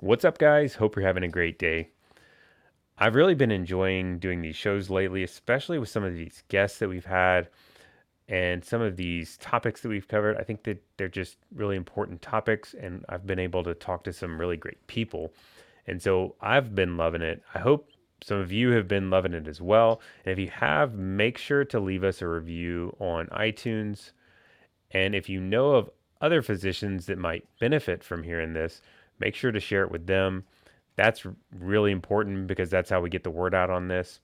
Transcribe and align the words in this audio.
What's 0.00 0.26
up, 0.26 0.36
guys? 0.36 0.74
Hope 0.74 0.94
you're 0.94 1.06
having 1.06 1.22
a 1.22 1.28
great 1.28 1.58
day. 1.58 1.88
I've 2.98 3.14
really 3.14 3.34
been 3.34 3.50
enjoying 3.50 4.18
doing 4.18 4.42
these 4.42 4.54
shows 4.54 4.90
lately, 4.90 5.22
especially 5.22 5.78
with 5.78 5.88
some 5.88 6.04
of 6.04 6.12
these 6.12 6.42
guests 6.48 6.80
that 6.80 6.90
we've 6.90 7.06
had 7.06 7.48
and 8.28 8.62
some 8.62 8.82
of 8.82 8.96
these 8.96 9.38
topics 9.38 9.80
that 9.80 9.88
we've 9.88 10.06
covered. 10.06 10.36
I 10.36 10.42
think 10.42 10.64
that 10.64 10.84
they're 10.98 11.08
just 11.08 11.38
really 11.54 11.76
important 11.76 12.20
topics, 12.20 12.74
and 12.74 13.06
I've 13.08 13.26
been 13.26 13.38
able 13.38 13.64
to 13.64 13.72
talk 13.72 14.04
to 14.04 14.12
some 14.12 14.38
really 14.38 14.58
great 14.58 14.86
people. 14.86 15.32
And 15.86 16.02
so 16.02 16.34
I've 16.42 16.74
been 16.74 16.98
loving 16.98 17.22
it. 17.22 17.42
I 17.54 17.60
hope 17.60 17.88
some 18.22 18.36
of 18.36 18.52
you 18.52 18.72
have 18.72 18.86
been 18.86 19.08
loving 19.08 19.32
it 19.32 19.48
as 19.48 19.62
well. 19.62 20.02
And 20.26 20.32
if 20.32 20.38
you 20.38 20.50
have, 20.50 20.92
make 20.92 21.38
sure 21.38 21.64
to 21.64 21.80
leave 21.80 22.04
us 22.04 22.20
a 22.20 22.28
review 22.28 22.94
on 23.00 23.28
iTunes. 23.28 24.12
And 24.90 25.14
if 25.14 25.30
you 25.30 25.40
know 25.40 25.70
of 25.70 25.88
other 26.20 26.42
physicians 26.42 27.06
that 27.06 27.16
might 27.16 27.48
benefit 27.58 28.04
from 28.04 28.24
hearing 28.24 28.52
this, 28.52 28.82
make 29.18 29.34
sure 29.34 29.52
to 29.52 29.60
share 29.60 29.82
it 29.82 29.90
with 29.90 30.06
them. 30.06 30.44
That's 30.96 31.26
really 31.58 31.92
important 31.92 32.46
because 32.46 32.70
that's 32.70 32.90
how 32.90 33.00
we 33.00 33.10
get 33.10 33.24
the 33.24 33.30
word 33.30 33.54
out 33.54 33.70
on 33.70 33.88
this. 33.88 34.20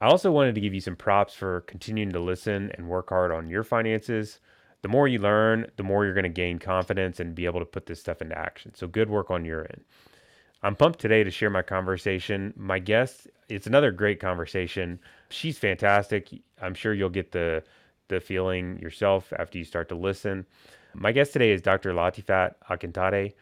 I 0.00 0.06
also 0.06 0.32
wanted 0.32 0.54
to 0.56 0.60
give 0.60 0.74
you 0.74 0.80
some 0.80 0.96
props 0.96 1.34
for 1.34 1.60
continuing 1.62 2.10
to 2.10 2.20
listen 2.20 2.72
and 2.74 2.88
work 2.88 3.10
hard 3.10 3.30
on 3.30 3.48
your 3.48 3.62
finances. 3.62 4.40
The 4.82 4.88
more 4.88 5.06
you 5.06 5.20
learn, 5.20 5.66
the 5.76 5.84
more 5.84 6.04
you're 6.04 6.14
going 6.14 6.24
to 6.24 6.28
gain 6.28 6.58
confidence 6.58 7.20
and 7.20 7.36
be 7.36 7.44
able 7.44 7.60
to 7.60 7.66
put 7.66 7.86
this 7.86 8.00
stuff 8.00 8.20
into 8.20 8.36
action. 8.36 8.74
So, 8.74 8.88
good 8.88 9.08
work 9.08 9.30
on 9.30 9.44
your 9.44 9.60
end. 9.60 9.84
I'm 10.64 10.74
pumped 10.74 10.98
today 10.98 11.22
to 11.22 11.30
share 11.30 11.50
my 11.50 11.62
conversation. 11.62 12.52
My 12.56 12.80
guest, 12.80 13.28
it's 13.48 13.68
another 13.68 13.92
great 13.92 14.18
conversation. 14.18 14.98
She's 15.28 15.58
fantastic. 15.58 16.30
I'm 16.60 16.74
sure 16.74 16.94
you'll 16.94 17.08
get 17.08 17.32
the 17.32 17.62
the 18.08 18.20
feeling 18.20 18.78
yourself 18.78 19.32
after 19.38 19.56
you 19.56 19.64
start 19.64 19.88
to 19.88 19.94
listen. 19.94 20.46
My 20.94 21.12
guest 21.12 21.32
today 21.32 21.52
is 21.52 21.62
Dr. 21.62 21.92
Latifat 21.92 22.54
Akintade. 22.68 23.34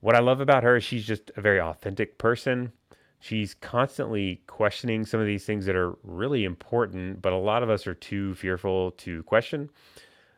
What 0.00 0.14
I 0.14 0.20
love 0.20 0.40
about 0.40 0.62
her 0.62 0.76
is 0.76 0.84
she's 0.84 1.04
just 1.04 1.30
a 1.36 1.40
very 1.40 1.60
authentic 1.60 2.18
person. 2.18 2.72
She's 3.20 3.54
constantly 3.54 4.42
questioning 4.46 5.04
some 5.04 5.18
of 5.18 5.26
these 5.26 5.44
things 5.44 5.66
that 5.66 5.74
are 5.74 5.96
really 6.04 6.44
important, 6.44 7.20
but 7.20 7.32
a 7.32 7.36
lot 7.36 7.64
of 7.64 7.70
us 7.70 7.86
are 7.86 7.94
too 7.94 8.34
fearful 8.36 8.92
to 8.92 9.24
question. 9.24 9.70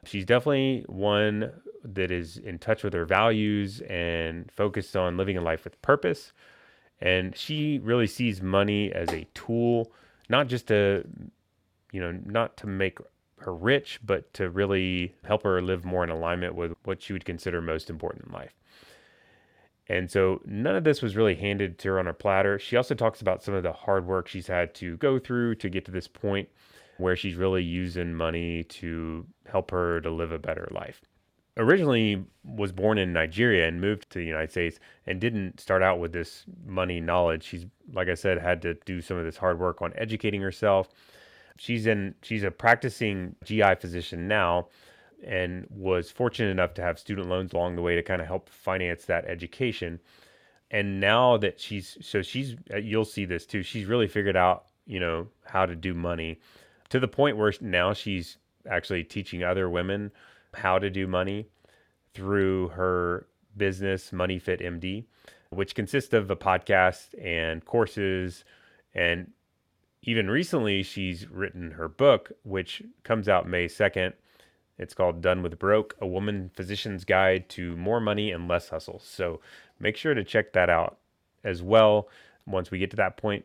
She's 0.04 0.24
definitely 0.24 0.84
one 0.88 1.52
that 1.84 2.10
is 2.10 2.38
in 2.38 2.58
touch 2.58 2.82
with 2.82 2.94
her 2.94 3.04
values 3.04 3.82
and 3.82 4.50
focused 4.50 4.96
on 4.96 5.18
living 5.18 5.36
a 5.36 5.42
life 5.42 5.64
with 5.64 5.80
purpose. 5.82 6.32
And 7.02 7.36
she 7.36 7.78
really 7.78 8.06
sees 8.06 8.40
money 8.40 8.90
as 8.92 9.10
a 9.10 9.26
tool, 9.34 9.92
not 10.30 10.46
just 10.46 10.68
to, 10.68 11.06
you 11.92 12.00
know, 12.00 12.18
not 12.24 12.56
to 12.58 12.66
make 12.66 12.98
her 13.40 13.54
rich, 13.54 14.00
but 14.02 14.32
to 14.34 14.48
really 14.48 15.14
help 15.24 15.42
her 15.42 15.60
live 15.60 15.84
more 15.84 16.04
in 16.04 16.10
alignment 16.10 16.54
with 16.54 16.72
what 16.84 17.02
she 17.02 17.12
would 17.12 17.24
consider 17.26 17.60
most 17.60 17.90
important 17.90 18.26
in 18.26 18.32
life. 18.32 18.54
And 19.90 20.08
so 20.08 20.40
none 20.44 20.76
of 20.76 20.84
this 20.84 21.02
was 21.02 21.16
really 21.16 21.34
handed 21.34 21.76
to 21.80 21.88
her 21.88 21.98
on 21.98 22.06
a 22.06 22.14
platter. 22.14 22.60
She 22.60 22.76
also 22.76 22.94
talks 22.94 23.20
about 23.20 23.42
some 23.42 23.54
of 23.54 23.64
the 23.64 23.72
hard 23.72 24.06
work 24.06 24.28
she's 24.28 24.46
had 24.46 24.72
to 24.76 24.96
go 24.98 25.18
through 25.18 25.56
to 25.56 25.68
get 25.68 25.84
to 25.86 25.90
this 25.90 26.06
point 26.06 26.48
where 26.98 27.16
she's 27.16 27.34
really 27.34 27.64
using 27.64 28.14
money 28.14 28.62
to 28.62 29.26
help 29.50 29.72
her 29.72 30.00
to 30.02 30.08
live 30.08 30.30
a 30.30 30.38
better 30.38 30.68
life. 30.70 31.00
Originally 31.56 32.24
was 32.44 32.70
born 32.70 32.98
in 32.98 33.12
Nigeria 33.12 33.66
and 33.66 33.80
moved 33.80 34.08
to 34.10 34.20
the 34.20 34.24
United 34.24 34.52
States 34.52 34.78
and 35.08 35.20
didn't 35.20 35.58
start 35.58 35.82
out 35.82 35.98
with 35.98 36.12
this 36.12 36.44
money 36.64 37.00
knowledge. 37.00 37.42
She's 37.42 37.66
like 37.92 38.08
I 38.08 38.14
said 38.14 38.38
had 38.38 38.62
to 38.62 38.74
do 38.84 39.00
some 39.00 39.16
of 39.16 39.24
this 39.24 39.36
hard 39.36 39.58
work 39.58 39.82
on 39.82 39.92
educating 39.96 40.40
herself. 40.40 40.90
She's 41.58 41.88
in 41.88 42.14
she's 42.22 42.44
a 42.44 42.52
practicing 42.52 43.34
GI 43.44 43.74
physician 43.80 44.28
now 44.28 44.68
and 45.24 45.66
was 45.70 46.10
fortunate 46.10 46.50
enough 46.50 46.74
to 46.74 46.82
have 46.82 46.98
student 46.98 47.28
loans 47.28 47.52
along 47.52 47.76
the 47.76 47.82
way 47.82 47.94
to 47.94 48.02
kind 48.02 48.20
of 48.20 48.26
help 48.26 48.48
finance 48.48 49.04
that 49.06 49.24
education. 49.26 50.00
And 50.70 51.00
now 51.00 51.36
that 51.38 51.60
she's 51.60 51.98
so 52.00 52.22
she's 52.22 52.54
uh, 52.72 52.76
you'll 52.76 53.04
see 53.04 53.24
this 53.24 53.46
too. 53.46 53.62
She's 53.62 53.86
really 53.86 54.06
figured 54.06 54.36
out, 54.36 54.66
you 54.86 55.00
know, 55.00 55.26
how 55.44 55.66
to 55.66 55.74
do 55.74 55.94
money 55.94 56.40
to 56.90 57.00
the 57.00 57.08
point 57.08 57.36
where 57.36 57.52
now 57.60 57.92
she's 57.92 58.36
actually 58.68 59.04
teaching 59.04 59.42
other 59.42 59.68
women 59.68 60.12
how 60.54 60.78
to 60.78 60.90
do 60.90 61.06
money 61.06 61.46
through 62.14 62.68
her 62.68 63.26
business, 63.56 64.12
Money 64.12 64.38
Fit 64.38 64.60
MD, 64.60 65.04
which 65.50 65.74
consists 65.74 66.12
of 66.12 66.30
a 66.30 66.36
podcast 66.36 67.14
and 67.22 67.64
courses. 67.64 68.44
And 68.94 69.32
even 70.02 70.30
recently, 70.30 70.82
she's 70.82 71.28
written 71.28 71.72
her 71.72 71.88
book, 71.88 72.32
which 72.42 72.82
comes 73.04 73.28
out 73.28 73.48
May 73.48 73.66
2nd. 73.66 74.12
It's 74.80 74.94
called 74.94 75.20
Done 75.20 75.42
with 75.42 75.58
Broke 75.58 75.94
A 76.00 76.06
Woman 76.06 76.50
Physician's 76.54 77.04
Guide 77.04 77.50
to 77.50 77.76
More 77.76 78.00
Money 78.00 78.32
and 78.32 78.48
Less 78.48 78.70
Hustle. 78.70 78.98
So 79.04 79.40
make 79.78 79.94
sure 79.94 80.14
to 80.14 80.24
check 80.24 80.54
that 80.54 80.70
out 80.70 80.96
as 81.44 81.62
well 81.62 82.08
once 82.46 82.70
we 82.70 82.78
get 82.78 82.90
to 82.90 82.96
that 82.96 83.18
point. 83.18 83.44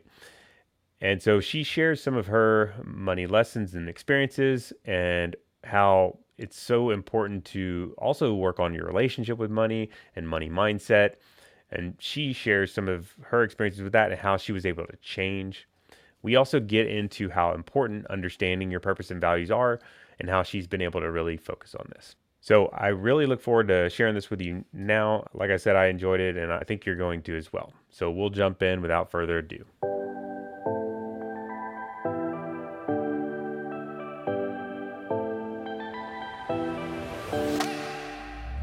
And 1.02 1.22
so 1.22 1.40
she 1.40 1.62
shares 1.62 2.02
some 2.02 2.16
of 2.16 2.26
her 2.28 2.74
money 2.82 3.26
lessons 3.26 3.74
and 3.74 3.86
experiences 3.86 4.72
and 4.86 5.36
how 5.62 6.18
it's 6.38 6.58
so 6.58 6.88
important 6.88 7.44
to 7.46 7.94
also 7.98 8.34
work 8.34 8.58
on 8.58 8.72
your 8.72 8.86
relationship 8.86 9.36
with 9.36 9.50
money 9.50 9.90
and 10.16 10.26
money 10.26 10.48
mindset. 10.48 11.16
And 11.70 11.96
she 11.98 12.32
shares 12.32 12.72
some 12.72 12.88
of 12.88 13.14
her 13.24 13.42
experiences 13.42 13.82
with 13.82 13.92
that 13.92 14.10
and 14.10 14.18
how 14.18 14.38
she 14.38 14.52
was 14.52 14.64
able 14.64 14.86
to 14.86 14.96
change. 15.02 15.68
We 16.22 16.34
also 16.34 16.60
get 16.60 16.86
into 16.86 17.28
how 17.28 17.52
important 17.52 18.06
understanding 18.06 18.70
your 18.70 18.80
purpose 18.80 19.10
and 19.10 19.20
values 19.20 19.50
are 19.50 19.80
and 20.18 20.30
how 20.30 20.42
she's 20.42 20.66
been 20.66 20.82
able 20.82 21.00
to 21.00 21.10
really 21.10 21.36
focus 21.36 21.74
on 21.74 21.90
this. 21.94 22.16
So 22.40 22.66
I 22.68 22.88
really 22.88 23.26
look 23.26 23.40
forward 23.40 23.68
to 23.68 23.90
sharing 23.90 24.14
this 24.14 24.30
with 24.30 24.40
you 24.40 24.64
now. 24.72 25.26
Like 25.34 25.50
I 25.50 25.56
said, 25.56 25.74
I 25.74 25.86
enjoyed 25.86 26.20
it 26.20 26.36
and 26.36 26.52
I 26.52 26.60
think 26.60 26.86
you're 26.86 26.94
going 26.94 27.22
to 27.22 27.36
as 27.36 27.52
well. 27.52 27.72
So 27.90 28.10
we'll 28.10 28.30
jump 28.30 28.62
in 28.62 28.82
without 28.82 29.10
further 29.10 29.38
ado. 29.38 29.64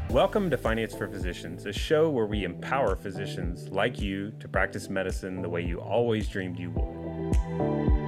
Welcome 0.08 0.48
to 0.50 0.56
Finance 0.56 0.94
for 0.94 1.08
Physicians, 1.08 1.66
a 1.66 1.72
show 1.72 2.08
where 2.08 2.26
we 2.26 2.44
empower 2.44 2.94
physicians 2.94 3.68
like 3.70 4.00
you 4.00 4.30
to 4.38 4.46
practice 4.46 4.88
medicine 4.88 5.42
the 5.42 5.48
way 5.48 5.60
you 5.60 5.80
always 5.80 6.28
dreamed 6.28 6.56
you 6.56 6.70
would. 6.70 8.03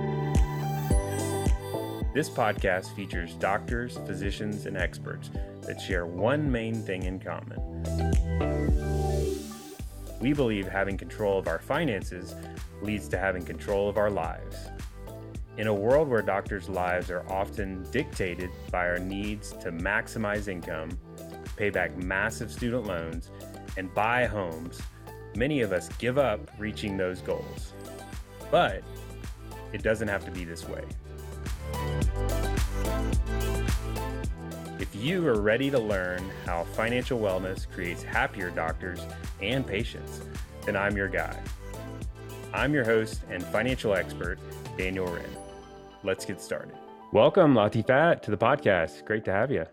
This 2.17 2.31
podcast 2.31 2.97
features 2.97 3.35
doctors, 3.35 3.99
physicians, 4.07 4.65
and 4.65 4.75
experts 4.75 5.29
that 5.67 5.79
share 5.79 6.07
one 6.07 6.51
main 6.51 6.75
thing 6.75 7.03
in 7.03 7.21
common. 7.21 7.61
We 10.19 10.33
believe 10.33 10.67
having 10.67 10.97
control 10.97 11.39
of 11.39 11.47
our 11.47 11.59
finances 11.59 12.35
leads 12.81 13.07
to 13.09 13.19
having 13.19 13.45
control 13.45 13.87
of 13.91 13.99
our 13.99 14.09
lives. 14.09 14.57
In 15.59 15.67
a 15.67 15.75
world 15.75 16.09
where 16.09 16.23
doctors' 16.23 16.71
lives 16.71 17.11
are 17.11 17.23
often 17.31 17.83
dictated 17.91 18.49
by 18.71 18.89
our 18.89 18.99
needs 18.99 19.53
to 19.61 19.71
maximize 19.71 20.49
income, 20.49 20.99
pay 21.57 21.69
back 21.69 21.95
massive 21.99 22.51
student 22.51 22.87
loans, 22.87 23.31
and 23.77 23.93
buy 23.93 24.25
homes, 24.25 24.81
many 25.35 25.61
of 25.61 25.71
us 25.71 25.91
give 25.99 26.17
up 26.17 26.41
reaching 26.59 26.97
those 26.97 27.21
goals. 27.21 27.75
But 28.51 28.83
it 29.75 29.83
doesn't 29.83 30.09
have 30.09 30.25
to 30.25 30.31
be 30.31 30.45
this 30.45 30.67
way. 30.67 30.83
If 34.79 34.95
you 34.95 35.27
are 35.27 35.41
ready 35.41 35.71
to 35.71 35.79
learn 35.79 36.23
how 36.45 36.65
financial 36.65 37.19
wellness 37.19 37.67
creates 37.71 38.03
happier 38.03 38.51
doctors 38.51 39.01
and 39.41 39.67
patients, 39.67 40.21
then 40.65 40.77
I'm 40.77 40.97
your 40.97 41.09
guy. 41.09 41.43
I'm 42.53 42.75
your 42.75 42.85
host 42.85 43.23
and 43.31 43.43
financial 43.43 43.95
expert, 43.95 44.39
Daniel 44.77 45.07
Wrenne. 45.07 45.25
Let's 46.03 46.25
get 46.25 46.41
started. 46.41 46.75
Welcome, 47.13 47.55
Latifat, 47.55 48.23
to 48.23 48.31
the 48.31 48.37
podcast. 48.37 49.05
Great 49.05 49.25
to 49.25 49.33
have 49.33 49.51
you. 49.51 49.65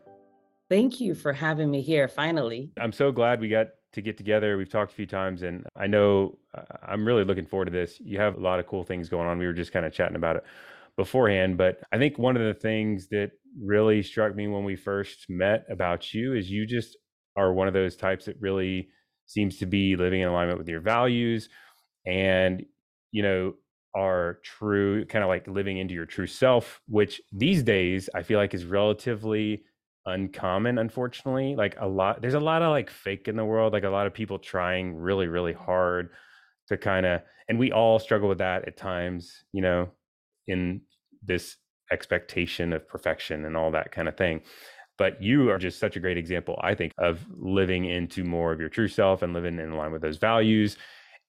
Thank 0.69 1.01
you 1.01 1.13
for 1.13 1.33
having 1.33 1.69
me 1.69 1.81
here 1.81 2.07
finally. 2.07 2.71
I'm 2.79 2.91
so 2.91 3.11
glad 3.11 3.41
we 3.41 3.49
got 3.49 3.67
to 3.91 4.01
get 4.01 4.17
together. 4.17 4.57
We've 4.57 4.69
talked 4.69 4.93
a 4.93 4.95
few 4.95 5.05
times, 5.05 5.43
and 5.43 5.65
I 5.75 5.87
know 5.87 6.37
uh, 6.55 6.63
I'm 6.81 7.05
really 7.05 7.23
looking 7.23 7.45
forward 7.45 7.65
to 7.65 7.71
this. 7.71 7.99
You 7.99 8.19
have 8.19 8.37
a 8.37 8.39
lot 8.39 8.59
of 8.59 8.67
cool 8.67 8.83
things 8.83 9.09
going 9.09 9.27
on. 9.27 9.37
We 9.37 9.45
were 9.45 9.53
just 9.53 9.71
kind 9.71 9.85
of 9.85 9.93
chatting 9.93 10.15
about 10.15 10.37
it 10.37 10.45
beforehand, 10.97 11.57
but 11.57 11.79
I 11.91 11.97
think 11.97 12.17
one 12.17 12.37
of 12.37 12.43
the 12.43 12.53
things 12.53 13.07
that 13.09 13.31
really 13.61 14.03
struck 14.03 14.35
me 14.35 14.47
when 14.47 14.63
we 14.63 14.75
first 14.75 15.25
met 15.29 15.65
about 15.69 16.13
you 16.13 16.33
is 16.33 16.49
you 16.49 16.65
just 16.65 16.97
are 17.35 17.53
one 17.53 17.67
of 17.67 17.73
those 17.73 17.95
types 17.95 18.25
that 18.25 18.39
really 18.39 18.89
seems 19.25 19.57
to 19.57 19.65
be 19.65 19.95
living 19.95 20.21
in 20.21 20.27
alignment 20.27 20.59
with 20.59 20.67
your 20.67 20.81
values 20.81 21.49
and, 22.05 22.63
you 23.11 23.23
know, 23.23 23.53
are 23.95 24.39
true, 24.43 25.05
kind 25.05 25.23
of 25.23 25.29
like 25.29 25.47
living 25.47 25.77
into 25.77 25.93
your 25.93 26.05
true 26.05 26.27
self, 26.27 26.81
which 26.87 27.21
these 27.31 27.63
days 27.63 28.09
I 28.13 28.23
feel 28.23 28.39
like 28.39 28.53
is 28.53 28.65
relatively 28.65 29.63
uncommon 30.05 30.77
unfortunately 30.79 31.55
like 31.55 31.77
a 31.79 31.87
lot 31.87 32.21
there's 32.21 32.33
a 32.33 32.39
lot 32.39 32.61
of 32.61 32.71
like 32.71 32.89
fake 32.89 33.29
in 33.29 33.37
the 33.37 33.45
world 33.45 33.71
like 33.71 33.85
a 33.85 33.89
lot 33.89 34.05
of 34.05 34.13
people 34.13 34.37
trying 34.37 34.93
really 34.93 35.27
really 35.27 35.53
hard 35.53 36.09
to 36.67 36.75
kind 36.75 37.05
of 37.05 37.21
and 37.47 37.57
we 37.57 37.71
all 37.71 37.99
struggle 37.99 38.27
with 38.27 38.39
that 38.39 38.67
at 38.67 38.75
times 38.75 39.45
you 39.53 39.61
know 39.61 39.89
in 40.47 40.81
this 41.23 41.57
expectation 41.91 42.73
of 42.73 42.87
perfection 42.87 43.45
and 43.45 43.55
all 43.57 43.71
that 43.71 43.91
kind 43.91 44.07
of 44.07 44.17
thing 44.17 44.41
But 44.97 45.21
you 45.21 45.51
are 45.51 45.59
just 45.59 45.79
such 45.79 45.97
a 45.97 46.01
great 46.01 46.17
example, 46.17 46.59
I 46.63 46.75
think, 46.75 46.93
of 46.99 47.25
living 47.31 47.85
into 47.85 48.23
more 48.23 48.53
of 48.53 48.61
your 48.61 48.69
true 48.69 48.87
self 48.87 49.23
and 49.23 49.33
living 49.33 49.59
in 49.59 49.73
line 49.75 49.91
with 49.91 50.03
those 50.03 50.17
values. 50.19 50.77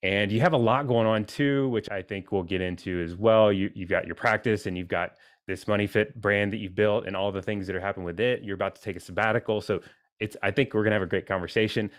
And 0.02 0.30
you 0.32 0.40
have 0.40 0.52
a 0.52 0.58
lot 0.58 0.86
going 0.86 1.06
on 1.06 1.24
too, 1.24 1.68
which 1.70 1.90
I 1.90 2.02
think 2.02 2.32
we'll 2.32 2.44
get 2.44 2.60
into 2.62 3.02
as 3.02 3.16
well. 3.16 3.52
You, 3.52 3.70
you've 3.74 3.90
got 3.90 4.06
your 4.06 4.16
practice 4.16 4.66
and 4.66 4.76
you've 4.78 4.88
got 4.88 5.12
this 5.48 5.66
Money 5.68 5.86
Fit 5.86 6.20
brand 6.20 6.52
that 6.52 6.58
you've 6.58 6.74
built 6.74 7.06
and 7.06 7.16
all 7.16 7.32
the 7.32 7.42
things 7.42 7.66
that 7.66 7.76
are 7.76 7.80
happening 7.80 8.06
with 8.06 8.20
it. 8.20 8.42
You're 8.44 8.54
about 8.56 8.76
to 8.76 8.82
take 8.82 8.96
a 8.96 9.00
sabbatical. 9.00 9.60
So 9.62 9.80
it's 10.20 10.36
I 10.42 10.50
think 10.52 10.74
we're 10.74 10.84
gonna 10.84 10.96
have 10.96 11.02
a 11.02 11.06
great 11.06 11.26
conversation. 11.26 11.90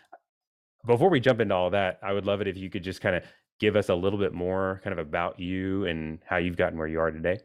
Before 0.86 1.10
we 1.10 1.20
jump 1.20 1.42
into 1.42 1.56
all 1.56 1.72
that, 1.72 2.00
I 2.04 2.14
would 2.14 2.26
love 2.26 2.42
it 2.42 2.48
if 2.48 2.58
you 2.58 2.70
could 2.70 2.84
just 2.84 3.02
kind 3.02 3.16
of 3.16 3.24
give 3.60 3.76
us 3.76 3.90
a 3.90 3.96
little 3.96 4.20
bit 4.20 4.34
more 4.34 4.82
kind 4.84 4.98
of 4.98 5.06
about 5.06 5.40
you 5.40 5.86
and 5.86 6.20
how 6.26 6.38
you've 6.38 6.58
gotten 6.58 6.78
where 6.78 6.88
you 6.88 7.00
are 7.00 7.12
today. 7.12 7.40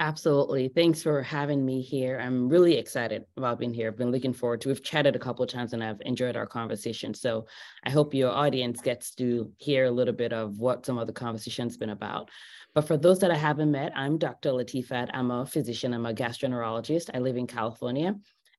Absolutely. 0.00 0.68
Thanks 0.68 1.02
for 1.02 1.22
having 1.22 1.66
me 1.66 1.82
here. 1.82 2.20
I'm 2.20 2.48
really 2.48 2.76
excited 2.76 3.24
about 3.36 3.58
being 3.58 3.74
here. 3.74 3.88
I've 3.88 3.96
been 3.96 4.12
looking 4.12 4.32
forward 4.32 4.60
to. 4.60 4.68
We've 4.68 4.82
chatted 4.82 5.16
a 5.16 5.18
couple 5.18 5.42
of 5.42 5.50
times, 5.50 5.72
and 5.72 5.82
I've 5.82 6.00
enjoyed 6.02 6.36
our 6.36 6.46
conversation. 6.46 7.12
So 7.14 7.46
I 7.82 7.90
hope 7.90 8.14
your 8.14 8.30
audience 8.30 8.80
gets 8.80 9.12
to 9.16 9.50
hear 9.56 9.86
a 9.86 9.90
little 9.90 10.14
bit 10.14 10.32
of 10.32 10.58
what 10.58 10.86
some 10.86 10.98
of 10.98 11.08
the 11.08 11.12
conversation's 11.12 11.76
been 11.76 11.90
about. 11.90 12.30
But 12.74 12.86
for 12.86 12.96
those 12.96 13.18
that 13.18 13.32
I 13.32 13.36
haven't 13.36 13.72
met, 13.72 13.90
I'm 13.96 14.18
Dr. 14.18 14.50
Latifat. 14.50 15.10
I'm 15.12 15.32
a 15.32 15.44
physician. 15.44 15.92
I'm 15.92 16.06
a 16.06 16.14
gastroenterologist. 16.14 17.10
I 17.12 17.18
live 17.18 17.36
in 17.36 17.48
California. 17.48 18.14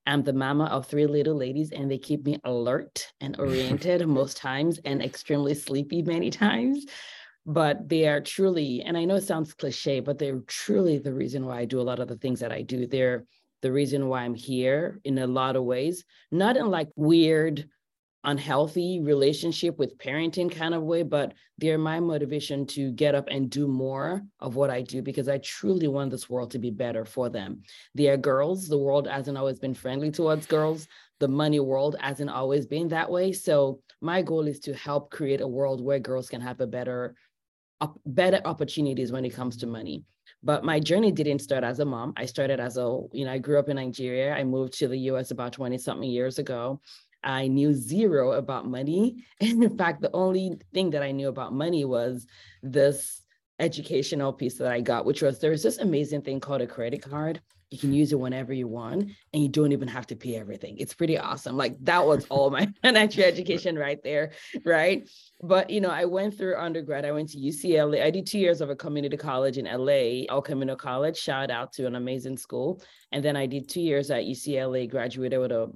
I'm 0.06 0.22
the 0.22 0.32
mama 0.32 0.64
of 0.64 0.86
three 0.86 1.06
little 1.06 1.34
ladies, 1.36 1.72
and 1.72 1.90
they 1.90 1.98
keep 1.98 2.24
me 2.24 2.38
alert 2.44 3.12
and 3.20 3.36
oriented 3.38 4.06
most 4.06 4.36
times 4.36 4.78
and 4.84 5.02
extremely 5.02 5.54
sleepy 5.54 6.02
many 6.02 6.30
times 6.30 6.86
but 7.46 7.88
they 7.88 8.06
are 8.06 8.20
truly, 8.20 8.82
and 8.82 8.96
I 8.96 9.04
know 9.04 9.16
it 9.16 9.24
sounds 9.24 9.54
cliche, 9.54 10.00
but 10.00 10.18
they're 10.18 10.40
truly 10.46 10.98
the 10.98 11.12
reason 11.12 11.46
why 11.46 11.60
I 11.60 11.64
do 11.64 11.80
a 11.80 11.82
lot 11.82 11.98
of 11.98 12.08
the 12.08 12.16
things 12.16 12.40
that 12.40 12.52
I 12.52 12.62
do. 12.62 12.86
They're 12.86 13.24
the 13.62 13.72
reason 13.72 14.08
why 14.08 14.22
I'm 14.22 14.34
here 14.34 15.00
in 15.04 15.18
a 15.18 15.26
lot 15.26 15.56
of 15.56 15.64
ways, 15.64 16.04
not 16.30 16.56
in 16.56 16.66
like 16.66 16.88
weird, 16.96 17.68
unhealthy 18.24 19.00
relationship 19.00 19.78
with 19.78 19.96
parenting 19.98 20.50
kind 20.50 20.74
of 20.74 20.82
way, 20.82 21.02
but 21.02 21.32
they're 21.58 21.78
my 21.78 22.00
motivation 22.00 22.66
to 22.66 22.92
get 22.92 23.14
up 23.14 23.28
and 23.30 23.50
do 23.50 23.66
more 23.66 24.22
of 24.40 24.56
what 24.56 24.70
I 24.70 24.82
do 24.82 25.02
because 25.02 25.28
I 25.28 25.38
truly 25.38 25.88
want 25.88 26.10
this 26.10 26.28
world 26.28 26.50
to 26.52 26.58
be 26.58 26.70
better 26.70 27.04
for 27.04 27.30
them. 27.30 27.62
They 27.94 28.08
are 28.08 28.16
girls. 28.16 28.68
The 28.68 28.78
world 28.78 29.06
hasn't 29.06 29.38
always 29.38 29.58
been 29.58 29.74
friendly 29.74 30.10
towards 30.10 30.46
girls. 30.46 30.86
The 31.18 31.28
money 31.28 31.60
world 31.60 31.96
hasn't 32.00 32.30
always 32.30 32.66
been 32.66 32.88
that 32.88 33.10
way. 33.10 33.32
So 33.32 33.80
my 34.00 34.22
goal 34.22 34.46
is 34.46 34.60
to 34.60 34.74
help 34.74 35.10
create 35.10 35.40
a 35.40 35.48
world 35.48 35.80
where 35.82 35.98
girls 35.98 36.28
can 36.28 36.40
have 36.40 36.60
a 36.60 36.66
better 36.66 37.14
better 38.04 38.42
opportunities 38.44 39.10
when 39.10 39.24
it 39.24 39.30
comes 39.30 39.56
to 39.56 39.66
money. 39.66 40.04
But 40.42 40.64
my 40.64 40.80
journey 40.80 41.12
didn't 41.12 41.40
start 41.40 41.64
as 41.64 41.80
a 41.80 41.84
mom. 41.84 42.12
I 42.16 42.26
started 42.26 42.60
as 42.60 42.76
a, 42.76 43.00
you 43.12 43.24
know, 43.24 43.32
I 43.32 43.38
grew 43.38 43.58
up 43.58 43.68
in 43.68 43.76
Nigeria. 43.76 44.34
I 44.34 44.44
moved 44.44 44.74
to 44.74 44.88
the 44.88 44.98
US 45.10 45.30
about 45.30 45.52
20 45.52 45.78
something 45.78 46.08
years 46.08 46.38
ago. 46.38 46.80
I 47.22 47.48
knew 47.48 47.74
zero 47.74 48.32
about 48.32 48.66
money. 48.66 49.24
And 49.40 49.62
in 49.64 49.76
fact, 49.76 50.02
the 50.02 50.10
only 50.12 50.58
thing 50.74 50.90
that 50.90 51.02
I 51.02 51.12
knew 51.12 51.28
about 51.28 51.52
money 51.52 51.84
was 51.84 52.26
this 52.62 53.22
educational 53.58 54.32
piece 54.32 54.56
that 54.58 54.72
I 54.72 54.80
got, 54.80 55.04
which 55.04 55.22
was 55.22 55.38
there's 55.38 55.62
this 55.62 55.78
amazing 55.78 56.22
thing 56.22 56.40
called 56.40 56.62
a 56.62 56.66
credit 56.66 57.02
card. 57.02 57.40
You 57.70 57.78
can 57.78 57.92
use 57.92 58.12
it 58.12 58.18
whenever 58.18 58.52
you 58.52 58.66
want, 58.66 59.12
and 59.32 59.42
you 59.42 59.48
don't 59.48 59.70
even 59.70 59.86
have 59.86 60.06
to 60.08 60.16
pay 60.16 60.34
everything. 60.34 60.76
It's 60.78 60.92
pretty 60.92 61.16
awesome. 61.16 61.56
Like 61.56 61.76
that 61.84 62.04
was 62.04 62.26
all 62.26 62.50
my 62.50 62.68
financial 62.82 63.22
education 63.22 63.78
right 63.78 64.02
there, 64.02 64.32
right? 64.64 65.08
But 65.40 65.70
you 65.70 65.80
know, 65.80 65.90
I 65.90 66.04
went 66.04 66.36
through 66.36 66.56
undergrad. 66.56 67.04
I 67.04 67.12
went 67.12 67.28
to 67.30 67.38
UCLA. 67.38 68.02
I 68.02 68.10
did 68.10 68.26
two 68.26 68.40
years 68.40 68.60
of 68.60 68.70
a 68.70 68.76
community 68.76 69.16
college 69.16 69.56
in 69.56 69.66
LA, 69.66 70.24
El 70.28 70.42
Camino 70.42 70.74
College. 70.74 71.16
Shout 71.16 71.50
out 71.50 71.72
to 71.74 71.86
an 71.86 71.94
amazing 71.94 72.38
school. 72.38 72.82
And 73.12 73.24
then 73.24 73.36
I 73.36 73.46
did 73.46 73.68
two 73.68 73.82
years 73.82 74.10
at 74.10 74.24
UCLA. 74.24 74.90
Graduated 74.90 75.38
with 75.38 75.52
a 75.52 75.70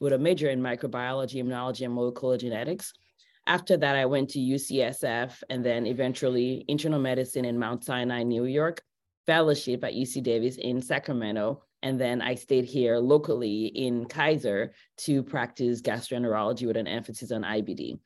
with 0.00 0.12
a 0.12 0.18
major 0.18 0.48
in 0.50 0.60
microbiology, 0.60 1.42
immunology, 1.42 1.84
and 1.84 1.94
molecular 1.94 2.36
genetics. 2.36 2.92
After 3.46 3.76
that, 3.76 3.94
I 3.94 4.06
went 4.06 4.30
to 4.30 4.40
UCSF 4.40 5.42
and 5.50 5.64
then 5.64 5.86
eventually 5.86 6.64
internal 6.68 6.98
medicine 6.98 7.44
in 7.44 7.58
Mount 7.58 7.84
Sinai, 7.84 8.22
New 8.24 8.44
York, 8.44 8.82
fellowship 9.26 9.84
at 9.84 9.94
UC 9.94 10.22
Davis 10.22 10.56
in 10.56 10.82
Sacramento. 10.82 11.62
And 11.82 12.00
then 12.00 12.20
I 12.20 12.34
stayed 12.34 12.64
here 12.64 12.98
locally 12.98 13.66
in 13.66 14.06
Kaiser 14.06 14.72
to 14.98 15.22
practice 15.22 15.80
gastroenterology 15.80 16.66
with 16.66 16.76
an 16.76 16.88
emphasis 16.88 17.30
on 17.30 17.42
IBD. 17.42 17.98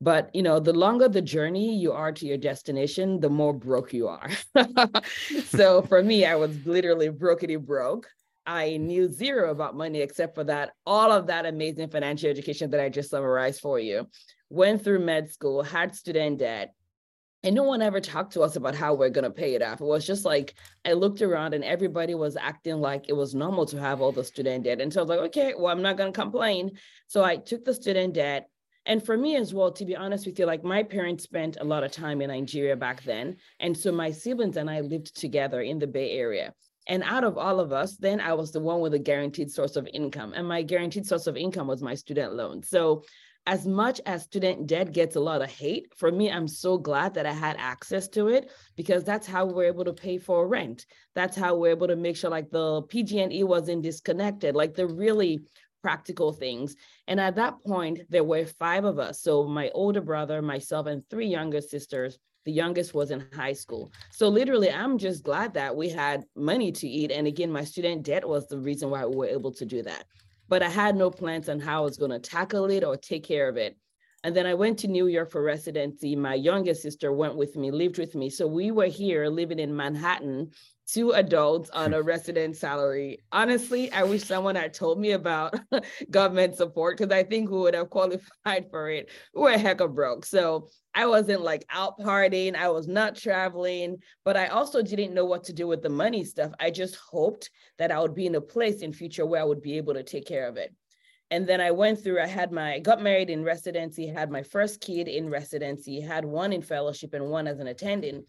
But 0.00 0.30
you 0.34 0.42
know, 0.42 0.60
the 0.60 0.72
longer 0.72 1.08
the 1.08 1.22
journey 1.22 1.76
you 1.76 1.92
are 1.92 2.12
to 2.12 2.26
your 2.26 2.36
destination, 2.36 3.20
the 3.20 3.30
more 3.30 3.54
broke 3.54 3.92
you 3.92 4.08
are. 4.08 4.30
so 5.44 5.82
for 5.82 6.02
me, 6.02 6.26
I 6.26 6.36
was 6.36 6.64
literally 6.66 7.08
brokety 7.08 7.58
broke. 7.58 8.06
I 8.46 8.76
knew 8.76 9.08
zero 9.08 9.50
about 9.50 9.76
money 9.76 10.00
except 10.00 10.34
for 10.34 10.44
that, 10.44 10.72
all 10.86 11.10
of 11.10 11.26
that 11.26 11.46
amazing 11.46 11.88
financial 11.88 12.30
education 12.30 12.70
that 12.70 12.80
I 12.80 12.88
just 12.88 13.10
summarized 13.10 13.60
for 13.60 13.80
you 13.80 14.06
went 14.50 14.82
through 14.82 15.00
med 15.00 15.30
school, 15.30 15.62
had 15.62 15.94
student 15.94 16.38
debt, 16.38 16.72
and 17.42 17.54
no 17.54 17.62
one 17.62 17.82
ever 17.82 18.00
talked 18.00 18.32
to 18.32 18.42
us 18.42 18.56
about 18.56 18.74
how 18.74 18.94
we're 18.94 19.10
going 19.10 19.24
to 19.24 19.30
pay 19.30 19.54
it 19.54 19.62
off. 19.62 19.80
It 19.80 19.84
was 19.84 20.06
just 20.06 20.24
like 20.24 20.54
I 20.84 20.94
looked 20.94 21.22
around 21.22 21.54
and 21.54 21.62
everybody 21.62 22.14
was 22.14 22.36
acting 22.36 22.80
like 22.80 23.08
it 23.08 23.12
was 23.12 23.34
normal 23.34 23.66
to 23.66 23.80
have 23.80 24.00
all 24.00 24.10
the 24.10 24.24
student 24.24 24.64
debt. 24.64 24.80
And 24.80 24.92
so 24.92 25.00
I 25.00 25.02
was 25.02 25.10
like, 25.10 25.26
okay, 25.28 25.54
well, 25.56 25.72
I'm 25.72 25.82
not 25.82 25.96
going 25.96 26.12
to 26.12 26.20
complain. 26.20 26.72
So 27.06 27.22
I 27.22 27.36
took 27.36 27.64
the 27.64 27.74
student 27.74 28.14
debt. 28.14 28.48
And 28.84 29.04
for 29.04 29.16
me 29.16 29.36
as 29.36 29.52
well, 29.52 29.72
to 29.72 29.84
be 29.84 29.94
honest 29.94 30.26
with 30.26 30.38
you, 30.38 30.46
like 30.46 30.64
my 30.64 30.82
parents 30.82 31.24
spent 31.24 31.56
a 31.60 31.64
lot 31.64 31.84
of 31.84 31.92
time 31.92 32.20
in 32.20 32.30
Nigeria 32.30 32.76
back 32.76 33.02
then. 33.04 33.36
And 33.60 33.76
so 33.76 33.92
my 33.92 34.10
siblings 34.10 34.56
and 34.56 34.70
I 34.70 34.80
lived 34.80 35.16
together 35.16 35.60
in 35.60 35.78
the 35.78 35.86
Bay 35.86 36.12
Area. 36.12 36.52
And 36.88 37.02
out 37.02 37.24
of 37.24 37.36
all 37.36 37.60
of 37.60 37.72
us, 37.72 37.96
then 37.96 38.20
I 38.20 38.32
was 38.34 38.52
the 38.52 38.60
one 38.60 38.80
with 38.80 38.94
a 38.94 38.98
guaranteed 38.98 39.50
source 39.50 39.76
of 39.76 39.88
income. 39.92 40.32
And 40.34 40.46
my 40.46 40.62
guaranteed 40.62 41.06
source 41.06 41.26
of 41.26 41.36
income 41.36 41.66
was 41.66 41.82
my 41.82 41.94
student 41.94 42.34
loan. 42.34 42.62
So 42.62 43.02
as 43.46 43.64
much 43.64 44.00
as 44.06 44.24
student 44.24 44.66
debt 44.66 44.92
gets 44.92 45.14
a 45.14 45.20
lot 45.20 45.40
of 45.40 45.50
hate, 45.50 45.92
for 45.96 46.10
me, 46.10 46.30
I'm 46.30 46.48
so 46.48 46.76
glad 46.78 47.14
that 47.14 47.26
I 47.26 47.32
had 47.32 47.56
access 47.58 48.08
to 48.08 48.28
it 48.28 48.50
because 48.76 49.04
that's 49.04 49.26
how 49.26 49.46
we're 49.46 49.64
able 49.64 49.84
to 49.84 49.92
pay 49.92 50.18
for 50.18 50.48
rent. 50.48 50.86
That's 51.14 51.36
how 51.36 51.54
we're 51.54 51.70
able 51.70 51.86
to 51.86 51.96
make 51.96 52.16
sure 52.16 52.30
like 52.30 52.50
the 52.50 52.82
PG&E 52.82 53.44
wasn't 53.44 53.82
disconnected, 53.82 54.56
like 54.56 54.74
the 54.74 54.88
really 54.88 55.44
practical 55.80 56.32
things. 56.32 56.74
And 57.06 57.20
at 57.20 57.36
that 57.36 57.54
point, 57.64 58.00
there 58.08 58.24
were 58.24 58.46
five 58.46 58.84
of 58.84 58.98
us. 58.98 59.22
So 59.22 59.44
my 59.44 59.70
older 59.70 60.00
brother, 60.00 60.42
myself, 60.42 60.86
and 60.86 61.08
three 61.08 61.28
younger 61.28 61.60
sisters. 61.60 62.18
The 62.46 62.52
youngest 62.52 62.94
was 62.94 63.10
in 63.10 63.26
high 63.34 63.52
school. 63.52 63.92
So 64.10 64.28
literally, 64.28 64.70
I'm 64.70 64.96
just 64.96 65.22
glad 65.22 65.52
that 65.54 65.76
we 65.76 65.90
had 65.90 66.24
money 66.34 66.72
to 66.72 66.88
eat. 66.88 67.12
And 67.12 67.26
again, 67.26 67.52
my 67.52 67.64
student 67.64 68.04
debt 68.04 68.26
was 68.26 68.46
the 68.48 68.58
reason 68.58 68.88
why 68.88 69.04
we 69.04 69.16
were 69.16 69.26
able 69.26 69.52
to 69.52 69.66
do 69.66 69.82
that 69.82 70.04
but 70.48 70.62
I 70.62 70.68
had 70.68 70.96
no 70.96 71.10
plans 71.10 71.48
on 71.48 71.60
how 71.60 71.82
I 71.82 71.84
was 71.84 71.96
going 71.96 72.10
to 72.10 72.18
tackle 72.18 72.70
it 72.70 72.84
or 72.84 72.96
take 72.96 73.24
care 73.24 73.48
of 73.48 73.56
it. 73.56 73.76
And 74.24 74.34
then 74.34 74.46
I 74.46 74.54
went 74.54 74.78
to 74.80 74.88
New 74.88 75.06
York 75.06 75.30
for 75.30 75.42
residency. 75.42 76.16
My 76.16 76.34
youngest 76.34 76.82
sister 76.82 77.12
went 77.12 77.36
with 77.36 77.56
me, 77.56 77.70
lived 77.70 77.98
with 77.98 78.14
me. 78.14 78.28
So 78.30 78.46
we 78.46 78.70
were 78.70 78.86
here 78.86 79.28
living 79.28 79.58
in 79.58 79.76
Manhattan, 79.76 80.50
two 80.86 81.12
adults 81.12 81.68
on 81.70 81.94
a 81.94 82.02
resident 82.02 82.56
salary. 82.56 83.18
Honestly, 83.32 83.90
I 83.92 84.04
wish 84.04 84.24
someone 84.24 84.54
had 84.54 84.72
told 84.72 85.00
me 85.00 85.12
about 85.12 85.54
government 86.10 86.56
support 86.56 86.96
because 86.96 87.12
I 87.12 87.24
think 87.24 87.50
we 87.50 87.58
would 87.58 87.74
have 87.74 87.90
qualified 87.90 88.70
for 88.70 88.90
it. 88.90 89.10
We 89.34 89.42
were 89.42 89.58
heck 89.58 89.80
of 89.80 89.94
broke. 89.94 90.24
So 90.24 90.68
I 90.94 91.06
wasn't 91.06 91.42
like 91.42 91.66
out 91.70 91.98
partying, 91.98 92.54
I 92.54 92.70
was 92.70 92.86
not 92.86 93.16
traveling, 93.16 93.96
but 94.24 94.36
I 94.36 94.46
also 94.46 94.80
didn't 94.80 95.14
know 95.14 95.24
what 95.24 95.44
to 95.44 95.52
do 95.52 95.66
with 95.66 95.82
the 95.82 95.88
money 95.88 96.24
stuff. 96.24 96.52
I 96.60 96.70
just 96.70 96.96
hoped 96.96 97.50
that 97.78 97.90
I 97.90 98.00
would 98.00 98.14
be 98.14 98.26
in 98.26 98.36
a 98.36 98.40
place 98.40 98.80
in 98.80 98.92
future 98.92 99.26
where 99.26 99.40
I 99.40 99.44
would 99.44 99.62
be 99.62 99.76
able 99.76 99.94
to 99.94 100.02
take 100.02 100.26
care 100.26 100.48
of 100.48 100.56
it. 100.56 100.74
And 101.30 101.46
then 101.46 101.60
I 101.60 101.72
went 101.72 102.02
through, 102.02 102.20
I 102.20 102.26
had 102.26 102.52
my, 102.52 102.78
got 102.78 103.02
married 103.02 103.30
in 103.30 103.42
residency, 103.42 104.06
had 104.06 104.30
my 104.30 104.44
first 104.44 104.80
kid 104.80 105.08
in 105.08 105.28
residency, 105.28 106.00
had 106.00 106.24
one 106.24 106.52
in 106.52 106.62
fellowship 106.62 107.14
and 107.14 107.28
one 107.28 107.48
as 107.48 107.58
an 107.58 107.66
attending. 107.66 108.22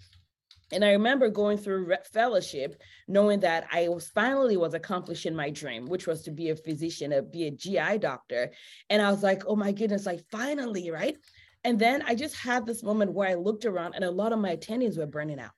And 0.71 0.83
I 0.83 0.91
remember 0.91 1.29
going 1.29 1.57
through 1.57 1.95
fellowship, 2.11 2.81
knowing 3.07 3.39
that 3.41 3.67
I 3.71 3.87
was 3.87 4.07
finally 4.07 4.57
was 4.57 4.73
accomplishing 4.73 5.35
my 5.35 5.49
dream, 5.49 5.85
which 5.85 6.07
was 6.07 6.23
to 6.23 6.31
be 6.31 6.49
a 6.49 6.55
physician, 6.55 7.11
to 7.11 7.21
be 7.21 7.47
a 7.47 7.51
GI 7.51 7.99
doctor. 7.99 8.51
And 8.89 9.01
I 9.01 9.09
was 9.11 9.23
like, 9.23 9.43
oh 9.47 9.55
my 9.55 9.71
goodness, 9.71 10.05
like 10.05 10.23
finally, 10.29 10.91
right? 10.91 11.17
And 11.63 11.79
then 11.79 12.03
I 12.05 12.15
just 12.15 12.35
had 12.35 12.65
this 12.65 12.83
moment 12.83 13.13
where 13.13 13.29
I 13.29 13.35
looked 13.35 13.65
around 13.65 13.95
and 13.95 14.03
a 14.03 14.11
lot 14.11 14.33
of 14.33 14.39
my 14.39 14.55
attendees 14.55 14.97
were 14.97 15.05
burning 15.05 15.39
out. 15.39 15.51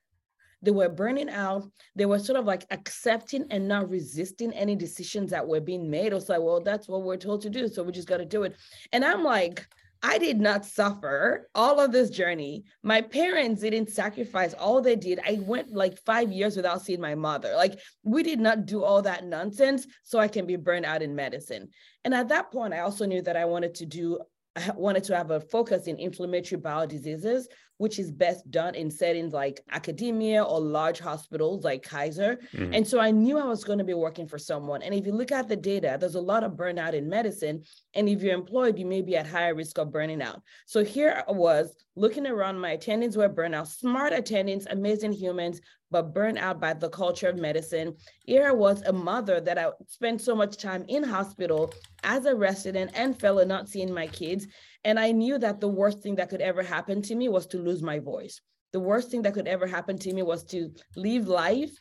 They 0.62 0.70
were 0.70 0.88
burning 0.88 1.30
out. 1.30 1.70
They 1.96 2.06
were 2.06 2.18
sort 2.18 2.38
of 2.38 2.44
like 2.44 2.66
accepting 2.70 3.46
and 3.50 3.66
not 3.66 3.88
resisting 3.88 4.52
any 4.52 4.76
decisions 4.76 5.30
that 5.30 5.46
were 5.46 5.60
being 5.60 5.90
made. 5.90 6.12
Was 6.12 6.28
like, 6.28 6.42
well, 6.42 6.60
that's 6.60 6.86
what 6.86 7.02
we're 7.02 7.16
told 7.16 7.42
to 7.42 7.50
do. 7.50 7.66
So 7.68 7.82
we 7.82 7.92
just 7.92 8.08
got 8.08 8.18
to 8.18 8.26
do 8.26 8.42
it. 8.42 8.56
And 8.92 9.04
I'm 9.04 9.24
like, 9.24 9.66
I 10.02 10.16
did 10.16 10.40
not 10.40 10.64
suffer 10.64 11.48
all 11.54 11.78
of 11.78 11.92
this 11.92 12.08
journey. 12.08 12.64
My 12.82 13.02
parents 13.02 13.60
didn't 13.60 13.90
sacrifice 13.90 14.54
all 14.54 14.80
they 14.80 14.96
did. 14.96 15.20
I 15.26 15.40
went 15.42 15.72
like 15.72 15.98
five 16.06 16.32
years 16.32 16.56
without 16.56 16.82
seeing 16.82 17.00
my 17.00 17.14
mother. 17.14 17.54
Like, 17.54 17.78
we 18.02 18.22
did 18.22 18.40
not 18.40 18.64
do 18.64 18.82
all 18.82 19.02
that 19.02 19.24
nonsense 19.24 19.86
so 20.02 20.18
I 20.18 20.28
can 20.28 20.46
be 20.46 20.56
burned 20.56 20.86
out 20.86 21.02
in 21.02 21.14
medicine. 21.14 21.68
And 22.04 22.14
at 22.14 22.28
that 22.28 22.50
point, 22.50 22.72
I 22.72 22.80
also 22.80 23.04
knew 23.04 23.20
that 23.22 23.36
I 23.36 23.44
wanted 23.44 23.74
to 23.76 23.86
do 23.86 24.20
I 24.56 24.70
wanted 24.76 25.04
to 25.04 25.16
have 25.16 25.30
a 25.30 25.40
focus 25.40 25.86
in 25.86 25.98
inflammatory 25.98 26.60
bowel 26.60 26.86
diseases, 26.86 27.48
which 27.78 27.98
is 27.98 28.10
best 28.10 28.50
done 28.50 28.74
in 28.74 28.90
settings 28.90 29.32
like 29.32 29.60
academia 29.70 30.42
or 30.42 30.60
large 30.60 30.98
hospitals 30.98 31.64
like 31.64 31.82
Kaiser. 31.82 32.36
Mm-hmm. 32.52 32.74
And 32.74 32.86
so 32.86 33.00
I 33.00 33.10
knew 33.10 33.38
I 33.38 33.46
was 33.46 33.64
going 33.64 33.78
to 33.78 33.84
be 33.84 33.94
working 33.94 34.26
for 34.26 34.38
someone. 34.38 34.82
And 34.82 34.94
if 34.94 35.06
you 35.06 35.12
look 35.12 35.32
at 35.32 35.48
the 35.48 35.56
data, 35.56 35.96
there's 35.98 36.14
a 36.14 36.20
lot 36.20 36.44
of 36.44 36.52
burnout 36.52 36.92
in 36.92 37.08
medicine. 37.08 37.62
And 37.94 38.08
if 38.08 38.22
you're 38.22 38.34
employed, 38.34 38.78
you 38.78 38.86
may 38.86 39.00
be 39.00 39.16
at 39.16 39.26
higher 39.26 39.54
risk 39.54 39.78
of 39.78 39.92
burning 39.92 40.20
out. 40.20 40.42
So 40.66 40.84
here 40.84 41.24
I 41.26 41.32
was 41.32 41.74
looking 41.96 42.26
around, 42.26 42.60
my 42.60 42.72
attendants 42.72 43.16
were 43.16 43.28
burnout, 43.28 43.68
smart 43.68 44.12
attendants, 44.12 44.66
amazing 44.68 45.12
humans, 45.12 45.60
but 45.90 46.14
burned 46.14 46.38
out 46.38 46.60
by 46.60 46.72
the 46.72 46.88
culture 46.88 47.28
of 47.28 47.36
medicine. 47.36 47.96
Here 48.24 48.46
I 48.46 48.52
was 48.52 48.82
a 48.82 48.92
mother 48.92 49.40
that 49.40 49.58
I 49.58 49.70
spent 49.88 50.20
so 50.20 50.34
much 50.34 50.56
time 50.56 50.84
in 50.88 51.02
hospital 51.02 51.72
as 52.04 52.26
a 52.26 52.34
resident 52.34 52.92
and 52.94 53.18
fellow 53.18 53.44
not 53.44 53.68
seeing 53.68 53.92
my 53.92 54.06
kids. 54.06 54.46
And 54.84 54.98
I 54.98 55.12
knew 55.12 55.38
that 55.38 55.60
the 55.60 55.68
worst 55.68 56.00
thing 56.00 56.14
that 56.16 56.30
could 56.30 56.40
ever 56.40 56.62
happen 56.62 57.02
to 57.02 57.14
me 57.14 57.28
was 57.28 57.46
to 57.48 57.58
lose 57.58 57.82
my 57.82 57.98
voice. 57.98 58.40
The 58.72 58.80
worst 58.80 59.10
thing 59.10 59.22
that 59.22 59.34
could 59.34 59.48
ever 59.48 59.66
happen 59.66 59.98
to 59.98 60.12
me 60.12 60.22
was 60.22 60.44
to 60.44 60.70
leave 60.96 61.26
life 61.26 61.72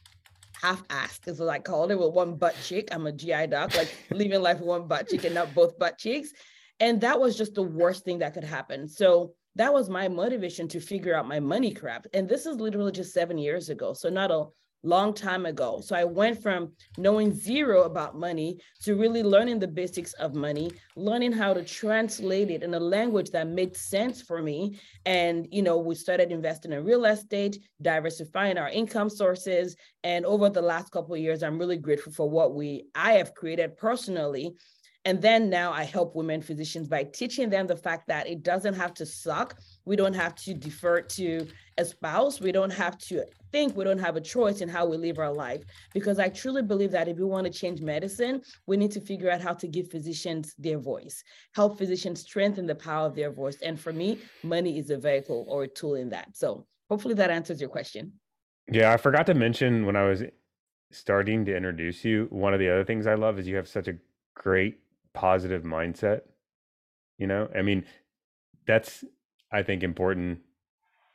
half-assed 0.62 1.28
is 1.28 1.40
what 1.40 1.50
I 1.50 1.60
called 1.60 1.92
it 1.92 2.00
with 2.00 2.14
one 2.14 2.36
butt 2.36 2.56
cheek. 2.64 2.90
I'm 2.92 3.08
a 3.08 3.12
GI 3.12 3.48
doc, 3.48 3.76
like 3.76 3.94
living 4.12 4.42
life 4.42 4.60
with 4.60 4.68
one 4.68 4.88
butt 4.88 5.08
cheek 5.08 5.24
and 5.24 5.36
not 5.36 5.54
both 5.54 5.78
butt 5.80 5.98
cheeks. 5.98 6.32
And 6.80 7.02
that 7.02 7.20
was 7.20 7.38
just 7.38 7.56
the 7.56 7.64
worst 7.64 8.06
thing 8.06 8.20
that 8.20 8.34
could 8.34 8.44
happen. 8.44 8.88
So 8.88 9.34
that 9.56 9.74
was 9.74 9.90
my 9.90 10.08
motivation 10.08 10.68
to 10.70 10.80
figure 10.80 11.16
out 11.16 11.28
my 11.28 11.40
money 11.40 11.74
crap. 11.74 12.06
And 12.14 12.28
this 12.28 12.46
is 12.46 12.58
literally 12.58 12.92
just 12.92 13.14
seven 13.14 13.38
years 13.38 13.70
ago. 13.70 13.94
So 13.94 14.10
not 14.10 14.32
a 14.32 14.46
long 14.84 15.14
time 15.14 15.46
ago. 15.46 15.82
So 15.82 15.96
I 15.96 16.04
went 16.06 16.42
from 16.42 16.72
knowing 16.98 17.34
zero 17.34 17.84
about 17.84 18.18
money 18.18 18.60
to 18.84 18.96
really 18.96 19.24
learning 19.24 19.60
the 19.60 19.68
basics 19.68 20.14
of 20.14 20.36
money, 20.36 20.72
learning 20.96 21.34
how 21.34 21.54
to 21.54 21.64
translate 21.64 22.50
it 22.50 22.64
in 22.64 22.74
a 22.74 22.80
language 22.80 23.32
that 23.32 23.48
made 23.48 23.76
sense 23.76 24.22
for 24.22 24.42
me. 24.42 24.80
And, 25.06 25.48
you 25.52 25.62
know, 25.62 25.78
we 25.78 25.96
started 25.96 26.32
investing 26.32 26.72
in 26.72 26.86
real 26.86 27.06
estate, 27.06 27.60
diversifying 27.82 28.58
our 28.58 28.70
income 28.70 29.10
sources. 29.10 29.76
And 30.04 30.26
over 30.26 30.50
the 30.50 30.62
last 30.62 30.92
couple 30.92 31.18
years, 31.18 31.44
I'm 31.44 31.60
really 31.60 31.78
grateful 31.78 32.14
for 32.14 32.30
what 32.30 32.56
we 32.56 32.86
I 32.96 33.14
have 33.14 33.34
created 33.34 33.76
personally 33.76 34.56
and 35.06 35.22
then 35.22 35.50
now 35.50 35.72
I 35.72 35.84
help 35.84 36.16
women 36.16 36.42
physicians 36.42 36.88
by 36.88 37.06
teaching 37.06 37.50
them 37.50 37.68
the 37.68 37.76
fact 37.76 38.08
that 38.10 38.28
it 38.28 38.44
doesn't 38.44 38.74
have 38.74 38.94
to 38.96 39.06
suck. 39.06 39.58
We 39.86 39.96
don't 39.96 40.14
have 40.14 40.36
to 40.36 40.54
defer 40.54 41.02
to 41.02 41.48
a 41.78 41.86
spouse. 41.86 42.42
We 42.42 42.52
don't 42.52 42.72
have 42.72 42.98
to 43.00 43.24
think 43.52 43.78
we 43.78 43.86
don't 43.86 44.00
have 44.00 44.18
a 44.18 44.22
choice 44.22 44.60
in 44.60 44.68
how 44.68 44.86
we 44.86 44.98
live 44.98 45.18
our 45.18 45.32
life. 45.32 45.64
Because 45.94 46.20
I 46.20 46.28
truly 46.28 46.64
believe 46.64 46.92
that 46.92 47.08
if 47.08 47.18
we 47.18 47.24
want 47.24 47.48
to 47.48 47.52
change 47.52 47.82
medicine, 47.82 48.42
we 48.68 48.76
need 48.76 48.92
to 48.92 49.00
figure 49.00 49.32
out 49.32 49.40
how 49.40 49.54
to 49.54 49.68
give 49.68 49.90
physicians 49.90 50.54
their 50.60 50.78
voice, 50.78 51.24
help 51.56 51.78
physicians 51.78 52.22
strengthen 52.22 52.66
the 52.66 52.76
power 52.76 53.08
of 53.08 53.16
their 53.16 53.32
voice. 53.32 53.58
And 53.62 53.80
for 53.80 53.94
me, 53.94 54.20
money 54.44 54.78
is 54.78 54.90
a 54.90 54.98
vehicle 54.98 55.46
or 55.48 55.64
a 55.64 55.68
tool 55.68 55.96
in 55.96 56.10
that. 56.10 56.36
So 56.36 56.68
hopefully 56.90 57.16
that 57.16 57.32
answers 57.32 57.62
your 57.62 57.70
question. 57.70 58.12
Yeah, 58.70 58.92
I 58.92 58.98
forgot 58.98 59.26
to 59.28 59.34
mention 59.34 59.86
when 59.86 59.96
I 59.96 60.04
was 60.04 60.24
starting 60.92 61.46
to 61.46 61.56
introduce 61.56 62.04
you, 62.04 62.28
one 62.32 62.54
of 62.54 62.60
the 62.60 62.70
other 62.70 62.84
things 62.84 63.08
I 63.08 63.16
love 63.16 63.40
is 63.40 63.48
you 63.48 63.56
have 63.56 63.68
such 63.68 63.88
a 63.88 63.96
great 64.36 64.80
positive 65.14 65.64
mindset 65.64 66.22
you 67.18 67.28
know? 67.28 67.50
I 67.56 67.62
mean 67.62 67.86
that's 68.68 69.04
i 69.52 69.64
think 69.64 69.82
important 69.82 70.40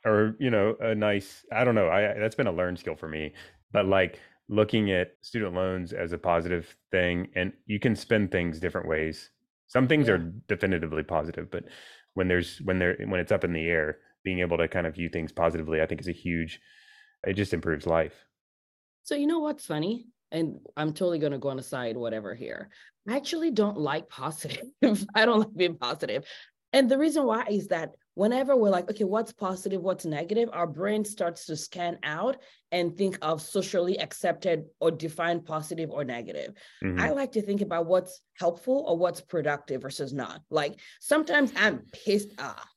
or 0.03 0.35
you 0.39 0.51
know 0.51 0.75
a 0.81 0.93
nice 0.93 1.45
i 1.53 1.63
don't 1.63 1.73
know 1.73 1.87
i 1.87 2.13
that's 2.19 2.35
been 2.35 2.47
a 2.47 2.51
learned 2.51 2.77
skill 2.77 2.95
for 2.95 3.07
me 3.07 3.33
but 3.71 3.85
like 3.85 4.19
looking 4.49 4.91
at 4.91 5.13
student 5.21 5.55
loans 5.55 5.93
as 5.93 6.11
a 6.11 6.17
positive 6.17 6.75
thing 6.91 7.29
and 7.35 7.53
you 7.65 7.79
can 7.79 7.95
spend 7.95 8.31
things 8.31 8.59
different 8.59 8.87
ways. 8.87 9.31
Some 9.67 9.87
things 9.87 10.07
yeah. 10.07 10.13
are 10.13 10.31
definitively 10.47 11.03
positive 11.03 11.49
but 11.49 11.63
when 12.13 12.27
there's 12.27 12.59
when 12.59 12.77
they're 12.77 12.97
when 13.07 13.19
it's 13.19 13.31
up 13.31 13.43
in 13.43 13.53
the 13.53 13.67
air 13.67 13.97
being 14.23 14.39
able 14.39 14.57
to 14.57 14.67
kind 14.67 14.85
of 14.85 14.95
view 14.95 15.09
things 15.09 15.31
positively 15.31 15.81
i 15.81 15.85
think 15.85 16.01
is 16.01 16.07
a 16.07 16.13
huge 16.13 16.59
it 17.25 17.33
just 17.33 17.53
improves 17.53 17.87
life. 17.87 18.25
So 19.03 19.15
you 19.15 19.27
know 19.27 19.39
what's 19.39 19.65
funny 19.65 20.07
and 20.31 20.59
I'm 20.75 20.93
totally 20.93 21.19
going 21.19 21.31
to 21.31 21.37
go 21.37 21.49
on 21.49 21.59
a 21.59 21.63
side, 21.63 21.97
whatever 21.97 22.33
here. 22.35 22.69
I 23.07 23.15
actually 23.15 23.51
don't 23.51 23.77
like 23.77 24.09
positive. 24.09 24.65
I 25.15 25.25
don't 25.25 25.39
like 25.39 25.55
being 25.55 25.77
positive. 25.77 26.25
And 26.73 26.89
the 26.89 26.97
reason 26.97 27.25
why 27.25 27.45
is 27.49 27.67
that 27.67 27.91
whenever 28.15 28.55
we're 28.55 28.69
like, 28.69 28.89
okay, 28.89 29.03
what's 29.03 29.31
positive, 29.31 29.81
what's 29.81 30.05
negative, 30.05 30.49
our 30.51 30.67
brain 30.67 31.05
starts 31.05 31.45
to 31.45 31.55
scan 31.55 31.99
out 32.03 32.37
and 32.71 32.97
think 32.97 33.17
of 33.21 33.41
socially 33.41 33.99
accepted 33.99 34.65
or 34.79 34.91
defined 34.91 35.45
positive 35.45 35.89
or 35.91 36.03
negative. 36.03 36.53
Mm-hmm. 36.83 36.99
I 36.99 37.11
like 37.11 37.31
to 37.33 37.41
think 37.41 37.61
about 37.61 37.85
what's 37.85 38.21
helpful 38.37 38.83
or 38.87 38.97
what's 38.97 39.21
productive 39.21 39.83
versus 39.83 40.13
not. 40.13 40.41
Like 40.49 40.79
sometimes 40.99 41.53
I'm 41.55 41.83
pissed 41.93 42.39
off 42.39 42.67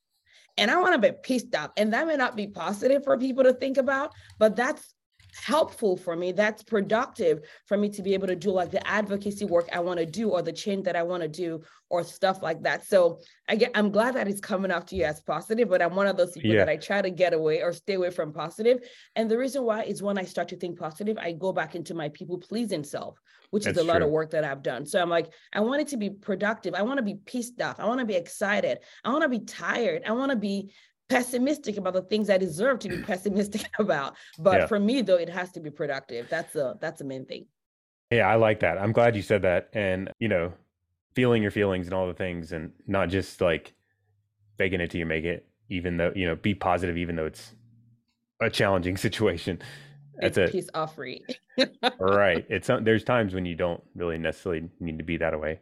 and 0.57 0.69
I 0.69 0.79
want 0.79 1.01
to 1.01 1.11
be 1.11 1.17
pissed 1.23 1.55
off. 1.55 1.71
And 1.77 1.93
that 1.93 2.05
may 2.05 2.15
not 2.15 2.35
be 2.35 2.47
positive 2.47 3.03
for 3.03 3.17
people 3.17 3.43
to 3.45 3.53
think 3.53 3.77
about, 3.77 4.13
but 4.37 4.55
that's 4.55 4.93
helpful 5.35 5.95
for 5.95 6.15
me 6.15 6.31
that's 6.31 6.63
productive 6.63 7.41
for 7.65 7.77
me 7.77 7.89
to 7.89 8.01
be 8.01 8.13
able 8.13 8.27
to 8.27 8.35
do 8.35 8.51
like 8.51 8.71
the 8.71 8.85
advocacy 8.87 9.45
work 9.45 9.67
i 9.73 9.79
want 9.79 9.99
to 9.99 10.05
do 10.05 10.29
or 10.29 10.41
the 10.41 10.51
change 10.51 10.83
that 10.83 10.95
i 10.95 11.03
want 11.03 11.21
to 11.21 11.29
do 11.29 11.61
or 11.89 12.03
stuff 12.03 12.41
like 12.41 12.61
that. 12.63 12.85
So 12.85 13.19
i 13.47 13.55
get 13.55 13.71
i'm 13.75 13.91
glad 13.91 14.15
that 14.15 14.27
it's 14.27 14.39
coming 14.39 14.71
off 14.71 14.85
to 14.87 14.95
you 14.95 15.03
as 15.03 15.21
positive 15.21 15.69
but 15.69 15.81
i'm 15.81 15.95
one 15.95 16.07
of 16.07 16.17
those 16.17 16.31
people 16.33 16.51
yeah. 16.51 16.65
that 16.65 16.69
i 16.69 16.77
try 16.77 17.01
to 17.01 17.09
get 17.09 17.33
away 17.33 17.61
or 17.61 17.73
stay 17.73 17.95
away 17.95 18.11
from 18.11 18.31
positive. 18.31 18.79
And 19.15 19.29
the 19.29 19.37
reason 19.37 19.63
why 19.63 19.83
is 19.83 20.01
when 20.01 20.17
i 20.17 20.23
start 20.23 20.47
to 20.49 20.55
think 20.55 20.79
positive 20.79 21.17
i 21.17 21.31
go 21.31 21.51
back 21.51 21.75
into 21.75 21.93
my 21.93 22.09
people 22.09 22.37
pleasing 22.37 22.83
self 22.83 23.19
which 23.51 23.63
that's 23.63 23.77
is 23.77 23.81
a 23.81 23.83
true. 23.83 23.93
lot 23.93 24.01
of 24.03 24.09
work 24.09 24.29
that 24.31 24.43
i've 24.43 24.61
done. 24.61 24.85
So 24.85 25.01
i'm 25.01 25.09
like 25.09 25.31
i 25.53 25.59
want 25.59 25.81
it 25.81 25.87
to 25.89 25.97
be 25.97 26.09
productive. 26.09 26.73
I 26.75 26.83
want 26.83 26.97
to 26.97 27.03
be 27.03 27.15
pissed 27.25 27.61
off 27.61 27.79
i 27.79 27.85
want 27.85 27.99
to 27.99 28.05
be 28.05 28.15
excited. 28.15 28.79
I 29.03 29.09
want 29.09 29.23
to 29.23 29.29
be 29.29 29.39
tired. 29.39 30.03
I 30.05 30.11
want 30.11 30.31
to 30.31 30.37
be 30.37 30.71
pessimistic 31.09 31.77
about 31.77 31.93
the 31.93 32.01
things 32.01 32.29
I 32.29 32.37
deserve 32.37 32.79
to 32.79 32.89
be 32.89 32.97
pessimistic 33.03 33.69
about. 33.79 34.15
But 34.37 34.61
yeah. 34.61 34.67
for 34.67 34.79
me, 34.79 35.01
though, 35.01 35.15
it 35.15 35.29
has 35.29 35.51
to 35.53 35.59
be 35.59 35.69
productive. 35.69 36.29
That's 36.29 36.55
a 36.55 36.77
that's 36.79 36.99
the 36.99 37.05
main 37.05 37.25
thing. 37.25 37.45
Yeah, 38.11 38.27
I 38.27 38.35
like 38.35 38.61
that. 38.61 38.77
I'm 38.77 38.91
glad 38.91 39.15
you 39.15 39.21
said 39.21 39.41
that. 39.43 39.69
And 39.73 40.11
you 40.19 40.27
know, 40.27 40.53
feeling 41.15 41.41
your 41.41 41.51
feelings 41.51 41.87
and 41.87 41.93
all 41.93 42.07
the 42.07 42.13
things, 42.13 42.51
and 42.51 42.71
not 42.87 43.09
just 43.09 43.41
like 43.41 43.73
faking 44.57 44.81
it 44.81 44.91
till 44.91 44.99
you 44.99 45.05
make 45.05 45.25
it. 45.25 45.45
Even 45.69 45.97
though 45.97 46.11
you 46.15 46.25
know, 46.25 46.35
be 46.35 46.55
positive, 46.55 46.97
even 46.97 47.15
though 47.15 47.25
it's 47.25 47.53
a 48.39 48.49
challenging 48.49 48.97
situation. 49.07 49.61
That's 50.21 50.37
it's 50.37 50.49
a 50.49 50.51
peace 50.51 50.69
offering. 50.73 51.21
right. 51.99 52.45
It's 52.49 52.69
uh, 52.69 52.79
there's 52.81 53.03
times 53.03 53.33
when 53.33 53.45
you 53.45 53.55
don't 53.55 53.81
really 53.95 54.17
necessarily 54.17 54.69
need 54.79 54.97
to 54.97 55.03
be 55.03 55.17
that 55.17 55.39
way. 55.39 55.59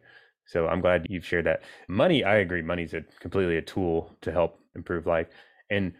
So 0.48 0.66
I'm 0.66 0.80
glad 0.80 1.06
you've 1.10 1.26
shared 1.26 1.44
that. 1.44 1.62
Money, 1.88 2.24
I 2.24 2.36
agree. 2.36 2.62
Money's 2.62 2.94
a 2.94 3.02
completely 3.20 3.58
a 3.58 3.62
tool 3.62 4.16
to 4.22 4.32
help 4.32 4.58
improve 4.74 5.06
life. 5.06 5.28
And 5.70 5.92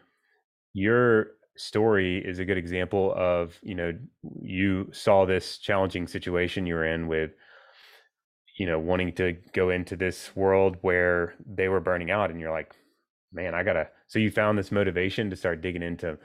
your 0.72 1.32
story 1.54 2.24
is 2.24 2.38
a 2.38 2.46
good 2.46 2.56
example 2.56 3.12
of, 3.14 3.58
you 3.62 3.74
know, 3.74 3.92
you 4.40 4.88
saw 4.90 5.26
this 5.26 5.58
challenging 5.58 6.06
situation 6.06 6.66
you 6.66 6.74
were 6.74 6.86
in 6.86 7.08
with, 7.08 7.32
you 8.58 8.64
know, 8.64 8.78
wanting 8.78 9.12
to 9.16 9.36
go 9.52 9.68
into 9.68 9.96
this 9.96 10.34
world 10.34 10.78
where 10.80 11.34
they 11.46 11.68
were 11.68 11.80
burning 11.80 12.10
out 12.10 12.30
and 12.30 12.40
you're 12.40 12.50
like, 12.50 12.74
man, 13.30 13.54
I 13.54 13.62
gotta 13.62 13.88
so 14.06 14.18
you 14.18 14.30
found 14.30 14.56
this 14.56 14.72
motivation 14.72 15.28
to 15.28 15.36
start 15.36 15.60
digging 15.60 15.82
into 15.82 16.18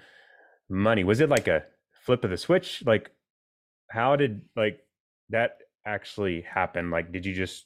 money. 0.69 1.03
Was 1.03 1.19
it 1.19 1.27
like 1.27 1.49
a 1.49 1.65
flip 2.05 2.23
of 2.23 2.29
the 2.29 2.37
switch? 2.37 2.83
Like 2.85 3.11
how 3.89 4.15
did 4.15 4.43
like 4.55 4.79
that 5.29 5.57
actually 5.85 6.39
happen? 6.41 6.89
Like 6.89 7.11
did 7.11 7.25
you 7.25 7.33
just 7.33 7.65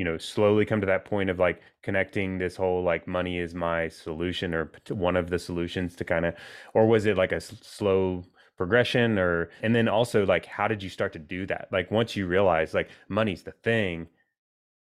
you 0.00 0.04
know 0.04 0.16
slowly 0.16 0.64
come 0.64 0.80
to 0.80 0.86
that 0.86 1.04
point 1.04 1.28
of 1.28 1.38
like 1.38 1.60
connecting 1.82 2.38
this 2.38 2.56
whole 2.56 2.82
like 2.82 3.06
money 3.06 3.38
is 3.38 3.54
my 3.54 3.86
solution 3.86 4.54
or 4.54 4.72
one 4.88 5.14
of 5.14 5.28
the 5.28 5.38
solutions 5.38 5.94
to 5.94 6.06
kind 6.06 6.24
of 6.24 6.34
or 6.72 6.86
was 6.86 7.04
it 7.04 7.18
like 7.18 7.32
a 7.32 7.40
slow 7.40 8.24
progression 8.56 9.18
or 9.18 9.50
and 9.62 9.76
then 9.76 9.88
also 9.88 10.24
like 10.24 10.46
how 10.46 10.66
did 10.66 10.82
you 10.82 10.88
start 10.88 11.12
to 11.12 11.18
do 11.18 11.44
that? 11.44 11.68
Like 11.70 11.90
once 11.90 12.16
you 12.16 12.26
realize 12.26 12.72
like 12.72 12.88
money's 13.10 13.42
the 13.42 13.52
thing 13.62 14.08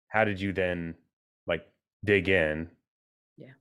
how 0.09 0.25
did 0.25 0.41
you 0.41 0.51
then 0.51 0.93
like 1.47 1.65
dig 2.03 2.27
in? 2.27 2.69
Yeah. 3.37 3.53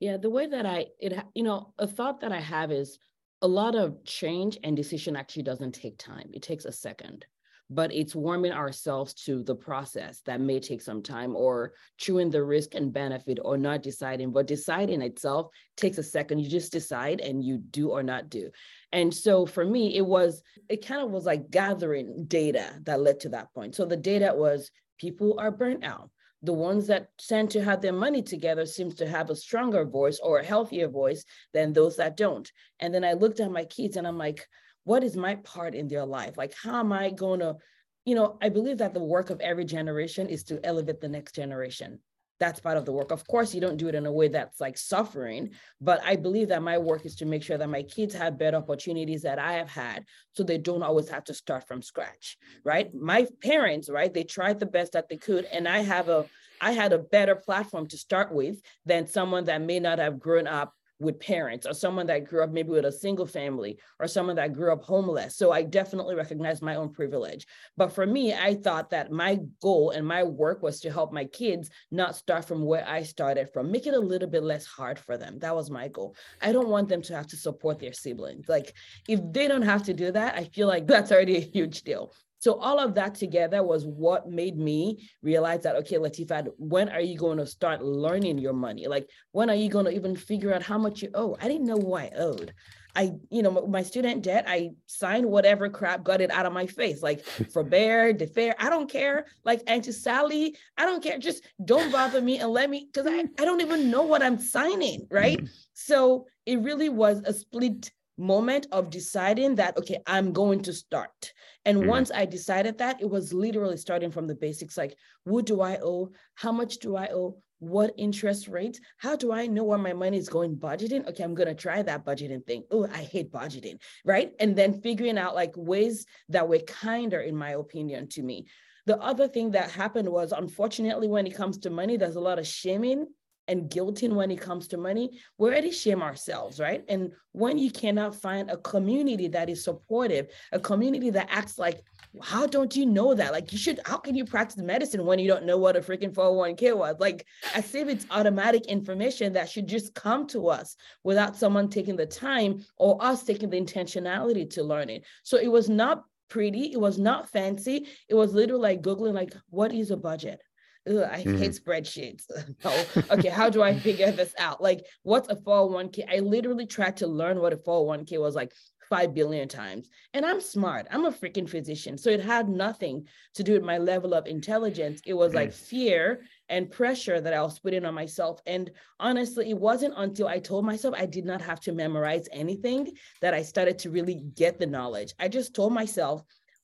Yeah 0.00 0.16
the 0.16 0.30
way 0.30 0.48
that 0.48 0.66
i 0.66 0.86
it 0.98 1.12
you 1.36 1.44
know 1.44 1.74
a 1.78 1.86
thought 1.86 2.20
that 2.22 2.32
i 2.32 2.40
have 2.40 2.72
is 2.72 2.98
a 3.40 3.46
lot 3.46 3.76
of 3.76 4.04
change 4.04 4.58
and 4.64 4.76
decision 4.76 5.14
actually 5.14 5.44
doesn't 5.44 5.76
take 5.76 5.96
time 5.96 6.28
it 6.32 6.42
takes 6.42 6.64
a 6.64 6.72
second 6.72 7.24
but 7.70 7.92
it's 7.92 8.14
warming 8.14 8.52
ourselves 8.52 9.14
to 9.14 9.42
the 9.42 9.54
process 9.54 10.20
that 10.26 10.40
may 10.40 10.60
take 10.60 10.82
some 10.82 11.02
time 11.02 11.34
or 11.34 11.72
chewing 11.96 12.30
the 12.30 12.42
risk 12.42 12.74
and 12.74 12.92
benefit 12.92 13.38
or 13.42 13.56
not 13.56 13.82
deciding. 13.82 14.32
But 14.32 14.46
deciding 14.46 15.02
itself 15.02 15.48
takes 15.76 15.98
a 15.98 16.02
second. 16.02 16.40
You 16.40 16.48
just 16.48 16.72
decide 16.72 17.20
and 17.20 17.42
you 17.42 17.58
do 17.58 17.90
or 17.90 18.02
not 18.02 18.28
do. 18.28 18.50
And 18.92 19.12
so 19.12 19.46
for 19.46 19.64
me, 19.64 19.96
it 19.96 20.04
was, 20.06 20.42
it 20.68 20.86
kind 20.86 21.02
of 21.02 21.10
was 21.10 21.24
like 21.24 21.50
gathering 21.50 22.26
data 22.26 22.78
that 22.82 23.00
led 23.00 23.20
to 23.20 23.30
that 23.30 23.52
point. 23.54 23.74
So 23.74 23.84
the 23.84 23.96
data 23.96 24.32
was 24.34 24.70
people 24.98 25.36
are 25.38 25.50
burnt 25.50 25.84
out. 25.84 26.10
The 26.44 26.52
ones 26.52 26.88
that 26.88 27.08
tend 27.18 27.50
to 27.50 27.62
have 27.62 27.80
their 27.80 27.92
money 27.92 28.20
together 28.20 28.66
seems 28.66 28.96
to 28.96 29.08
have 29.08 29.30
a 29.30 29.36
stronger 29.36 29.84
voice 29.84 30.18
or 30.20 30.38
a 30.38 30.44
healthier 30.44 30.88
voice 30.88 31.24
than 31.54 31.72
those 31.72 31.96
that 31.96 32.16
don't. 32.16 32.50
And 32.80 32.92
then 32.92 33.04
I 33.04 33.12
looked 33.12 33.38
at 33.38 33.52
my 33.52 33.64
kids 33.64 33.96
and 33.96 34.06
I'm 34.06 34.18
like, 34.18 34.44
what 34.84 35.04
is 35.04 35.16
my 35.16 35.36
part 35.36 35.74
in 35.74 35.88
their 35.88 36.04
life? 36.04 36.36
Like, 36.36 36.54
how 36.60 36.80
am 36.80 36.92
I 36.92 37.10
going 37.10 37.40
to, 37.40 37.56
you 38.04 38.14
know, 38.14 38.38
I 38.42 38.48
believe 38.48 38.78
that 38.78 38.94
the 38.94 39.02
work 39.02 39.30
of 39.30 39.40
every 39.40 39.64
generation 39.64 40.28
is 40.28 40.42
to 40.44 40.64
elevate 40.64 41.00
the 41.00 41.08
next 41.08 41.34
generation. 41.34 42.00
that's 42.42 42.58
part 42.58 42.76
of 42.76 42.84
the 42.84 42.90
work. 42.92 43.12
Of 43.12 43.24
course, 43.28 43.54
you 43.54 43.60
don't 43.60 43.76
do 43.76 43.86
it 43.86 43.94
in 43.94 44.04
a 44.04 44.10
way 44.10 44.26
that's 44.26 44.60
like 44.60 44.76
suffering, 44.76 45.50
but 45.80 46.02
I 46.04 46.16
believe 46.16 46.48
that 46.48 46.60
my 46.60 46.76
work 46.76 47.06
is 47.06 47.14
to 47.16 47.24
make 47.24 47.44
sure 47.44 47.56
that 47.56 47.68
my 47.68 47.84
kids 47.84 48.14
have 48.14 48.36
better 48.36 48.56
opportunities 48.56 49.22
that 49.22 49.38
I 49.38 49.52
have 49.52 49.70
had 49.70 50.04
so 50.32 50.42
they 50.42 50.58
don't 50.58 50.82
always 50.82 51.08
have 51.08 51.22
to 51.24 51.34
start 51.34 51.68
from 51.68 51.82
scratch, 51.82 52.36
right? 52.64 52.92
My 52.92 53.28
parents, 53.42 53.88
right, 53.88 54.12
they 54.12 54.24
tried 54.24 54.58
the 54.58 54.66
best 54.66 54.92
that 54.92 55.08
they 55.08 55.18
could 55.18 55.44
and 55.52 55.68
I 55.68 55.82
have 55.82 56.08
a 56.08 56.26
I 56.60 56.72
had 56.72 56.92
a 56.92 56.98
better 56.98 57.36
platform 57.36 57.86
to 57.88 57.96
start 57.96 58.32
with 58.32 58.60
than 58.86 59.06
someone 59.06 59.44
that 59.44 59.62
may 59.62 59.78
not 59.78 60.00
have 60.00 60.18
grown 60.18 60.48
up 60.48 60.74
with 61.02 61.20
parents 61.20 61.66
or 61.66 61.74
someone 61.74 62.06
that 62.06 62.24
grew 62.24 62.42
up 62.42 62.50
maybe 62.50 62.70
with 62.70 62.84
a 62.84 62.92
single 62.92 63.26
family 63.26 63.78
or 63.98 64.06
someone 64.06 64.36
that 64.36 64.52
grew 64.52 64.72
up 64.72 64.82
homeless. 64.82 65.36
So 65.36 65.52
I 65.52 65.62
definitely 65.62 66.14
recognize 66.14 66.62
my 66.62 66.76
own 66.76 66.92
privilege. 66.92 67.46
But 67.76 67.92
for 67.92 68.06
me, 68.06 68.32
I 68.32 68.54
thought 68.54 68.90
that 68.90 69.10
my 69.10 69.40
goal 69.60 69.90
and 69.90 70.06
my 70.06 70.22
work 70.22 70.62
was 70.62 70.80
to 70.80 70.92
help 70.92 71.12
my 71.12 71.24
kids 71.24 71.70
not 71.90 72.16
start 72.16 72.44
from 72.44 72.64
where 72.64 72.88
I 72.88 73.02
started 73.02 73.50
from, 73.52 73.70
make 73.70 73.86
it 73.86 73.94
a 73.94 74.00
little 74.00 74.28
bit 74.28 74.42
less 74.42 74.64
hard 74.64 74.98
for 74.98 75.16
them. 75.16 75.38
That 75.40 75.54
was 75.54 75.70
my 75.70 75.88
goal. 75.88 76.16
I 76.40 76.52
don't 76.52 76.68
want 76.68 76.88
them 76.88 77.02
to 77.02 77.16
have 77.16 77.26
to 77.28 77.36
support 77.36 77.78
their 77.78 77.92
siblings. 77.92 78.48
Like 78.48 78.74
if 79.08 79.20
they 79.32 79.48
don't 79.48 79.62
have 79.62 79.82
to 79.84 79.94
do 79.94 80.12
that, 80.12 80.36
I 80.36 80.44
feel 80.44 80.68
like 80.68 80.86
that's 80.92 81.12
already 81.12 81.36
a 81.36 81.40
huge 81.40 81.82
deal. 81.82 82.12
So 82.42 82.54
all 82.54 82.80
of 82.80 82.96
that 82.96 83.14
together 83.14 83.62
was 83.62 83.86
what 83.86 84.28
made 84.28 84.58
me 84.58 85.08
realize 85.22 85.62
that, 85.62 85.76
okay, 85.76 85.94
Latifat, 85.94 86.48
when 86.58 86.88
are 86.88 87.00
you 87.00 87.16
going 87.16 87.38
to 87.38 87.46
start 87.46 87.84
learning 87.84 88.38
your 88.38 88.52
money? 88.52 88.88
Like, 88.88 89.08
when 89.30 89.48
are 89.48 89.54
you 89.54 89.68
going 89.68 89.84
to 89.84 89.94
even 89.94 90.16
figure 90.16 90.52
out 90.52 90.60
how 90.60 90.76
much 90.76 91.02
you 91.02 91.10
owe? 91.14 91.36
I 91.40 91.46
didn't 91.46 91.68
know 91.68 91.78
who 91.78 91.94
I 91.94 92.10
owed. 92.16 92.52
I, 92.96 93.12
you 93.30 93.44
know, 93.44 93.64
my 93.68 93.84
student 93.84 94.24
debt, 94.24 94.44
I 94.48 94.70
signed 94.86 95.24
whatever 95.24 95.68
crap, 95.68 96.02
got 96.02 96.20
it 96.20 96.32
out 96.32 96.44
of 96.44 96.52
my 96.52 96.66
face, 96.66 97.00
like 97.00 97.24
forbear, 97.52 98.12
defer, 98.12 98.52
I 98.58 98.68
don't 98.68 98.90
care. 98.90 99.26
Like 99.44 99.62
Auntie 99.68 99.92
Sally, 99.92 100.56
I 100.76 100.84
don't 100.84 101.00
care. 101.00 101.18
Just 101.18 101.44
don't 101.64 101.92
bother 101.92 102.20
me 102.20 102.40
and 102.40 102.50
let 102.50 102.68
me, 102.68 102.88
because 102.92 103.06
I, 103.08 103.20
I 103.40 103.44
don't 103.44 103.60
even 103.60 103.88
know 103.88 104.02
what 104.02 104.20
I'm 104.20 104.40
signing, 104.40 105.06
right? 105.12 105.40
So 105.74 106.26
it 106.46 106.60
really 106.60 106.90
was 106.90 107.22
a 107.24 107.32
split 107.32 107.90
moment 108.18 108.66
of 108.72 108.90
deciding 108.90 109.54
that 109.56 109.76
okay 109.76 109.98
i'm 110.06 110.32
going 110.32 110.60
to 110.62 110.72
start. 110.72 111.32
And 111.64 111.78
mm-hmm. 111.78 111.88
once 111.88 112.10
i 112.14 112.24
decided 112.24 112.78
that 112.78 113.00
it 113.00 113.08
was 113.08 113.32
literally 113.32 113.76
starting 113.76 114.10
from 114.10 114.26
the 114.26 114.34
basics 114.34 114.76
like 114.76 114.96
what 115.24 115.46
do 115.46 115.60
i 115.60 115.78
owe? 115.82 116.10
How 116.34 116.52
much 116.52 116.78
do 116.78 116.96
i 116.96 117.08
owe? 117.08 117.36
What 117.58 117.94
interest 117.96 118.48
rates 118.48 118.80
how 118.98 119.16
do 119.16 119.32
i 119.32 119.46
know 119.46 119.64
where 119.64 119.78
my 119.78 119.92
money 119.92 120.18
is 120.18 120.28
going 120.28 120.56
budgeting? 120.56 121.06
Okay 121.08 121.24
i'm 121.24 121.34
going 121.34 121.48
to 121.48 121.54
try 121.54 121.82
that 121.82 122.04
budgeting 122.04 122.44
thing. 122.44 122.64
Oh 122.70 122.86
i 122.92 123.02
hate 123.02 123.32
budgeting 123.32 123.78
right? 124.04 124.32
And 124.40 124.54
then 124.56 124.80
figuring 124.80 125.18
out 125.18 125.34
like 125.34 125.52
ways 125.56 126.06
that 126.28 126.48
were 126.48 126.58
kinder 126.58 127.20
in 127.20 127.36
my 127.36 127.50
opinion 127.50 128.08
to 128.10 128.22
me. 128.22 128.46
The 128.84 128.98
other 128.98 129.28
thing 129.28 129.52
that 129.52 129.70
happened 129.70 130.08
was 130.08 130.32
unfortunately 130.32 131.06
when 131.06 131.26
it 131.26 131.36
comes 131.36 131.58
to 131.58 131.70
money 131.70 131.96
there's 131.96 132.16
a 132.16 132.20
lot 132.20 132.38
of 132.38 132.46
shaming 132.46 133.06
and 133.48 133.68
guilting 133.70 134.14
when 134.14 134.30
it 134.30 134.40
comes 134.40 134.68
to 134.68 134.76
money, 134.76 135.18
we 135.38 135.48
already 135.48 135.70
shame 135.70 136.02
ourselves, 136.02 136.60
right? 136.60 136.84
And 136.88 137.12
when 137.32 137.58
you 137.58 137.70
cannot 137.70 138.14
find 138.14 138.50
a 138.50 138.56
community 138.58 139.28
that 139.28 139.50
is 139.50 139.64
supportive, 139.64 140.28
a 140.52 140.60
community 140.60 141.10
that 141.10 141.28
acts 141.30 141.58
like, 141.58 141.82
how 142.22 142.46
don't 142.46 142.76
you 142.76 142.86
know 142.86 143.14
that? 143.14 143.32
Like 143.32 143.52
you 143.52 143.58
should, 143.58 143.80
how 143.84 143.96
can 143.96 144.14
you 144.14 144.24
practice 144.24 144.58
medicine 144.58 145.04
when 145.04 145.18
you 145.18 145.28
don't 145.28 145.46
know 145.46 145.58
what 145.58 145.76
a 145.76 145.80
freaking 145.80 146.12
401k 146.12 146.76
was? 146.76 146.96
Like 147.00 147.26
as 147.54 147.74
if 147.74 147.88
it's 147.88 148.06
automatic 148.10 148.66
information 148.66 149.32
that 149.32 149.48
should 149.48 149.66
just 149.66 149.94
come 149.94 150.26
to 150.28 150.48
us 150.48 150.76
without 151.04 151.36
someone 151.36 151.68
taking 151.68 151.96
the 151.96 152.06
time 152.06 152.64
or 152.76 153.02
us 153.02 153.24
taking 153.24 153.50
the 153.50 153.60
intentionality 153.60 154.48
to 154.50 154.62
learn 154.62 154.90
it. 154.90 155.04
So 155.22 155.36
it 155.38 155.48
was 155.48 155.68
not 155.68 156.04
pretty, 156.28 156.72
it 156.72 156.80
was 156.80 156.98
not 156.98 157.28
fancy. 157.28 157.86
It 158.08 158.14
was 158.14 158.32
literally 158.32 158.62
like 158.62 158.82
Googling, 158.82 159.14
like, 159.14 159.34
what 159.50 159.72
is 159.72 159.90
a 159.90 159.96
budget? 159.96 160.40
Ugh, 160.88 161.08
I 161.10 161.22
mm-hmm. 161.22 161.38
hate 161.38 161.52
spreadsheets. 161.52 162.24
oh, 162.64 162.86
okay, 163.10 163.28
how 163.28 163.48
do 163.48 163.62
I 163.62 163.78
figure 163.78 164.10
this 164.10 164.34
out? 164.38 164.60
Like, 164.60 164.84
what's 165.02 165.28
a 165.28 165.36
401k? 165.36 166.12
I 166.12 166.18
literally 166.18 166.66
tried 166.66 166.96
to 166.98 167.06
learn 167.06 167.40
what 167.40 167.52
a 167.52 167.56
401k 167.56 168.20
was 168.20 168.34
like 168.34 168.52
5 168.92 169.14
billion 169.14 169.48
times. 169.48 169.88
And 170.12 170.26
I'm 170.26 170.40
smart. 170.40 170.86
I'm 170.90 171.06
a 171.06 171.10
freaking 171.10 171.48
physician. 171.48 171.96
So 171.96 172.10
it 172.10 172.20
had 172.20 172.48
nothing 172.48 173.06
to 173.34 173.42
do 173.42 173.54
with 173.54 173.62
my 173.62 173.78
level 173.78 174.12
of 174.12 174.26
intelligence. 174.26 175.00
It 175.06 175.14
was 175.14 175.32
like 175.32 175.52
fear 175.52 176.22
and 176.50 176.70
pressure 176.70 177.18
that 177.18 177.32
I 177.32 177.40
was 177.40 177.58
putting 177.58 177.86
on 177.86 177.94
myself. 177.94 178.40
And 178.44 178.70
honestly, 179.00 179.48
it 179.48 179.56
wasn't 179.56 179.94
until 179.96 180.28
I 180.28 180.40
told 180.40 180.66
myself 180.66 180.94
I 180.98 181.06
did 181.06 181.24
not 181.24 181.40
have 181.40 181.58
to 181.60 181.72
memorize 181.72 182.28
anything 182.32 182.92
that 183.22 183.32
I 183.32 183.42
started 183.42 183.78
to 183.78 183.90
really 183.90 184.24
get 184.34 184.58
the 184.58 184.66
knowledge. 184.66 185.14
I 185.18 185.28
just 185.28 185.54
told 185.54 185.72
myself, 185.72 186.22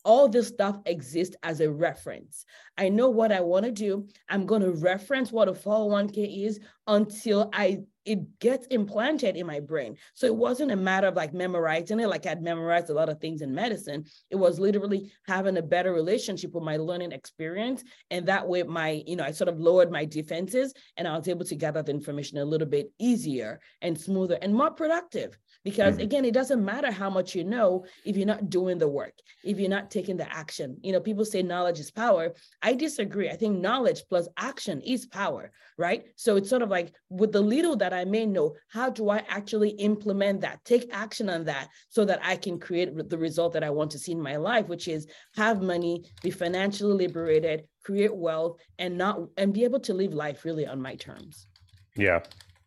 all 0.09 0.27
this 0.27 0.49
stuff 0.49 0.79
exists 0.87 1.37
as 1.43 1.61
a 1.61 1.71
reference. 1.71 2.47
I 2.79 2.89
know 2.89 3.11
what 3.11 3.31
I 3.31 3.41
want 3.41 3.67
to 3.67 3.71
do. 3.71 4.09
I'm 4.31 4.47
going 4.47 4.63
to 4.63 4.73
reference 4.73 5.31
what 5.31 5.49
a 5.49 5.53
401k 5.53 6.47
is 6.47 6.61
until 6.87 7.51
I 7.53 7.81
it 8.07 8.39
gets 8.39 8.67
implanted 8.69 9.37
in 9.37 9.47
my 9.47 9.61
brain. 9.61 9.95
So 10.15 10.25
it 10.25 10.35
wasn't 10.35 10.71
a 10.71 10.77
matter 10.77 11.09
of 11.09 11.15
like 11.15 11.35
memorizing 11.35 12.01
it, 12.01 12.09
like 12.09 12.25
I'd 12.25 12.43
memorized 12.43 12.89
a 12.89 12.95
lot 12.95 13.11
of 13.11 13.21
things 13.21 13.43
in 13.43 13.55
medicine. 13.55 14.07
It 14.31 14.37
was 14.37 14.59
literally 14.59 15.13
having 15.27 15.59
a 15.59 15.63
better 15.63 15.93
relationship 15.93 16.55
with 16.55 16.65
my 16.65 16.79
learning 16.79 17.13
experience. 17.13 17.85
And 18.11 18.25
that 18.27 18.49
way, 18.49 18.63
my, 18.63 19.03
you 19.07 19.17
know, 19.17 19.25
I 19.25 19.33
sort 19.33 19.49
of 19.49 19.61
lowered 19.61 19.93
my 19.93 20.07
defenses 20.07 20.73
and 20.97 21.07
I 21.07 21.19
was 21.19 21.29
able 21.29 21.45
to 21.45 21.55
gather 21.55 21.83
the 21.83 21.93
information 21.93 22.39
a 22.39 22.47
little 22.47 22.67
bit 22.67 22.91
easier 22.99 23.61
and 23.83 24.01
smoother 24.01 24.39
and 24.41 24.55
more 24.55 24.71
productive. 24.71 25.37
Because 25.69 25.97
mm-hmm. 25.97 26.03
again, 26.05 26.25
it 26.25 26.33
doesn't 26.33 26.65
matter 26.65 26.91
how 26.91 27.11
much 27.11 27.35
you 27.35 27.45
know 27.45 27.85
if 28.07 28.17
you're 28.17 28.27
not 28.27 28.49
doing 28.49 28.79
the 28.79 28.89
work, 28.89 29.13
if 29.45 29.61
you're 29.61 29.69
not 29.69 29.91
taking 29.91 30.17
the 30.17 30.27
action. 30.33 30.79
You 30.83 30.93
know, 30.93 31.01
people 31.01 31.27
say 31.27 31.43
knowledge 31.43 31.79
is 31.79 31.91
power. 31.91 32.33
I 32.63 32.73
disagree. 32.73 33.29
I 33.29 33.37
think 33.37 33.61
knowledge 33.61 34.05
plus 34.09 34.29
action 34.39 34.81
is 34.81 35.05
power, 35.05 35.53
right? 35.77 36.07
So 36.17 36.37
it's 36.37 36.49
sort 36.49 36.63
of 36.63 36.71
like 36.71 36.95
with 37.11 37.33
the 37.33 37.43
little 37.43 37.77
that 37.77 37.93
I 37.93 38.07
may 38.07 38.25
know, 38.25 38.55
how 38.69 38.89
do 38.89 39.11
I 39.11 39.19
actually 39.29 39.73
implement 39.73 40.41
that, 40.41 40.65
take 40.65 40.89
action 40.91 41.29
on 41.29 41.45
that 41.45 41.69
so 41.91 42.07
that 42.07 42.21
I 42.23 42.37
can 42.37 42.59
create 42.59 42.97
the 43.11 43.19
result 43.19 43.53
that 43.53 43.63
I 43.63 43.69
want 43.69 43.91
to 43.91 43.99
see 43.99 44.13
in 44.13 44.23
my 44.23 44.37
life, 44.37 44.69
which 44.69 44.89
is 44.89 45.07
have 45.37 45.61
money, 45.61 46.07
be 46.23 46.31
financially 46.31 46.95
liberated, 46.95 47.69
create 47.85 48.17
wealth, 48.17 48.59
and 48.79 48.97
not 48.97 49.21
and 49.37 49.53
be 49.53 49.65
able 49.65 49.81
to 49.81 49.93
live 49.93 50.15
life 50.15 50.47
really 50.47 50.67
on 50.67 50.81
my 50.81 50.95
terms. 50.95 51.47
Yeah. 51.95 52.21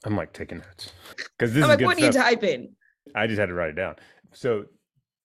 I'm 0.04 0.16
like 0.16 0.34
taking 0.34 0.60
notes 0.60 0.94
because 1.16 1.54
this 1.54 1.64
I'm 1.64 1.70
is 1.70 1.78
like, 1.78 1.86
what 1.86 1.98
stuff. 1.98 2.16
are 2.16 2.18
you 2.18 2.36
typing? 2.36 2.76
I 3.16 3.28
just 3.28 3.40
had 3.40 3.48
to 3.48 3.54
write 3.54 3.72
it 3.72 3.76
down. 3.76 3.96
So 4.34 4.66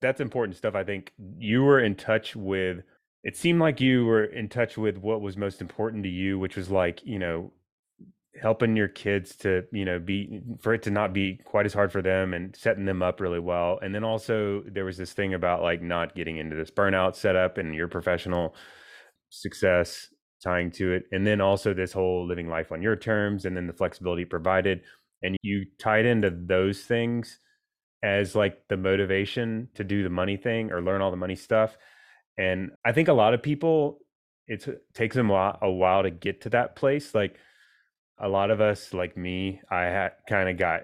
that's 0.01 0.21
important 0.21 0.57
stuff. 0.57 0.75
I 0.75 0.83
think 0.83 1.13
you 1.37 1.63
were 1.63 1.79
in 1.79 1.95
touch 1.95 2.35
with. 2.35 2.79
It 3.23 3.35
seemed 3.35 3.59
like 3.59 3.81
you 3.81 4.05
were 4.05 4.25
in 4.25 4.47
touch 4.47 4.77
with 4.77 4.97
what 4.97 5.21
was 5.21 5.37
most 5.37 5.61
important 5.61 6.03
to 6.03 6.09
you, 6.09 6.39
which 6.39 6.55
was 6.55 6.69
like 6.69 7.01
you 7.03 7.19
know 7.19 7.51
helping 8.41 8.75
your 8.75 8.87
kids 8.87 9.35
to 9.35 9.63
you 9.71 9.85
know 9.85 9.99
be 9.99 10.41
for 10.59 10.73
it 10.73 10.83
to 10.83 10.91
not 10.91 11.13
be 11.13 11.39
quite 11.45 11.65
as 11.65 11.73
hard 11.73 11.91
for 11.91 12.01
them 12.01 12.33
and 12.33 12.55
setting 12.55 12.85
them 12.85 13.01
up 13.01 13.19
really 13.19 13.39
well 13.39 13.79
and 13.81 13.93
then 13.93 14.03
also 14.03 14.63
there 14.67 14.85
was 14.85 14.97
this 14.97 15.13
thing 15.13 15.33
about 15.33 15.61
like 15.61 15.81
not 15.81 16.15
getting 16.15 16.37
into 16.37 16.55
this 16.55 16.71
burnout 16.71 17.15
setup 17.15 17.57
and 17.57 17.73
your 17.73 17.87
professional 17.87 18.55
success 19.29 20.07
tying 20.43 20.69
to 20.69 20.93
it 20.93 21.03
and 21.11 21.25
then 21.25 21.41
also 21.41 21.73
this 21.73 21.91
whole 21.91 22.27
living 22.27 22.47
life 22.47 22.71
on 22.71 22.81
your 22.81 22.95
terms 22.95 23.45
and 23.45 23.57
then 23.57 23.67
the 23.67 23.73
flexibility 23.73 24.25
provided 24.25 24.81
and 25.23 25.35
you 25.41 25.65
tied 25.79 26.05
into 26.05 26.29
those 26.29 26.81
things 26.81 27.39
as 28.03 28.35
like 28.35 28.67
the 28.69 28.77
motivation 28.77 29.69
to 29.75 29.83
do 29.83 30.03
the 30.03 30.09
money 30.09 30.37
thing 30.37 30.71
or 30.71 30.81
learn 30.81 31.01
all 31.01 31.11
the 31.11 31.17
money 31.17 31.35
stuff. 31.35 31.77
And 32.37 32.71
I 32.85 32.91
think 32.91 33.07
a 33.07 33.13
lot 33.13 33.33
of 33.33 33.41
people, 33.41 33.99
it 34.47 34.67
uh, 34.67 34.73
takes 34.93 35.15
them 35.15 35.29
a 35.29 35.33
while, 35.33 35.57
a 35.61 35.71
while 35.71 36.03
to 36.03 36.11
get 36.11 36.41
to 36.41 36.49
that 36.51 36.75
place. 36.75 37.15
Like 37.15 37.37
a 38.19 38.29
lot 38.29 38.51
of 38.51 38.61
us, 38.61 38.93
like 38.93 39.17
me, 39.17 39.61
I 39.69 39.83
had 39.83 40.11
kind 40.29 40.49
of 40.49 40.57
got, 40.57 40.81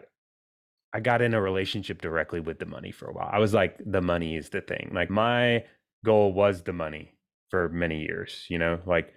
I 0.93 0.99
got 0.99 1.21
in 1.21 1.33
a 1.33 1.41
relationship 1.41 2.01
directly 2.01 2.39
with 2.39 2.59
the 2.59 2.65
money 2.65 2.91
for 2.91 3.07
a 3.07 3.13
while. 3.13 3.29
I 3.31 3.39
was 3.39 3.53
like, 3.53 3.77
the 3.85 4.01
money 4.01 4.35
is 4.35 4.49
the 4.49 4.61
thing. 4.61 4.91
Like 4.93 5.09
my 5.09 5.63
goal 6.03 6.33
was 6.33 6.63
the 6.63 6.73
money 6.73 7.13
for 7.49 7.69
many 7.69 8.01
years, 8.01 8.45
you 8.49 8.57
know, 8.57 8.79
like 8.85 9.13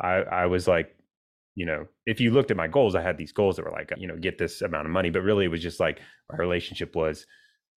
I, 0.00 0.22
I 0.22 0.46
was 0.46 0.68
like, 0.68 0.94
you 1.54 1.66
know, 1.66 1.86
if 2.06 2.20
you 2.20 2.30
looked 2.30 2.50
at 2.50 2.56
my 2.56 2.68
goals, 2.68 2.94
I 2.94 3.02
had 3.02 3.18
these 3.18 3.32
goals 3.32 3.56
that 3.56 3.64
were 3.64 3.70
like, 3.70 3.92
you 3.96 4.06
know, 4.06 4.16
get 4.16 4.38
this 4.38 4.62
amount 4.62 4.86
of 4.86 4.92
money, 4.92 5.10
but 5.10 5.22
really 5.22 5.44
it 5.44 5.50
was 5.50 5.62
just 5.62 5.80
like 5.80 6.00
my 6.30 6.38
relationship 6.38 6.94
was, 6.94 7.26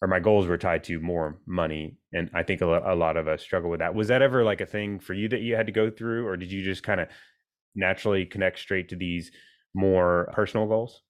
or 0.02 0.08
my 0.08 0.20
goals 0.20 0.48
were 0.48 0.58
tied 0.58 0.84
to 0.86 1.00
more 1.00 1.40
money. 1.46 1.98
And 2.14 2.30
I 2.34 2.44
think 2.44 2.62
a, 2.62 2.66
lot 2.66 3.18
of 3.18 3.28
us 3.28 3.42
struggle 3.42 3.70
with 3.70 3.80
that. 3.80 3.96
Was 3.96 4.08
that 4.08 4.22
ever 4.22 4.44
like 4.44 4.62
a 4.62 4.66
thing 4.66 5.00
for 5.00 5.14
you 5.14 5.28
that 5.30 5.42
you 5.42 5.56
had 5.56 5.66
to 5.66 5.72
go 5.72 5.90
through, 5.90 6.26
or 6.28 6.38
did 6.38 6.52
you 6.52 6.64
just 6.64 6.84
kind 6.84 7.02
of 7.02 7.08
naturally 7.76 8.26
connect 8.26 8.60
straight 8.60 8.90
to 8.90 8.96
these 8.96 9.32
more 9.74 10.30
personal 10.34 10.68
goals? 10.68 11.02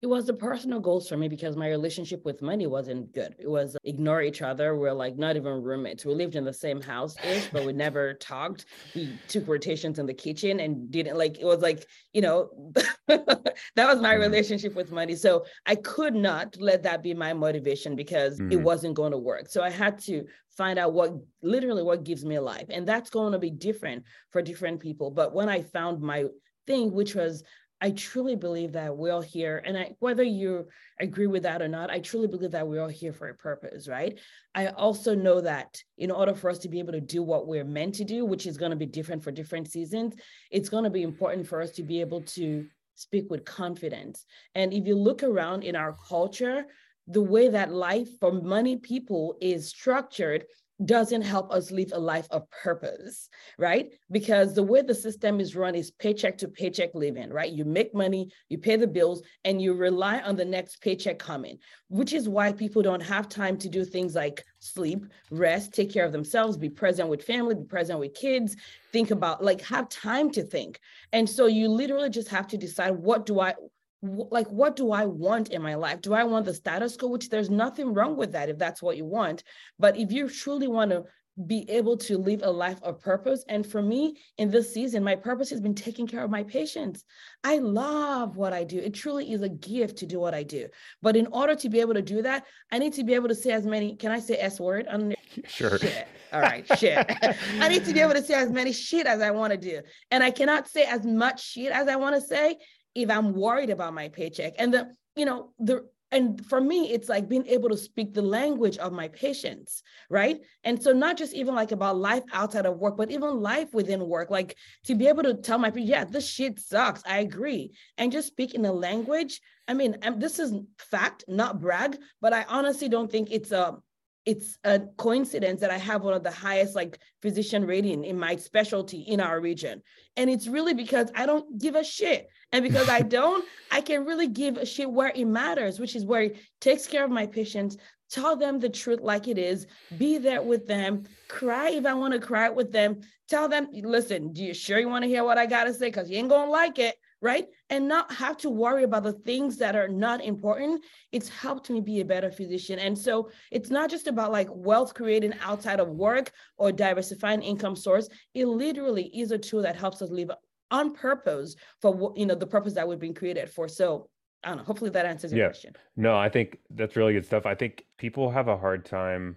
It 0.00 0.06
was 0.06 0.26
the 0.26 0.34
personal 0.34 0.78
goals 0.78 1.08
for 1.08 1.16
me 1.16 1.26
because 1.26 1.56
my 1.56 1.68
relationship 1.68 2.24
with 2.24 2.40
money 2.40 2.68
wasn't 2.68 3.12
good. 3.12 3.34
It 3.36 3.50
was 3.50 3.76
ignore 3.82 4.22
each 4.22 4.42
other. 4.42 4.76
We're 4.76 4.92
like 4.92 5.16
not 5.16 5.34
even 5.34 5.60
roommates. 5.60 6.04
We 6.04 6.14
lived 6.14 6.36
in 6.36 6.44
the 6.44 6.52
same 6.52 6.80
house 6.80 7.16
ish, 7.24 7.48
but 7.48 7.66
we 7.66 7.72
never 7.72 8.14
talked. 8.14 8.66
We 8.94 9.18
took 9.26 9.48
rotations 9.48 9.98
in 9.98 10.06
the 10.06 10.14
kitchen 10.14 10.60
and 10.60 10.88
didn't 10.88 11.18
like 11.18 11.40
it 11.40 11.44
was 11.44 11.62
like, 11.62 11.84
you 12.12 12.20
know, 12.20 12.48
that 13.08 13.54
was 13.76 14.00
my 14.00 14.12
mm-hmm. 14.12 14.20
relationship 14.20 14.76
with 14.76 14.92
money. 14.92 15.16
So 15.16 15.44
I 15.66 15.74
could 15.74 16.14
not 16.14 16.56
let 16.60 16.84
that 16.84 17.02
be 17.02 17.12
my 17.12 17.32
motivation 17.32 17.96
because 17.96 18.38
mm. 18.38 18.52
it 18.52 18.58
wasn't 18.58 18.94
going 18.94 19.12
to 19.12 19.18
work. 19.18 19.48
So 19.48 19.62
I 19.62 19.70
had 19.70 19.98
to 20.04 20.24
find 20.56 20.78
out 20.78 20.92
what 20.92 21.12
literally 21.42 21.82
what 21.82 22.04
gives 22.04 22.24
me 22.24 22.38
life. 22.38 22.66
And 22.70 22.86
that's 22.86 23.10
going 23.10 23.32
to 23.32 23.38
be 23.38 23.50
different 23.50 24.04
for 24.30 24.42
different 24.42 24.78
people. 24.78 25.10
But 25.10 25.34
when 25.34 25.48
I 25.48 25.62
found 25.62 26.00
my 26.00 26.26
thing, 26.68 26.92
which 26.92 27.16
was 27.16 27.42
I 27.80 27.90
truly 27.92 28.34
believe 28.34 28.72
that 28.72 28.96
we're 28.96 29.12
all 29.12 29.20
here, 29.20 29.62
and 29.64 29.78
I, 29.78 29.94
whether 30.00 30.24
you 30.24 30.66
agree 31.00 31.28
with 31.28 31.44
that 31.44 31.62
or 31.62 31.68
not, 31.68 31.90
I 31.90 32.00
truly 32.00 32.26
believe 32.26 32.50
that 32.50 32.66
we're 32.66 32.82
all 32.82 32.88
here 32.88 33.12
for 33.12 33.28
a 33.28 33.34
purpose, 33.34 33.86
right? 33.86 34.18
I 34.54 34.68
also 34.68 35.14
know 35.14 35.40
that 35.40 35.80
in 35.96 36.10
order 36.10 36.34
for 36.34 36.50
us 36.50 36.58
to 36.60 36.68
be 36.68 36.80
able 36.80 36.92
to 36.92 37.00
do 37.00 37.22
what 37.22 37.46
we're 37.46 37.64
meant 37.64 37.94
to 37.96 38.04
do, 38.04 38.24
which 38.24 38.46
is 38.46 38.56
going 38.56 38.70
to 38.70 38.76
be 38.76 38.86
different 38.86 39.22
for 39.22 39.30
different 39.30 39.70
seasons, 39.70 40.14
it's 40.50 40.68
going 40.68 40.84
to 40.84 40.90
be 40.90 41.02
important 41.02 41.46
for 41.46 41.62
us 41.62 41.70
to 41.72 41.84
be 41.84 42.00
able 42.00 42.22
to 42.22 42.66
speak 42.96 43.30
with 43.30 43.44
confidence. 43.44 44.24
And 44.56 44.72
if 44.72 44.86
you 44.86 44.96
look 44.96 45.22
around 45.22 45.62
in 45.62 45.76
our 45.76 45.96
culture, 46.08 46.66
the 47.06 47.22
way 47.22 47.48
that 47.48 47.72
life 47.72 48.08
for 48.18 48.32
many 48.32 48.76
people 48.76 49.36
is 49.40 49.68
structured 49.68 50.44
doesn't 50.84 51.22
help 51.22 51.52
us 51.52 51.70
live 51.70 51.90
a 51.92 51.98
life 51.98 52.28
of 52.30 52.48
purpose, 52.50 53.28
right? 53.58 53.92
Because 54.10 54.54
the 54.54 54.62
way 54.62 54.82
the 54.82 54.94
system 54.94 55.40
is 55.40 55.56
run 55.56 55.74
is 55.74 55.90
paycheck 55.90 56.38
to 56.38 56.48
paycheck 56.48 56.94
living, 56.94 57.30
right? 57.30 57.50
You 57.50 57.64
make 57.64 57.94
money, 57.94 58.30
you 58.48 58.58
pay 58.58 58.76
the 58.76 58.86
bills, 58.86 59.22
and 59.44 59.60
you 59.60 59.74
rely 59.74 60.20
on 60.20 60.36
the 60.36 60.44
next 60.44 60.80
paycheck 60.80 61.18
coming, 61.18 61.58
which 61.88 62.12
is 62.12 62.28
why 62.28 62.52
people 62.52 62.82
don't 62.82 63.02
have 63.02 63.28
time 63.28 63.56
to 63.58 63.68
do 63.68 63.84
things 63.84 64.14
like 64.14 64.44
sleep, 64.60 65.04
rest, 65.30 65.74
take 65.74 65.92
care 65.92 66.04
of 66.04 66.12
themselves, 66.12 66.56
be 66.56 66.70
present 66.70 67.08
with 67.08 67.24
family, 67.24 67.54
be 67.54 67.64
present 67.64 67.98
with 67.98 68.14
kids, 68.14 68.56
think 68.92 69.10
about 69.10 69.42
like 69.42 69.60
have 69.62 69.88
time 69.88 70.30
to 70.30 70.42
think. 70.42 70.78
And 71.12 71.28
so 71.28 71.46
you 71.46 71.68
literally 71.68 72.10
just 72.10 72.28
have 72.28 72.46
to 72.48 72.56
decide 72.56 72.92
what 72.92 73.26
do 73.26 73.40
I 73.40 73.54
like 74.02 74.46
what 74.48 74.76
do 74.76 74.92
i 74.92 75.04
want 75.04 75.50
in 75.50 75.60
my 75.62 75.74
life? 75.74 76.00
Do 76.00 76.14
i 76.14 76.24
want 76.24 76.46
the 76.46 76.54
status 76.54 76.96
quo 76.96 77.08
which 77.08 77.28
there's 77.28 77.50
nothing 77.50 77.94
wrong 77.94 78.16
with 78.16 78.32
that 78.32 78.48
if 78.48 78.58
that's 78.58 78.82
what 78.82 78.96
you 78.96 79.04
want 79.04 79.42
but 79.78 79.96
if 79.96 80.12
you 80.12 80.28
truly 80.28 80.68
want 80.68 80.90
to 80.90 81.04
be 81.46 81.64
able 81.70 81.96
to 81.96 82.18
live 82.18 82.42
a 82.42 82.50
life 82.50 82.82
of 82.82 83.00
purpose 83.00 83.44
and 83.48 83.64
for 83.64 83.80
me 83.80 84.16
in 84.38 84.50
this 84.50 84.74
season 84.74 85.04
my 85.04 85.14
purpose 85.14 85.50
has 85.50 85.60
been 85.60 85.74
taking 85.74 86.06
care 86.06 86.24
of 86.24 86.30
my 86.30 86.42
patients. 86.42 87.04
I 87.44 87.58
love 87.58 88.36
what 88.36 88.52
i 88.52 88.64
do. 88.64 88.78
It 88.78 88.94
truly 88.94 89.32
is 89.32 89.42
a 89.42 89.48
gift 89.48 89.98
to 89.98 90.06
do 90.06 90.18
what 90.18 90.34
i 90.34 90.42
do 90.42 90.68
but 91.02 91.16
in 91.16 91.26
order 91.28 91.54
to 91.54 91.68
be 91.68 91.80
able 91.80 91.94
to 91.94 92.02
do 92.02 92.22
that 92.22 92.46
i 92.72 92.78
need 92.78 92.92
to 92.94 93.04
be 93.04 93.14
able 93.14 93.28
to 93.28 93.34
say 93.34 93.50
as 93.50 93.66
many 93.66 93.96
can 93.96 94.10
i 94.10 94.18
say 94.18 94.36
s 94.36 94.58
word? 94.60 94.86
On 94.88 95.14
sure. 95.46 95.78
Shit. 95.78 96.08
all 96.32 96.40
right 96.40 96.66
shit. 96.78 97.06
I 97.60 97.68
need 97.68 97.84
to 97.84 97.92
be 97.92 98.00
able 98.00 98.14
to 98.14 98.22
say 98.22 98.34
as 98.34 98.50
many 98.50 98.72
shit 98.72 99.06
as 99.06 99.20
i 99.20 99.30
want 99.30 99.52
to 99.52 99.58
do 99.58 99.80
and 100.10 100.24
i 100.24 100.30
cannot 100.30 100.68
say 100.68 100.84
as 100.84 101.04
much 101.04 101.42
shit 101.42 101.72
as 101.72 101.88
i 101.88 101.96
want 101.96 102.16
to 102.16 102.20
say 102.20 102.56
if 103.02 103.10
I'm 103.10 103.32
worried 103.32 103.70
about 103.70 103.94
my 103.94 104.08
paycheck. 104.08 104.54
And 104.58 104.74
the, 104.74 104.94
you 105.16 105.24
know, 105.24 105.52
the 105.58 105.88
and 106.10 106.44
for 106.46 106.58
me, 106.58 106.90
it's 106.90 107.10
like 107.10 107.28
being 107.28 107.46
able 107.46 107.68
to 107.68 107.76
speak 107.76 108.14
the 108.14 108.22
language 108.22 108.78
of 108.78 108.92
my 108.94 109.08
patients, 109.08 109.82
right? 110.08 110.40
And 110.64 110.82
so 110.82 110.92
not 110.92 111.18
just 111.18 111.34
even 111.34 111.54
like 111.54 111.70
about 111.70 111.98
life 111.98 112.22
outside 112.32 112.64
of 112.64 112.78
work, 112.78 112.96
but 112.96 113.10
even 113.10 113.42
life 113.42 113.74
within 113.74 114.08
work, 114.08 114.30
like 114.30 114.56
to 114.86 114.94
be 114.94 115.06
able 115.06 115.22
to 115.24 115.34
tell 115.34 115.58
my 115.58 115.70
people, 115.70 115.88
yeah, 115.88 116.04
this 116.04 116.26
shit 116.26 116.58
sucks. 116.60 117.02
I 117.04 117.18
agree. 117.18 117.72
And 117.98 118.10
just 118.10 118.28
speak 118.28 118.54
in 118.54 118.64
a 118.64 118.72
language. 118.72 119.38
I 119.68 119.74
mean, 119.74 119.98
this 120.16 120.38
is 120.38 120.54
fact, 120.78 121.24
not 121.28 121.60
brag, 121.60 121.98
but 122.22 122.32
I 122.32 122.46
honestly 122.48 122.88
don't 122.88 123.12
think 123.12 123.28
it's 123.30 123.52
a 123.52 123.76
it's 124.24 124.58
a 124.64 124.80
coincidence 124.96 125.60
that 125.60 125.70
I 125.70 125.78
have 125.78 126.02
one 126.02 126.14
of 126.14 126.22
the 126.22 126.30
highest 126.30 126.74
like 126.74 126.98
physician 127.22 127.64
rating 127.64 128.04
in 128.04 128.18
my 128.18 128.36
specialty 128.36 129.00
in 129.00 129.20
our 129.20 129.40
region. 129.40 129.82
And 130.16 130.28
it's 130.28 130.46
really 130.46 130.74
because 130.74 131.10
I 131.14 131.26
don't 131.26 131.58
give 131.58 131.74
a 131.74 131.84
shit. 131.84 132.28
And 132.52 132.62
because 132.62 132.88
I 132.88 133.00
don't, 133.16 133.44
I 133.70 133.80
can 133.80 134.04
really 134.04 134.28
give 134.28 134.56
a 134.56 134.66
shit 134.66 134.90
where 134.90 135.12
it 135.14 135.24
matters, 135.24 135.78
which 135.78 135.96
is 135.96 136.04
where 136.04 136.22
it 136.22 136.36
takes 136.60 136.86
care 136.86 137.04
of 137.04 137.10
my 137.10 137.26
patients, 137.26 137.76
tell 138.10 138.36
them 138.36 138.58
the 138.58 138.68
truth 138.68 139.00
like 139.00 139.28
it 139.28 139.38
is, 139.38 139.66
be 139.96 140.18
there 140.18 140.42
with 140.42 140.66
them, 140.66 141.04
cry 141.28 141.70
if 141.70 141.86
I 141.86 141.94
want 141.94 142.14
to 142.14 142.20
cry 142.20 142.48
with 142.48 142.72
them, 142.72 143.00
tell 143.28 143.48
them, 143.48 143.68
listen, 143.72 144.32
do 144.32 144.42
you 144.44 144.54
sure 144.54 144.78
you 144.78 144.88
want 144.88 145.04
to 145.04 145.08
hear 145.08 145.24
what 145.24 145.38
I 145.38 145.46
got 145.46 145.64
to 145.64 145.74
say? 145.74 145.88
Because 145.88 146.10
you 146.10 146.18
ain't 146.18 146.28
going 146.28 146.46
to 146.46 146.52
like 146.52 146.78
it 146.78 146.96
right? 147.20 147.46
And 147.70 147.88
not 147.88 148.12
have 148.12 148.36
to 148.38 148.50
worry 148.50 148.84
about 148.84 149.02
the 149.02 149.12
things 149.12 149.56
that 149.58 149.74
are 149.74 149.88
not 149.88 150.22
important. 150.24 150.84
It's 151.12 151.28
helped 151.28 151.70
me 151.70 151.80
be 151.80 152.00
a 152.00 152.04
better 152.04 152.30
physician. 152.30 152.78
And 152.78 152.96
so 152.96 153.30
it's 153.50 153.70
not 153.70 153.90
just 153.90 154.06
about 154.06 154.32
like 154.32 154.48
wealth 154.50 154.94
creating 154.94 155.34
outside 155.42 155.80
of 155.80 155.88
work 155.88 156.30
or 156.56 156.70
diversifying 156.72 157.42
income 157.42 157.76
source. 157.76 158.08
It 158.34 158.46
literally 158.46 159.06
is 159.18 159.32
a 159.32 159.38
tool 159.38 159.62
that 159.62 159.76
helps 159.76 160.00
us 160.02 160.10
live 160.10 160.30
on 160.70 160.94
purpose 160.94 161.56
for 161.80 162.12
you 162.14 162.26
know 162.26 162.34
the 162.34 162.46
purpose 162.46 162.74
that 162.74 162.86
we've 162.86 162.98
been 162.98 163.14
created 163.14 163.48
for. 163.50 163.68
So 163.68 164.08
I 164.44 164.48
don't 164.50 164.58
know. 164.58 164.64
Hopefully 164.64 164.90
that 164.90 165.06
answers 165.06 165.32
your 165.32 165.40
yeah. 165.40 165.46
question. 165.48 165.74
No, 165.96 166.16
I 166.16 166.28
think 166.28 166.58
that's 166.70 166.94
really 166.94 167.14
good 167.14 167.24
stuff. 167.24 167.46
I 167.46 167.54
think 167.54 167.84
people 167.96 168.30
have 168.30 168.48
a 168.48 168.56
hard 168.56 168.84
time 168.84 169.36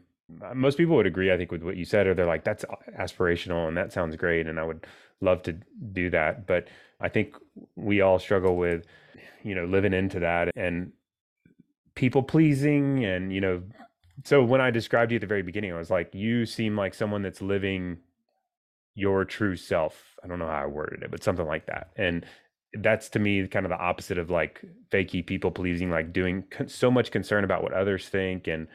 most 0.54 0.78
people 0.78 0.96
would 0.96 1.06
agree 1.06 1.32
i 1.32 1.38
think 1.38 1.52
with 1.52 1.64
what 1.64 1.78
you 1.78 1.86
said 1.86 2.08
or 2.08 2.14
they're 2.14 2.26
like 2.26 2.44
that's 2.44 2.66
aspirational 2.98 3.68
and 3.68 3.78
that 3.78 3.92
sounds 3.92 4.16
great 4.16 4.48
and 4.48 4.60
i 4.60 4.64
would 4.64 4.86
love 5.20 5.42
to 5.44 5.54
do 5.94 6.10
that 6.10 6.48
but 6.48 6.68
i 7.02 7.10
think 7.10 7.36
we 7.76 8.02
all 8.02 8.20
struggle 8.20 8.56
with 8.56 8.86
you 9.44 9.56
know 9.56 9.66
living 9.66 9.94
into 9.94 10.20
that 10.20 10.50
and 10.56 10.92
people 11.96 12.24
pleasing 12.24 13.04
and 13.06 13.34
you 13.34 13.42
know 13.42 13.62
so 14.24 14.44
when 14.44 14.62
i 14.62 14.72
described 14.72 15.12
you 15.12 15.16
at 15.16 15.22
the 15.22 15.28
very 15.28 15.44
beginning 15.44 15.72
i 15.74 15.78
was 15.78 15.90
like 15.90 16.14
you 16.14 16.46
seem 16.46 16.78
like 16.78 16.94
someone 16.94 17.22
that's 17.22 17.42
living 17.42 17.98
your 18.96 19.26
true 19.26 19.56
self. 19.56 20.18
I 20.24 20.28
don't 20.28 20.40
know 20.40 20.48
how 20.48 20.64
i 20.64 20.66
worded 20.66 21.04
it 21.04 21.12
but 21.12 21.24
something 21.24 21.46
like 21.46 21.68
that. 21.68 21.92
And 21.96 22.26
that's 22.74 23.10
to 23.10 23.20
me 23.20 23.46
kind 23.48 23.66
of 23.66 23.70
the 23.70 23.78
opposite 23.78 24.18
of 24.18 24.30
like 24.30 24.62
fakey 24.92 25.26
people 25.26 25.52
pleasing 25.52 25.90
like 25.90 26.14
doing 26.14 26.46
so 26.68 26.90
much 26.90 27.12
concern 27.12 27.44
about 27.44 27.64
what 27.64 27.74
others 27.74 28.08
think 28.08 28.48
and 28.48 28.68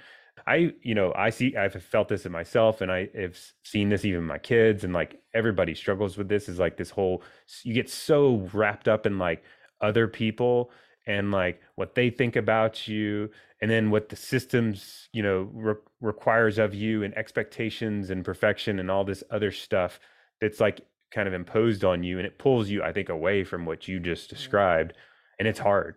I, 0.47 0.73
you 0.83 0.95
know, 0.95 1.13
I 1.17 1.31
see, 1.31 1.57
I've 1.57 1.83
felt 1.83 2.09
this 2.09 2.27
in 2.27 2.33
myself 2.33 2.81
and 2.81 2.91
I 2.91 3.09
have 3.15 3.39
seen 3.65 3.89
this 3.89 4.05
even 4.05 4.25
my 4.25 4.39
kids 4.39 4.85
and 4.85 4.93
like 4.93 5.21
everybody 5.35 5.75
struggles 5.75 6.17
with 6.17 6.29
this 6.29 6.49
is 6.49 6.59
like 6.59 6.77
this 6.77 6.91
whole, 6.91 7.23
you 7.63 7.75
get 7.75 7.91
so 7.91 8.49
wrapped 8.53 8.89
up 8.89 9.07
in 9.07 9.19
like 9.19 9.43
other 9.81 10.07
people 10.07 10.71
and 11.07 11.31
like 11.31 11.61
what 11.77 11.95
they 11.95 12.11
think 12.11 12.37
about 12.37 12.87
you 12.87 13.31
and 13.61 13.71
then 13.71 13.91
what 13.91 14.09
the 14.09 14.17
systems, 14.17 15.09
you 15.13 15.23
know, 15.23 15.49
re- 15.53 15.75
requires 16.01 16.59
of 16.59 16.75
you 16.75 17.03
and 17.03 17.17
expectations 17.17 18.11
and 18.11 18.25
perfection 18.25 18.79
and 18.79 18.91
all 18.91 19.05
this 19.05 19.25
other 19.31 19.51
stuff 19.51 19.99
that's 20.41 20.61
like 20.61 20.81
kind 21.11 21.27
of 21.27 21.35
imposed 21.35 21.85
on 21.85 22.03
you 22.03 22.19
and 22.19 22.27
it 22.27 22.39
pulls 22.39 22.69
you, 22.69 22.83
I 22.83 22.93
think, 22.93 23.09
away 23.09 23.45
from 23.45 23.65
what 23.65 23.89
you 23.89 23.99
just 23.99 24.27
mm. 24.27 24.31
described. 24.31 24.93
And 25.39 25.49
it's 25.49 25.59
hard. 25.59 25.97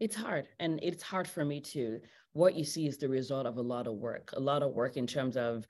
It's 0.00 0.16
hard. 0.16 0.48
And 0.58 0.80
it's 0.82 1.02
hard 1.02 1.28
for 1.28 1.44
me 1.44 1.60
too 1.60 2.00
what 2.38 2.54
you 2.54 2.64
see 2.64 2.86
is 2.86 2.98
the 2.98 3.08
result 3.08 3.46
of 3.46 3.56
a 3.56 3.62
lot 3.62 3.88
of 3.88 3.94
work, 3.94 4.30
a 4.34 4.40
lot 4.40 4.62
of 4.62 4.72
work 4.72 4.96
in 4.96 5.08
terms 5.08 5.36
of 5.36 5.66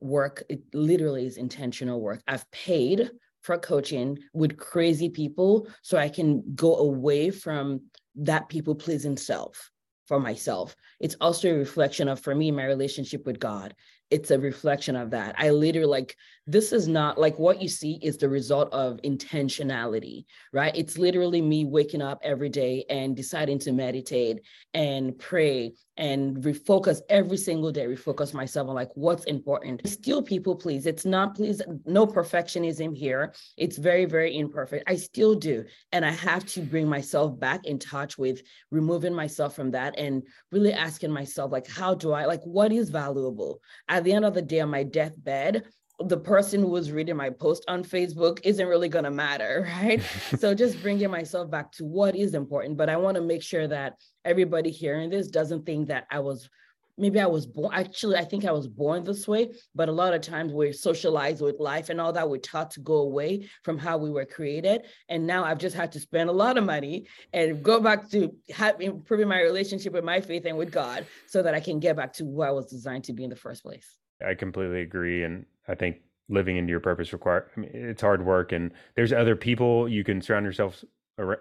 work. 0.00 0.44
It 0.48 0.62
literally 0.72 1.26
is 1.26 1.36
intentional 1.36 2.00
work. 2.00 2.22
I've 2.28 2.48
paid 2.52 3.10
for 3.42 3.58
coaching 3.58 4.18
with 4.32 4.56
crazy 4.56 5.08
people 5.08 5.66
so 5.82 5.98
I 5.98 6.08
can 6.08 6.54
go 6.54 6.76
away 6.76 7.30
from 7.30 7.82
that 8.14 8.48
people 8.48 8.76
pleasing 8.76 9.16
self 9.16 9.70
for 10.06 10.20
myself. 10.20 10.76
It's 11.00 11.16
also 11.20 11.50
a 11.50 11.58
reflection 11.58 12.08
of, 12.08 12.20
for 12.20 12.34
me, 12.34 12.52
my 12.52 12.64
relationship 12.64 13.26
with 13.26 13.40
God 13.40 13.74
it's 14.14 14.30
a 14.30 14.38
reflection 14.38 14.94
of 14.94 15.10
that. 15.10 15.34
I 15.38 15.50
literally 15.50 15.88
like 15.88 16.16
this 16.46 16.72
is 16.72 16.86
not 16.86 17.18
like 17.18 17.38
what 17.38 17.62
you 17.62 17.68
see 17.68 17.98
is 18.02 18.18
the 18.18 18.28
result 18.28 18.72
of 18.72 19.00
intentionality, 19.04 20.24
right? 20.52 20.74
It's 20.76 20.98
literally 20.98 21.40
me 21.40 21.64
waking 21.64 22.02
up 22.02 22.20
every 22.22 22.48
day 22.48 22.84
and 22.90 23.16
deciding 23.16 23.58
to 23.60 23.72
meditate 23.72 24.42
and 24.74 25.18
pray 25.18 25.72
and 25.96 26.36
refocus 26.38 27.00
every 27.08 27.36
single 27.36 27.70
day, 27.70 27.86
refocus 27.86 28.34
myself 28.34 28.68
on 28.68 28.74
like 28.74 28.90
what's 28.94 29.24
important. 29.24 29.86
Still 29.86 30.22
people 30.22 30.54
please. 30.56 30.86
It's 30.86 31.04
not 31.04 31.34
please, 31.34 31.62
no 31.86 32.06
perfectionism 32.06 32.96
here. 32.96 33.32
It's 33.56 33.78
very, 33.78 34.04
very 34.04 34.36
imperfect. 34.36 34.84
I 34.88 34.96
still 34.96 35.34
do. 35.34 35.64
And 35.92 36.04
I 36.04 36.10
have 36.10 36.44
to 36.46 36.60
bring 36.60 36.88
myself 36.88 37.38
back 37.38 37.64
in 37.64 37.78
touch 37.78 38.18
with 38.18 38.42
removing 38.70 39.14
myself 39.14 39.54
from 39.54 39.70
that 39.70 39.98
and 39.98 40.22
really 40.50 40.72
asking 40.72 41.12
myself, 41.12 41.52
like, 41.52 41.68
how 41.68 41.94
do 41.94 42.12
I 42.12 42.26
like 42.26 42.42
what 42.44 42.72
is 42.72 42.90
valuable? 42.90 43.60
at 43.88 44.04
the 44.04 44.12
end 44.12 44.24
of 44.24 44.34
the 44.34 44.42
day 44.42 44.60
on 44.60 44.70
my 44.70 44.82
deathbed 44.82 45.64
the 46.00 46.16
person 46.16 46.60
who 46.60 46.68
was 46.68 46.90
reading 46.90 47.16
my 47.16 47.30
post 47.30 47.64
on 47.68 47.84
Facebook 47.84 48.40
isn't 48.42 48.66
really 48.66 48.88
going 48.88 49.04
to 49.04 49.10
matter, 49.10 49.68
right? 49.82 50.02
so 50.38 50.54
just 50.54 50.82
bringing 50.82 51.10
myself 51.10 51.50
back 51.50 51.72
to 51.72 51.84
what 51.84 52.16
is 52.16 52.34
important. 52.34 52.76
But 52.76 52.88
I 52.88 52.96
want 52.96 53.16
to 53.16 53.20
make 53.20 53.42
sure 53.42 53.68
that 53.68 53.94
everybody 54.24 54.70
hearing 54.70 55.10
this 55.10 55.28
doesn't 55.28 55.64
think 55.66 55.88
that 55.88 56.06
I 56.10 56.20
was 56.20 56.48
maybe 56.96 57.20
I 57.20 57.26
was 57.26 57.46
born. 57.46 57.74
Actually, 57.74 58.16
I 58.16 58.24
think 58.24 58.44
I 58.44 58.52
was 58.52 58.68
born 58.68 59.04
this 59.04 59.26
way. 59.26 59.52
But 59.74 59.88
a 59.88 59.92
lot 59.92 60.14
of 60.14 60.20
times 60.20 60.52
we're 60.52 60.72
socialized 60.72 61.42
with 61.42 61.58
life 61.58 61.88
and 61.88 62.00
all 62.00 62.12
that. 62.12 62.28
We're 62.28 62.38
taught 62.38 62.70
to 62.72 62.80
go 62.80 62.98
away 62.98 63.48
from 63.62 63.78
how 63.78 63.98
we 63.98 64.10
were 64.10 64.24
created. 64.24 64.82
And 65.08 65.26
now 65.26 65.44
I've 65.44 65.58
just 65.58 65.74
had 65.74 65.92
to 65.92 66.00
spend 66.00 66.30
a 66.30 66.32
lot 66.32 66.56
of 66.56 66.64
money 66.64 67.06
and 67.32 67.62
go 67.62 67.80
back 67.80 68.08
to 68.10 68.34
have, 68.50 68.80
improving 68.80 69.28
my 69.28 69.40
relationship 69.40 69.92
with 69.92 70.04
my 70.04 70.20
faith 70.20 70.44
and 70.46 70.56
with 70.56 70.70
God 70.70 71.06
so 71.26 71.42
that 71.42 71.54
I 71.54 71.60
can 71.60 71.80
get 71.80 71.96
back 71.96 72.12
to 72.14 72.24
who 72.24 72.42
I 72.42 72.50
was 72.50 72.66
designed 72.66 73.04
to 73.04 73.12
be 73.12 73.24
in 73.24 73.30
the 73.30 73.36
first 73.36 73.62
place. 73.62 73.96
I 74.24 74.34
completely 74.34 74.80
agree. 74.80 75.24
And 75.24 75.44
I 75.68 75.74
think 75.74 75.96
living 76.28 76.56
into 76.56 76.70
your 76.70 76.80
purpose 76.80 77.12
require 77.12 77.50
I 77.56 77.60
mean, 77.60 77.70
it's 77.74 78.00
hard 78.00 78.24
work 78.24 78.52
and 78.52 78.72
there's 78.96 79.12
other 79.12 79.36
people 79.36 79.88
you 79.88 80.04
can 80.04 80.22
surround 80.22 80.46
yourself 80.46 80.82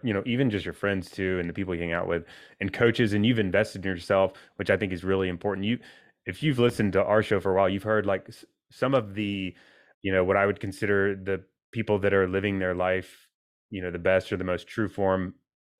you 0.03 0.13
know 0.13 0.21
even 0.25 0.49
just 0.49 0.65
your 0.65 0.73
friends 0.73 1.09
too 1.09 1.39
and 1.39 1.49
the 1.49 1.53
people 1.53 1.73
you 1.73 1.81
hang 1.81 1.93
out 1.93 2.07
with 2.07 2.25
and 2.59 2.73
coaches 2.73 3.13
and 3.13 3.25
you've 3.25 3.39
invested 3.39 3.85
in 3.85 3.91
yourself 3.91 4.33
which 4.57 4.69
i 4.69 4.77
think 4.77 4.91
is 4.91 5.03
really 5.03 5.29
important. 5.29 5.65
You 5.65 5.79
if 6.25 6.43
you've 6.43 6.59
listened 6.59 6.93
to 6.93 7.03
our 7.03 7.23
show 7.23 7.39
for 7.39 7.51
a 7.51 7.55
while 7.55 7.69
you've 7.69 7.83
heard 7.83 8.05
like 8.05 8.29
some 8.71 8.93
of 8.93 9.15
the 9.15 9.53
you 10.01 10.11
know 10.11 10.23
what 10.23 10.37
i 10.37 10.45
would 10.45 10.59
consider 10.59 11.15
the 11.15 11.43
people 11.71 11.97
that 11.99 12.13
are 12.13 12.27
living 12.27 12.59
their 12.59 12.75
life 12.75 13.27
you 13.73 13.81
know 13.81 13.91
the 13.91 13.99
best 13.99 14.31
or 14.31 14.37
the 14.37 14.43
most 14.43 14.67
true 14.67 14.87
form. 14.87 15.33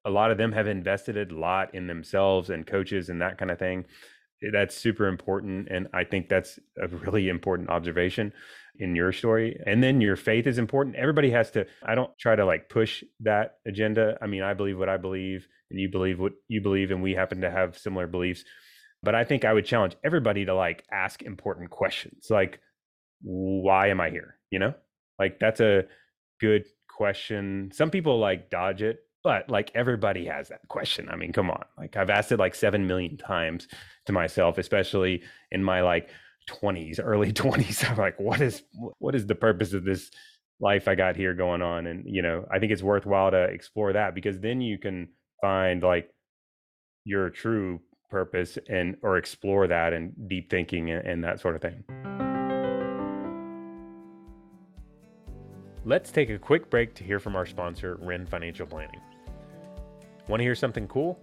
A 0.03 0.09
lot 0.09 0.31
of 0.31 0.37
them 0.37 0.51
have 0.51 0.67
invested 0.67 1.15
a 1.15 1.33
lot 1.33 1.73
in 1.75 1.87
themselves 1.87 2.49
and 2.49 2.67
coaches 2.67 3.07
and 3.07 3.21
that 3.21 3.37
kind 3.37 3.51
of 3.51 3.59
thing 3.59 3.85
Eh, 4.43 4.49
that's 4.51 4.75
super 4.75 5.07
important 5.07 5.67
and 5.69 5.87
i 5.93 6.03
think 6.03 6.29
that's 6.29 6.59
a 6.81 6.87
really 6.87 7.29
important 7.29 7.69
observation 7.69 8.33
in 8.77 8.95
your 8.95 9.11
story. 9.11 9.59
And 9.65 9.83
then 9.83 10.01
your 10.01 10.15
faith 10.15 10.47
is 10.47 10.57
important. 10.57 10.95
Everybody 10.95 11.29
has 11.31 11.51
to 11.51 11.65
i 11.83 11.95
don't 11.95 12.17
try 12.17 12.35
to 12.35 12.45
like 12.45 12.69
push 12.69 13.03
that 13.21 13.57
agenda. 13.67 14.17
I 14.21 14.27
mean 14.27 14.43
i 14.43 14.53
believe 14.53 14.79
what 14.79 14.89
i 14.89 14.97
believe 14.97 15.47
and 15.69 15.79
you 15.79 15.89
believe 15.89 16.19
what 16.19 16.33
you 16.47 16.61
believe 16.61 16.91
and 16.91 17.01
we 17.01 17.13
happen 17.13 17.41
to 17.41 17.51
have 17.51 17.77
similar 17.77 18.07
beliefs. 18.07 18.43
But 19.01 19.15
i 19.15 19.23
think 19.23 19.45
i 19.45 19.53
would 19.53 19.65
challenge 19.65 19.95
everybody 20.03 20.45
to 20.45 20.55
like 20.55 20.83
ask 20.91 21.21
important 21.21 21.69
questions 21.69 22.27
like 22.29 22.59
why 23.21 23.87
am 23.87 24.01
i 24.01 24.09
here? 24.09 24.37
You 24.49 24.59
know? 24.59 24.73
Like 25.19 25.39
that's 25.39 25.61
a 25.61 25.83
good 26.41 26.65
question. 26.89 27.71
Some 27.73 27.91
people 27.91 28.19
like 28.19 28.49
dodge 28.49 28.81
it 28.81 28.99
but 29.23 29.49
like 29.49 29.71
everybody 29.73 30.25
has 30.25 30.49
that 30.49 30.67
question. 30.67 31.09
I 31.09 31.15
mean 31.15 31.31
come 31.31 31.49
on. 31.49 31.63
Like 31.77 31.95
i've 31.97 32.09
asked 32.09 32.31
it 32.31 32.39
like 32.39 32.55
7 32.55 32.85
million 32.85 33.17
times 33.17 33.67
to 34.05 34.11
myself 34.11 34.57
especially 34.57 35.23
in 35.51 35.63
my 35.63 35.81
like 35.81 36.09
20s 36.49 36.99
early 37.01 37.31
20s 37.33 37.89
i'm 37.89 37.97
like 37.97 38.19
what 38.19 38.41
is 38.41 38.63
what 38.99 39.15
is 39.15 39.25
the 39.25 39.35
purpose 39.35 39.71
of 39.73 39.85
this 39.85 40.11
life 40.59 40.87
i 40.87 40.95
got 40.95 41.15
here 41.15 41.33
going 41.33 41.61
on? 41.61 41.87
And 41.87 42.03
you 42.05 42.21
know 42.21 42.45
i 42.51 42.59
think 42.59 42.71
it's 42.71 42.83
worthwhile 42.83 43.31
to 43.31 43.43
explore 43.43 43.93
that 43.93 44.13
because 44.13 44.39
then 44.39 44.61
you 44.61 44.77
can 44.77 45.09
find 45.41 45.81
like 45.81 46.09
your 47.05 47.29
true 47.29 47.81
purpose 48.09 48.57
and 48.69 48.95
or 49.01 49.17
explore 49.17 49.67
that 49.67 49.91
and 49.91 50.13
deep 50.27 50.49
thinking 50.49 50.91
and, 50.91 51.05
and 51.05 51.23
that 51.23 51.39
sort 51.39 51.55
of 51.55 51.61
thing. 51.61 51.83
Let's 55.83 56.11
take 56.11 56.29
a 56.29 56.39
quick 56.39 56.69
break 56.69 56.93
to 56.95 57.03
hear 57.03 57.19
from 57.19 57.35
our 57.35 57.45
sponsor 57.45 57.97
Wrenne 58.01 58.25
financial 58.25 58.65
planning 58.65 59.01
Want 60.29 60.39
to 60.39 60.45
hear 60.45 60.55
something 60.55 60.87
cool? 60.87 61.19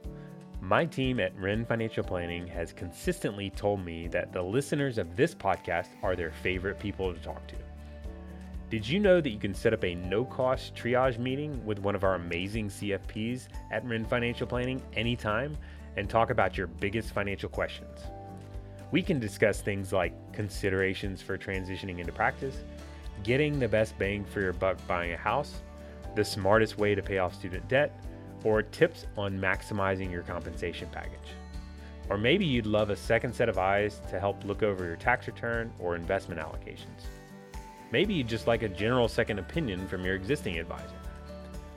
My 0.61 0.85
team 0.85 1.21
at 1.21 1.35
Wrenne 1.39 1.65
Financial 1.65 2.05
Planning 2.05 2.47
has 2.49 2.75
consistently 2.75 3.49
told 3.49 3.83
me 3.83 4.09
that 4.09 4.31
the 4.31 4.43
listeners 4.43 4.99
of 4.99 5.17
this 5.17 5.35
podcast 5.35 5.89
are 6.03 6.15
their 6.15 6.31
favorite 6.31 6.79
people 6.79 7.15
to 7.15 7.19
talk 7.21 7.47
to. 7.47 7.57
Did 8.69 8.87
you 8.87 9.01
know 9.01 9.23
that 9.23 9.31
you 9.31 9.39
can 9.39 9.55
set 9.55 9.73
up 9.73 9.85
a 9.85 9.95
no 9.95 10.27
cost 10.27 10.75
triage 10.75 11.19
meeting 11.19 11.65
with 11.65 11.79
one 11.79 11.95
of 11.95 12.05
our 12.05 12.17
amazing 12.17 12.69
CFPs 12.69 13.49
at 13.71 13.87
Wrenne 13.87 14.05
Financial 14.05 14.47
Planning 14.47 14.83
anytime 14.93 15.57
and 15.97 16.09
talk 16.09 16.29
about 16.29 16.59
your 16.59 16.67
biggest 16.67 17.15
financial 17.15 17.49
questions? 17.49 18.01
We 18.93 19.01
can 19.01 19.19
discuss 19.19 19.63
things 19.63 19.95
like 19.95 20.13
considerations 20.35 21.23
for 21.23 21.39
transitioning 21.39 22.01
into 22.01 22.13
practice, 22.13 22.59
getting 23.25 23.59
the 23.59 23.69
best 23.69 23.99
bang 23.99 24.27
for 24.27 24.43
your 24.43 24.53
buck 24.53 24.77
buying 24.87 25.15
a 25.15 25.17
house, 25.17 25.63
the 26.15 26.25
smartest 26.25 26.77
way 26.77 26.95
to 26.95 27.03
pay 27.03 27.17
off 27.17 27.35
student 27.35 27.67
debt 27.67 27.99
or 28.45 28.63
tips 28.63 29.07
on 29.17 29.39
maximizing 29.39 30.11
your 30.11 30.23
compensation 30.23 30.89
package. 30.93 31.35
Or 32.09 32.19
maybe 32.19 32.45
you'd 32.45 32.67
love 32.67 32.91
a 32.91 32.97
second 32.97 33.35
set 33.35 33.49
of 33.49 33.59
eyes 33.59 34.01
to 34.11 34.19
help 34.19 34.45
look 34.45 34.63
over 34.63 34.85
your 34.85 34.97
tax 34.97 35.27
return 35.27 35.73
or 35.79 35.95
investment 35.95 36.41
allocations. 36.41 37.07
Maybe 37.93 38.15
you'd 38.15 38.29
just 38.29 38.47
like 38.47 38.63
a 38.63 38.69
general 38.69 39.09
second 39.09 39.39
opinion 39.39 39.87
from 39.87 40.05
your 40.05 40.15
existing 40.15 40.59
advisor. 40.59 40.97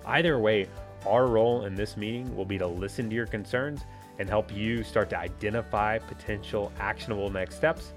Either 0.05 0.39
way, 0.39 0.67
our 1.05 1.27
role 1.27 1.65
in 1.65 1.75
this 1.75 1.97
meeting 1.97 2.35
will 2.35 2.45
be 2.45 2.57
to 2.57 2.67
listen 2.67 3.09
to 3.09 3.15
your 3.15 3.25
concerns 3.27 3.81
and 4.19 4.29
help 4.29 4.51
you 4.55 4.83
start 4.83 5.09
to 5.09 5.17
identify 5.17 5.97
potential 5.97 6.71
actionable 6.79 7.29
next 7.29 7.55
steps 7.55 7.93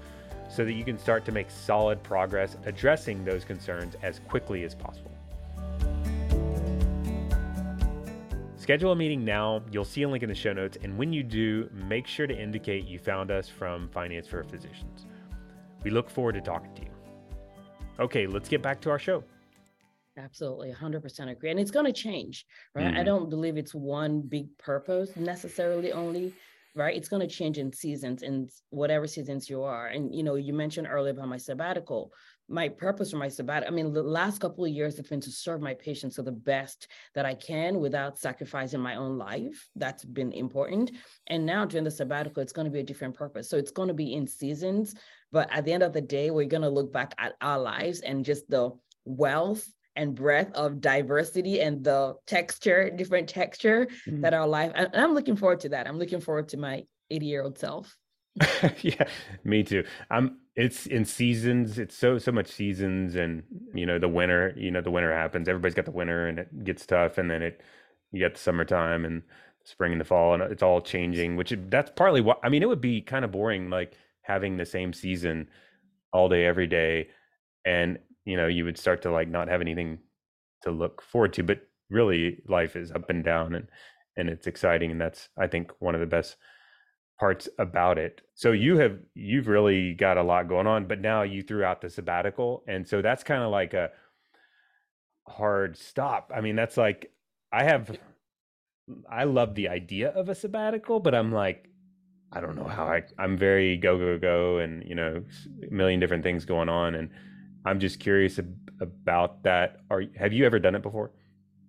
so 0.49 0.65
that 0.65 0.73
you 0.73 0.83
can 0.83 0.97
start 0.97 1.25
to 1.25 1.31
make 1.31 1.49
solid 1.49 2.01
progress 2.03 2.55
addressing 2.65 3.23
those 3.23 3.43
concerns 3.43 3.95
as 4.01 4.19
quickly 4.27 4.63
as 4.63 4.73
possible. 4.73 5.11
Schedule 8.67 8.91
a 8.91 8.95
meeting 8.97 9.23
now. 9.23 9.63
You'll 9.71 9.85
see 9.85 10.01
a 10.01 10.09
link 10.09 10.23
in 10.23 10.27
the 10.27 10.35
show 10.35 10.51
notes. 10.51 10.77
And 10.83 10.97
when 10.97 11.13
you 11.13 11.23
do, 11.23 11.69
make 11.71 12.05
sure 12.05 12.27
to 12.27 12.37
indicate 12.37 12.85
you 12.85 12.99
found 12.99 13.31
us 13.31 13.47
from 13.47 13.87
Finance 13.87 14.27
for 14.27 14.43
Physicians. 14.43 15.05
We 15.85 15.89
look 15.89 16.09
forward 16.09 16.33
to 16.33 16.41
talking 16.41 16.75
to 16.75 16.81
you. 16.81 16.89
Okay, 17.97 18.27
let's 18.27 18.49
get 18.49 18.61
back 18.61 18.81
to 18.81 18.89
our 18.89 18.99
show. 18.99 19.23
Absolutely, 20.17 20.73
100% 20.73 21.31
agree. 21.31 21.49
And 21.49 21.61
it's 21.61 21.71
going 21.71 21.85
to 21.85 21.93
change, 21.93 22.45
right? 22.75 22.87
Mm-hmm. 22.87 22.97
I 22.97 23.03
don't 23.03 23.29
believe 23.29 23.55
it's 23.55 23.73
one 23.73 24.19
big 24.19 24.49
purpose 24.57 25.15
necessarily 25.15 25.93
only, 25.93 26.33
right? 26.75 26.93
It's 26.93 27.07
going 27.07 27.25
to 27.25 27.33
change 27.33 27.59
in 27.59 27.71
seasons, 27.71 28.21
in 28.21 28.49
whatever 28.71 29.07
seasons 29.07 29.49
you 29.49 29.63
are. 29.63 29.87
And, 29.87 30.13
you 30.13 30.23
know, 30.23 30.35
you 30.35 30.51
mentioned 30.51 30.87
earlier 30.91 31.13
about 31.13 31.29
my 31.29 31.37
sabbatical 31.37 32.11
my 32.49 32.69
purpose 32.69 33.11
for 33.11 33.17
my 33.17 33.27
sabbatical, 33.27 33.73
I 33.73 33.75
mean, 33.75 33.93
the 33.93 34.03
last 34.03 34.39
couple 34.39 34.63
of 34.63 34.71
years 34.71 34.97
have 34.97 35.09
been 35.09 35.21
to 35.21 35.31
serve 35.31 35.61
my 35.61 35.73
patients 35.73 36.15
to 36.15 36.23
the 36.23 36.31
best 36.31 36.87
that 37.13 37.25
I 37.25 37.33
can 37.33 37.79
without 37.79 38.17
sacrificing 38.17 38.79
my 38.79 38.95
own 38.95 39.17
life. 39.17 39.67
That's 39.75 40.05
been 40.05 40.31
important. 40.31 40.91
And 41.27 41.45
now 41.45 41.65
during 41.65 41.83
the 41.83 41.91
sabbatical, 41.91 42.41
it's 42.41 42.53
going 42.53 42.65
to 42.65 42.71
be 42.71 42.79
a 42.79 42.83
different 42.83 43.15
purpose. 43.15 43.49
So 43.49 43.57
it's 43.57 43.71
going 43.71 43.89
to 43.89 43.93
be 43.93 44.13
in 44.13 44.27
seasons. 44.27 44.95
But 45.31 45.51
at 45.51 45.65
the 45.65 45.73
end 45.73 45.83
of 45.83 45.93
the 45.93 46.01
day, 46.01 46.31
we're 46.31 46.45
going 46.45 46.63
to 46.63 46.69
look 46.69 46.93
back 46.93 47.13
at 47.17 47.33
our 47.41 47.59
lives 47.59 47.99
and 47.99 48.23
just 48.23 48.49
the 48.49 48.71
wealth 49.03 49.67
and 49.97 50.15
breadth 50.15 50.53
of 50.53 50.79
diversity 50.79 51.59
and 51.59 51.83
the 51.83 52.15
texture, 52.27 52.89
different 52.89 53.27
texture 53.27 53.87
mm-hmm. 54.07 54.21
that 54.21 54.33
our 54.33 54.47
life. 54.47 54.71
And 54.75 54.89
I'm 54.93 55.13
looking 55.13 55.35
forward 55.35 55.59
to 55.61 55.69
that. 55.69 55.87
I'm 55.87 55.97
looking 55.97 56.21
forward 56.21 56.49
to 56.49 56.57
my 56.57 56.83
80 57.09 57.25
year 57.25 57.43
old 57.43 57.57
self. 57.57 57.97
yeah, 58.81 59.07
me 59.43 59.63
too. 59.63 59.83
I'm 60.11 60.37
it's 60.57 60.87
in 60.87 61.05
seasons. 61.05 61.77
It's 61.77 61.95
so 61.95 62.17
so 62.17 62.31
much 62.31 62.47
seasons, 62.47 63.15
and 63.15 63.43
you 63.73 63.85
know 63.85 63.99
the 63.99 64.07
winter. 64.09 64.53
You 64.57 64.71
know 64.71 64.81
the 64.81 64.91
winter 64.91 65.13
happens. 65.13 65.47
Everybody's 65.47 65.75
got 65.75 65.85
the 65.85 65.91
winter, 65.91 66.27
and 66.27 66.39
it 66.39 66.63
gets 66.65 66.85
tough, 66.85 67.19
and 67.19 67.29
then 67.29 67.43
it 67.43 67.61
you 68.11 68.19
get 68.19 68.33
the 68.33 68.39
summertime 68.39 69.05
and 69.05 69.21
spring 69.63 69.91
and 69.91 70.01
the 70.01 70.05
fall, 70.05 70.33
and 70.33 70.41
it's 70.43 70.63
all 70.63 70.81
changing. 70.81 71.35
Which 71.37 71.53
that's 71.69 71.91
partly 71.95 72.21
what 72.21 72.39
I 72.43 72.49
mean. 72.49 72.63
It 72.63 72.69
would 72.69 72.81
be 72.81 73.01
kind 73.01 73.23
of 73.23 73.31
boring, 73.31 73.69
like 73.69 73.93
having 74.23 74.57
the 74.57 74.65
same 74.65 74.93
season 74.93 75.47
all 76.11 76.27
day 76.27 76.45
every 76.45 76.67
day, 76.67 77.09
and 77.63 77.99
you 78.25 78.35
know 78.35 78.47
you 78.47 78.65
would 78.65 78.79
start 78.79 79.03
to 79.03 79.11
like 79.11 79.29
not 79.29 79.49
have 79.49 79.61
anything 79.61 79.99
to 80.63 80.71
look 80.71 81.03
forward 81.03 81.33
to. 81.33 81.43
But 81.43 81.61
really, 81.91 82.41
life 82.47 82.75
is 82.75 82.91
up 82.91 83.11
and 83.11 83.23
down, 83.23 83.53
and 83.53 83.67
and 84.17 84.27
it's 84.27 84.47
exciting, 84.47 84.89
and 84.89 84.99
that's 84.99 85.29
I 85.37 85.45
think 85.45 85.71
one 85.77 85.93
of 85.93 86.01
the 86.01 86.07
best 86.07 86.35
parts 87.19 87.49
about 87.57 87.97
it. 87.97 88.21
So 88.35 88.51
you 88.51 88.77
have 88.77 88.99
you've 89.15 89.47
really 89.47 89.93
got 89.93 90.17
a 90.17 90.23
lot 90.23 90.47
going 90.47 90.67
on, 90.67 90.85
but 90.85 91.01
now 91.01 91.23
you 91.23 91.41
threw 91.41 91.63
out 91.63 91.81
the 91.81 91.89
sabbatical, 91.89 92.63
and 92.67 92.87
so 92.87 93.01
that's 93.01 93.23
kind 93.23 93.43
of 93.43 93.51
like 93.51 93.73
a 93.73 93.91
hard 95.27 95.77
stop. 95.77 96.31
I 96.35 96.41
mean, 96.41 96.55
that's 96.55 96.77
like 96.77 97.11
I 97.51 97.63
have 97.63 97.97
I 99.09 99.25
love 99.25 99.55
the 99.55 99.69
idea 99.69 100.09
of 100.09 100.29
a 100.29 100.35
sabbatical, 100.35 100.99
but 100.99 101.15
I'm 101.15 101.31
like 101.31 101.69
I 102.31 102.41
don't 102.41 102.55
know 102.55 102.67
how 102.67 102.85
I 102.85 103.03
I'm 103.17 103.37
very 103.37 103.77
go 103.77 103.97
go 103.97 104.17
go 104.17 104.57
and 104.59 104.83
you 104.87 104.95
know 104.95 105.23
a 105.69 105.73
million 105.73 105.99
different 105.99 106.23
things 106.23 106.45
going 106.45 106.69
on 106.69 106.95
and 106.95 107.09
I'm 107.65 107.79
just 107.79 107.99
curious 107.99 108.39
about 108.79 109.43
that. 109.43 109.81
Are 109.89 110.03
have 110.15 110.33
you 110.33 110.45
ever 110.45 110.59
done 110.59 110.75
it 110.75 110.81
before? 110.81 111.11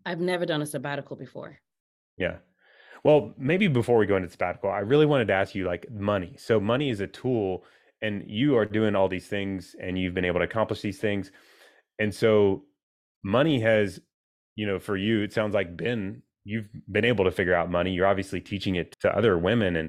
I've 0.07 0.21
never 0.21 0.47
done 0.47 0.63
a 0.63 0.67
sabbatical 0.67 1.17
before. 1.17 1.59
Yeah. 2.17 2.37
Well, 3.09 3.33
maybe 3.38 3.68
before 3.68 3.97
we 3.97 4.05
go 4.05 4.16
into 4.16 4.29
sabbatical, 4.29 4.68
I 4.68 4.81
really 4.81 5.07
wanted 5.07 5.29
to 5.29 5.33
ask 5.33 5.55
you 5.55 5.64
like 5.64 5.90
money. 5.90 6.35
So 6.37 6.61
money 6.61 6.90
is 6.90 7.01
a 7.01 7.07
tool 7.07 7.64
and 8.03 8.23
you 8.27 8.59
are 8.59 8.66
doing 8.66 8.94
all 8.94 9.09
these 9.09 9.29
things 9.29 9.75
and 9.81 9.99
you've 9.99 10.12
been 10.12 10.27
able 10.27 10.40
to 10.40 10.44
accomplish 10.44 10.83
these 10.83 10.99
things. 10.99 11.33
And 11.99 12.14
so 12.14 12.64
money 13.25 13.61
has, 13.61 13.99
you 14.57 14.66
know, 14.66 14.79
for 14.79 14.94
you, 14.94 15.23
it 15.23 15.33
sounds 15.33 15.55
like 15.55 15.75
been 15.75 16.21
you've 16.44 16.68
been 16.92 17.07
able 17.07 17.25
to 17.25 17.31
figure 17.31 17.55
out 17.55 17.71
money. 17.71 17.92
You're 17.92 18.07
obviously 18.07 18.42
teaching 18.42 18.75
it 18.75 18.94
to 19.01 19.16
other 19.16 19.38
women 19.38 19.77
and 19.77 19.88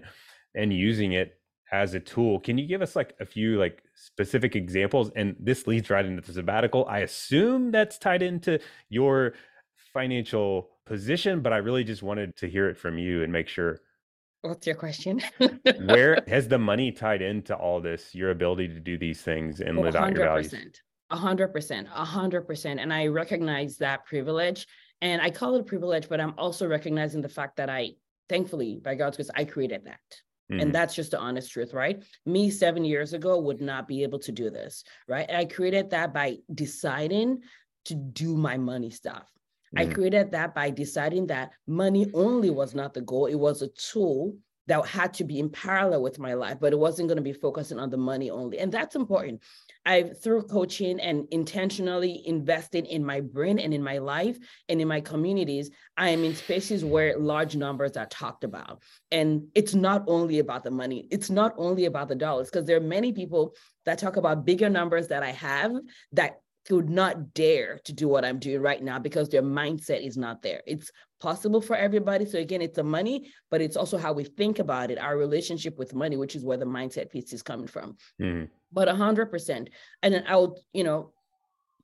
and 0.56 0.72
using 0.72 1.12
it 1.12 1.42
as 1.74 1.96
a 1.96 2.00
tool. 2.00 2.40
Can 2.40 2.58
you 2.58 2.68
give 2.68 2.82
us 2.82 2.96
like 2.96 3.16
a 3.20 3.26
few 3.26 3.60
like 3.60 3.84
specific 3.96 4.56
examples? 4.56 5.12
And 5.14 5.36
this 5.42 5.68
leads 5.68 5.90
right 5.90 6.06
into 6.06 6.22
the 6.22 6.32
sabbatical. 6.32 6.86
I 6.86 7.00
assume 7.00 7.72
that's 7.72 7.98
tied 7.98 8.22
into 8.22 8.62
your 8.88 9.34
financial 9.94 10.70
position, 10.90 11.42
but 11.42 11.54
I 11.54 11.58
really 11.58 11.84
just 11.86 12.04
wanted 12.04 12.36
to 12.38 12.50
hear 12.50 12.68
it 12.68 12.78
from 12.78 12.98
you 12.98 13.24
and 13.24 13.32
make 13.32 13.48
sure. 13.48 13.80
What's 14.42 14.66
your 14.66 14.76
question? 14.76 15.22
where 15.86 16.24
has 16.28 16.48
the 16.48 16.58
money 16.58 16.92
tied 16.92 17.22
into 17.22 17.56
all 17.56 17.80
this, 17.80 18.16
your 18.16 18.32
ability 18.32 18.70
to 18.70 18.80
do 18.80 18.98
these 18.98 19.22
things 19.22 19.62
and 19.62 19.78
live 19.78 19.94
100%, 19.94 19.98
out 19.98 20.16
your 20.16 20.26
values? 20.26 20.56
A 21.12 21.16
hundred 21.16 21.50
percent, 21.50 21.88
a 21.94 22.06
hundred 22.06 22.42
percent. 22.48 22.80
And 22.80 22.92
I 22.94 23.08
recognize 23.08 23.78
that 23.78 24.06
privilege. 24.06 24.68
And 25.02 25.22
I 25.22 25.30
call 25.30 25.56
it 25.56 25.62
a 25.62 25.64
privilege, 25.64 26.10
but 26.10 26.20
I'm 26.20 26.34
also 26.38 26.68
recognizing 26.68 27.22
the 27.22 27.30
fact 27.30 27.58
that 27.58 27.70
I, 27.70 27.92
thankfully, 28.28 28.80
by 28.84 28.96
God's 28.96 29.18
grace, 29.18 29.30
I 29.36 29.46
created 29.46 29.86
that. 29.86 30.00
Mm-hmm. 30.52 30.62
And 30.62 30.76
that's 30.76 30.96
just 30.96 31.12
the 31.12 31.20
honest 31.20 31.52
truth, 31.52 31.74
right? 31.74 32.04
Me 32.26 32.50
seven 32.50 32.84
years 32.84 33.14
ago 33.14 33.40
would 33.40 33.62
not 33.62 33.88
be 33.88 34.04
able 34.04 34.20
to 34.20 34.32
do 34.32 34.50
this, 34.50 34.84
right? 35.08 35.26
And 35.30 35.38
I 35.38 35.46
created 35.46 35.92
that 35.92 36.14
by 36.14 36.38
deciding 36.54 37.42
to 37.86 37.96
do 37.96 38.36
my 38.36 38.58
money 38.58 38.90
stuff. 38.90 39.30
I 39.76 39.86
mm. 39.86 39.94
created 39.94 40.32
that 40.32 40.56
by 40.56 40.70
deciding 40.70 41.28
that 41.28 41.52
money 41.68 42.10
only 42.14 42.50
was 42.50 42.74
not 42.74 42.94
the 42.94 43.02
goal, 43.02 43.28
it 43.28 43.36
was 43.36 43.62
a 43.62 43.70
tool 43.70 44.36
that 44.70 44.86
had 44.86 45.12
to 45.16 45.24
be 45.24 45.40
in 45.40 45.50
parallel 45.50 46.04
with 46.04 46.20
my 46.20 46.36
life, 46.36 46.58
but 46.62 46.72
it 46.72 46.78
wasn't 46.78 47.08
going 47.08 47.18
to 47.18 47.24
be 47.24 47.34
focusing 47.34 47.80
on 47.80 47.90
the 47.90 47.98
money 47.98 48.30
only. 48.30 48.60
And 48.60 48.72
that's 48.72 48.96
important. 48.96 49.42
I've 49.84 50.22
through 50.22 50.44
coaching 50.44 51.00
and 51.00 51.28
intentionally 51.32 52.22
invested 52.28 52.86
in 52.86 53.04
my 53.04 53.20
brain 53.20 53.58
and 53.58 53.74
in 53.74 53.82
my 53.82 53.98
life 53.98 54.38
and 54.70 54.80
in 54.80 54.88
my 54.88 55.02
communities, 55.02 55.72
I 55.98 56.10
am 56.10 56.24
in 56.24 56.36
spaces 56.36 56.86
where 56.86 57.18
large 57.18 57.56
numbers 57.56 57.98
are 57.98 58.06
talked 58.06 58.44
about. 58.44 58.84
And 59.12 59.48
it's 59.56 59.74
not 59.74 60.04
only 60.06 60.38
about 60.38 60.64
the 60.64 60.72
money, 60.72 61.08
it's 61.10 61.32
not 61.32 61.56
only 61.58 61.86
about 61.86 62.08
the 62.08 62.16
dollars, 62.16 62.52
because 62.52 62.66
there 62.66 62.78
are 62.78 62.82
many 62.82 63.12
people 63.12 63.56
that 63.86 63.98
talk 63.98 64.18
about 64.18 64.46
bigger 64.46 64.70
numbers 64.70 65.08
that 65.08 65.24
I 65.24 65.32
have 65.32 65.74
that 66.12 66.42
could 66.70 66.90
not 66.90 67.34
dare 67.34 67.80
to 67.84 67.92
do 67.92 68.08
what 68.08 68.24
I'm 68.24 68.38
doing 68.38 68.62
right 68.62 68.82
now 68.82 69.00
because 69.00 69.28
their 69.28 69.42
mindset 69.42 70.06
is 70.06 70.18
not 70.18 70.42
there. 70.44 70.62
It's 70.68 70.92
possible 71.20 71.62
for 71.62 71.76
everybody. 71.76 72.26
So 72.26 72.38
again, 72.38 72.62
it's 72.62 72.76
the 72.76 72.84
money, 72.84 73.32
but 73.50 73.62
it's 73.62 73.76
also 73.76 73.98
how 73.98 74.14
we 74.14 74.24
think 74.24 74.60
about 74.60 74.92
it, 74.92 75.00
our 75.00 75.18
relationship 75.18 75.78
with 75.78 75.96
money, 75.96 76.16
which 76.16 76.36
is 76.36 76.46
where 76.46 76.58
the 76.58 76.66
mindset 76.66 77.10
piece 77.10 77.34
is 77.34 77.42
coming 77.42 77.68
from. 77.68 77.98
Mm-hmm. 78.22 78.46
But 78.72 78.88
a 78.88 78.96
hundred 78.96 79.28
percent. 79.28 79.72
And 80.04 80.14
then 80.14 80.24
I'll, 80.28 80.58
you 80.72 80.84
know, 80.84 81.12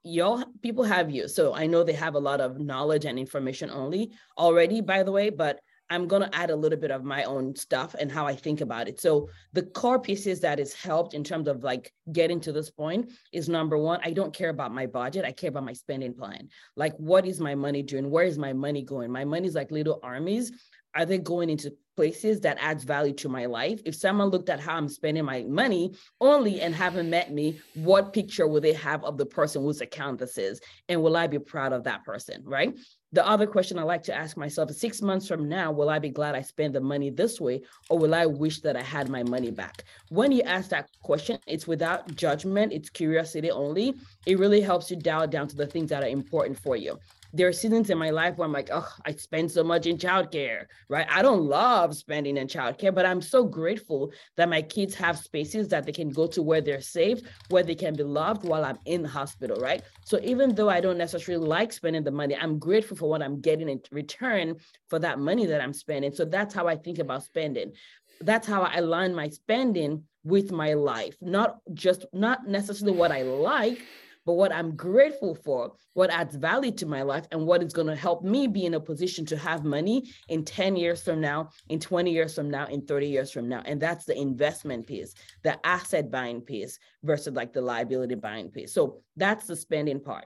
y'all 0.03 0.43
people 0.61 0.83
have 0.83 1.09
you. 1.09 1.27
So 1.27 1.53
I 1.53 1.65
know 1.65 1.83
they 1.83 1.93
have 1.93 2.13
a 2.13 2.19
lot 2.19 2.39
of 2.39 2.59
knowledge 2.59 3.05
and 3.05 3.17
information 3.17 3.71
only 3.71 4.11
already, 4.37 4.81
by 4.81 5.01
the 5.01 5.11
way, 5.11 5.31
but 5.31 5.59
I'm 5.89 6.07
going 6.07 6.23
to 6.23 6.35
add 6.35 6.49
a 6.49 6.55
little 6.55 6.79
bit 6.79 6.91
of 6.91 7.03
my 7.03 7.23
own 7.23 7.55
stuff 7.55 7.95
and 7.99 8.11
how 8.11 8.25
I 8.25 8.35
think 8.35 8.61
about 8.61 8.87
it. 8.87 8.99
So 8.99 9.29
the 9.53 9.63
core 9.63 9.99
pieces 9.99 10.39
that 10.41 10.59
has 10.59 10.73
helped 10.73 11.13
in 11.13 11.23
terms 11.23 11.47
of 11.47 11.63
like 11.63 11.93
getting 12.11 12.39
to 12.41 12.51
this 12.51 12.71
point 12.71 13.11
is 13.31 13.47
number 13.47 13.77
one, 13.77 13.99
I 14.03 14.11
don't 14.11 14.33
care 14.33 14.49
about 14.49 14.73
my 14.73 14.87
budget. 14.87 15.25
I 15.25 15.31
care 15.31 15.49
about 15.49 15.65
my 15.65 15.73
spending 15.73 16.13
plan. 16.13 16.49
Like, 16.75 16.95
what 16.97 17.25
is 17.25 17.39
my 17.39 17.55
money 17.55 17.83
doing? 17.83 18.09
Where 18.09 18.25
is 18.25 18.37
my 18.37 18.53
money 18.53 18.81
going? 18.81 19.11
My 19.11 19.25
money 19.25 19.47
is 19.47 19.55
like 19.55 19.71
little 19.71 19.99
armies. 20.01 20.51
Are 20.95 21.05
they 21.05 21.17
going 21.17 21.49
into 21.49 21.73
places 21.97 22.39
that 22.41 22.57
adds 22.61 22.85
value 22.85 23.13
to 23.15 23.27
my 23.27 23.45
life? 23.45 23.81
If 23.85 23.95
someone 23.95 24.29
looked 24.29 24.49
at 24.49 24.61
how 24.61 24.75
I'm 24.75 24.87
spending 24.87 25.25
my 25.25 25.43
money 25.43 25.93
only 26.21 26.61
and 26.61 26.73
haven't 26.73 27.09
met 27.09 27.33
me, 27.33 27.59
what 27.73 28.13
picture 28.13 28.47
will 28.47 28.61
they 28.61 28.73
have 28.73 29.03
of 29.03 29.17
the 29.17 29.25
person 29.25 29.61
whose 29.61 29.81
account 29.81 30.19
this 30.19 30.37
is? 30.37 30.61
And 30.87 31.03
will 31.03 31.17
I 31.17 31.27
be 31.27 31.37
proud 31.37 31.73
of 31.73 31.83
that 31.83 32.05
person? 32.05 32.43
Right 32.45 32.77
the 33.15 33.25
other 33.25 33.47
question 33.47 33.79
I 33.79 33.83
like 33.83 34.03
to 34.03 34.13
ask 34.13 34.35
myself 34.35 34.69
is 34.69 34.79
six 34.79 35.01
months 35.01 35.25
from 35.25 35.47
now, 35.47 35.71
will 35.71 35.89
I 35.89 35.99
be 35.99 36.09
glad 36.09 36.35
I 36.35 36.41
spent 36.41 36.73
the 36.73 36.81
money 36.81 37.09
this 37.09 37.39
way 37.39 37.61
or 37.89 37.97
will 37.97 38.13
I 38.13 38.25
wish 38.25 38.59
that 38.59 38.75
I 38.75 38.81
had 38.81 39.09
my 39.09 39.23
money 39.23 39.51
back? 39.51 39.85
When 40.09 40.33
you 40.33 40.41
ask 40.41 40.69
that 40.69 40.89
question, 41.01 41.39
it's 41.47 41.65
without 41.65 42.13
judgment, 42.15 42.73
it's 42.73 42.89
curiosity 42.89 43.49
only. 43.51 43.95
It 44.25 44.37
really 44.37 44.59
helps 44.59 44.91
you 44.91 44.97
dial 44.97 45.27
down 45.27 45.47
to 45.47 45.55
the 45.55 45.65
things 45.65 45.89
that 45.91 46.03
are 46.03 46.09
important 46.09 46.59
for 46.59 46.75
you 46.75 46.99
there 47.35 47.49
are 47.49 47.53
seasons 47.53 47.89
in 47.89 47.97
my 47.97 48.11
life 48.11 48.37
where 48.37 48.45
I'm 48.45 48.53
like, 48.53 48.69
oh, 48.71 48.89
I 49.05 49.11
spend 49.11 49.51
so 49.51 49.61
much 49.61 49.87
in 49.87 49.97
childcare, 49.97 50.67
right? 50.87 51.05
I 51.09 51.21
don't 51.21 51.43
love 51.43 51.93
spending 51.93 52.37
in 52.37 52.47
childcare, 52.47 52.95
but 52.95 53.05
I'm 53.05 53.21
so 53.21 53.43
grateful 53.43 54.13
that 54.37 54.47
my 54.47 54.61
kids 54.61 54.95
have 54.95 55.19
spaces 55.19 55.67
that 55.67 55.85
they 55.85 55.91
can 55.91 56.09
go 56.11 56.27
to 56.27 56.41
where 56.41 56.61
they're 56.61 56.79
safe, 56.79 57.19
where 57.49 57.63
they 57.63 57.75
can 57.75 57.93
be 57.93 58.03
loved 58.03 58.45
while 58.45 58.63
I'm 58.63 58.79
in 58.85 59.01
the 59.01 59.09
hospital, 59.09 59.59
right? 59.59 59.83
So 60.05 60.17
even 60.23 60.55
though 60.55 60.69
I 60.69 60.79
don't 60.79 60.97
necessarily 60.97 61.45
like 61.45 61.73
spending 61.73 62.05
the 62.05 62.11
money, 62.11 62.37
I'm 62.37 62.57
grateful 62.57 62.95
for 62.95 63.09
what 63.09 63.21
I'm 63.21 63.41
getting 63.41 63.67
in 63.67 63.81
return 63.91 64.55
for 64.89 64.97
that 64.99 65.19
money 65.19 65.45
that 65.45 65.59
I'm 65.59 65.73
spending. 65.73 66.13
So 66.13 66.23
that's 66.23 66.53
how 66.53 66.69
I 66.69 66.77
think 66.77 66.99
about 66.99 67.23
spending. 67.23 67.73
That's 68.21 68.47
how 68.47 68.61
I 68.61 68.75
align 68.75 69.13
my 69.13 69.27
spending 69.27 70.05
with 70.23 70.53
my 70.53 70.73
life, 70.73 71.17
not 71.19 71.57
just 71.73 72.05
not 72.13 72.47
necessarily 72.47 72.97
what 72.97 73.11
I 73.11 73.23
like, 73.23 73.81
but 74.25 74.33
what 74.33 74.51
I'm 74.51 74.75
grateful 74.75 75.35
for, 75.35 75.73
what 75.93 76.09
adds 76.09 76.35
value 76.35 76.71
to 76.71 76.85
my 76.85 77.03
life, 77.03 77.27
and 77.31 77.45
what 77.45 77.61
is 77.61 77.73
going 77.73 77.87
to 77.87 77.95
help 77.95 78.23
me 78.23 78.47
be 78.47 78.65
in 78.65 78.73
a 78.73 78.79
position 78.79 79.25
to 79.27 79.37
have 79.37 79.63
money 79.63 80.11
in 80.29 80.43
10 80.43 80.75
years 80.75 81.03
from 81.03 81.21
now, 81.21 81.49
in 81.69 81.79
20 81.79 82.11
years 82.11 82.33
from 82.33 82.49
now, 82.49 82.65
in 82.67 82.85
30 82.85 83.07
years 83.07 83.31
from 83.31 83.47
now. 83.47 83.61
And 83.65 83.81
that's 83.81 84.05
the 84.05 84.17
investment 84.17 84.87
piece, 84.87 85.13
the 85.43 85.63
asset 85.65 86.09
buying 86.09 86.41
piece 86.41 86.79
versus 87.03 87.35
like 87.35 87.53
the 87.53 87.61
liability 87.61 88.15
buying 88.15 88.49
piece. 88.49 88.73
So 88.73 89.01
that's 89.15 89.45
the 89.45 89.55
spending 89.55 89.99
part. 89.99 90.25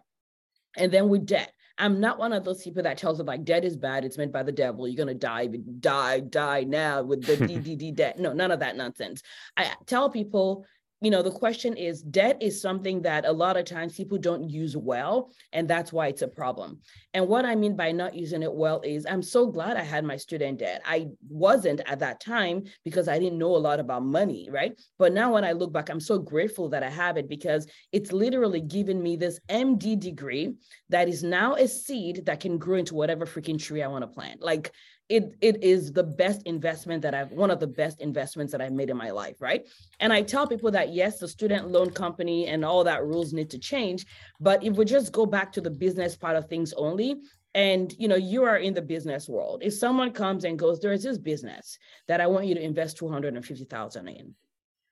And 0.78 0.92
then 0.92 1.10
with 1.10 1.26
debt, 1.26 1.52
I'm 1.78 2.00
not 2.02 2.20
one 2.20 2.34
of 2.34 2.44
those 2.44 2.62
people 2.62 2.84
that 2.84 2.98
tells 2.98 3.20
us 3.20 3.26
like 3.26 3.46
debt 3.46 3.64
is 3.64 3.78
bad, 3.78 4.04
it's 4.04 4.18
meant 4.18 4.34
by 4.34 4.44
the 4.44 4.52
devil. 4.52 4.88
You're 4.88 4.98
gonna 4.98 5.14
die, 5.14 5.48
die, 5.80 6.20
die 6.20 6.64
now 6.64 7.02
with 7.04 7.26
the 7.26 7.38
DDD 7.48 7.96
debt. 7.96 8.20
No, 8.20 8.34
none 8.34 8.52
of 8.52 8.60
that 8.60 8.76
nonsense. 8.76 9.24
I 9.56 9.72
tell 9.86 10.10
people 10.10 10.66
you 11.02 11.12
know, 11.12 11.22
the 11.22 11.32
question 11.32 11.78
is 11.78 12.02
debt 12.02 12.38
is 12.42 12.62
something 12.62 13.02
that 13.04 13.26
a 13.26 13.32
lot 13.32 13.56
of 13.56 13.64
times 13.64 13.96
people 13.96 14.18
don't 14.18 14.50
use 14.50 14.76
well, 14.76 15.32
and 15.54 15.68
that's 15.68 15.94
why 15.94 16.08
it's 16.08 16.24
a 16.24 16.28
problem. 16.28 16.80
And 17.14 17.28
what 17.28 17.46
I 17.46 17.56
mean 17.56 17.78
by 17.78 17.94
not 17.94 18.14
using 18.14 18.44
it 18.44 18.54
well 18.54 18.82
is 18.82 19.06
I'm 19.06 19.24
so 19.24 19.48
glad 19.48 19.78
I 19.78 19.84
had 19.84 20.04
my 20.04 20.18
student 20.18 20.60
debt. 20.60 20.82
I 20.86 21.08
wasn't 21.30 21.82
at 21.86 22.00
that 22.00 22.20
time 22.20 22.66
because 22.84 23.08
I 23.08 23.18
didn't 23.18 23.40
know 23.40 23.56
a 23.56 23.58
lot 23.58 23.80
about 23.80 24.04
money, 24.04 24.50
right? 24.52 24.80
But 24.98 25.14
now 25.14 25.34
when 25.34 25.46
I 25.46 25.54
look 25.54 25.72
back, 25.72 25.90
I'm 25.90 26.02
so 26.02 26.20
grateful 26.20 26.68
that 26.70 26.84
I 26.84 26.90
have 26.90 27.16
it 27.16 27.30
because 27.30 27.66
it's 27.94 28.12
literally 28.12 28.62
given 28.62 29.02
me 29.02 29.16
this 29.16 29.40
MD 29.48 29.98
degree 29.98 30.56
that 30.90 31.08
is 31.08 31.24
now 31.24 31.56
a 31.56 31.68
seed 31.68 32.26
that 32.26 32.42
can 32.42 32.58
grow 32.58 32.78
into 32.78 32.96
whatever 32.96 33.26
freaking 33.26 33.62
tree 33.62 33.82
I 33.84 33.88
want 33.88 34.04
to 34.04 34.08
plant. 34.08 34.42
Like 34.42 34.74
it 35.10 35.36
it 35.42 35.64
is 35.64 35.92
the 35.92 36.04
best 36.04 36.44
investment 36.44 37.02
that 37.02 37.16
I've 37.16 37.32
one 37.32 37.52
of 37.52 37.60
the 37.60 37.68
best 37.68 38.00
investments 38.00 38.52
that 38.52 38.62
I've 38.62 38.72
made 38.72 38.90
in 38.90 38.98
my 38.98 39.10
life, 39.10 39.42
right? 39.42 39.68
And 40.00 40.14
I 40.14 40.22
tell 40.22 40.48
people 40.48 40.72
that 40.72 40.94
yes, 40.94 41.20
the 41.20 41.28
student 41.28 41.68
loan 41.70 41.90
company 41.90 42.48
and 42.48 42.64
all 42.64 42.84
that 42.84 43.04
rules 43.04 43.34
need 43.34 43.50
to 43.50 43.60
change, 43.60 44.06
but 44.40 44.64
if 44.64 44.76
we 44.76 44.86
just 44.86 45.12
go 45.12 45.26
back 45.26 45.52
to 45.54 45.62
the 45.62 45.72
business 45.72 46.16
part 46.16 46.36
of 46.36 46.48
things 46.48 46.74
only, 46.74 47.22
and 47.56 47.96
you 47.98 48.08
know 48.08 48.16
you 48.16 48.44
are 48.44 48.58
in 48.58 48.74
the 48.74 48.82
business 48.82 49.28
world 49.28 49.62
if 49.64 49.74
someone 49.74 50.12
comes 50.12 50.44
and 50.44 50.60
goes 50.60 50.80
there 50.80 50.92
is 50.92 51.04
this 51.04 51.18
business 51.18 51.80
that 52.08 52.22
i 52.22 52.28
want 52.28 52.46
you 52.46 52.54
to 52.54 52.62
invest 52.62 52.98
250000 52.98 54.08
in 54.08 54.36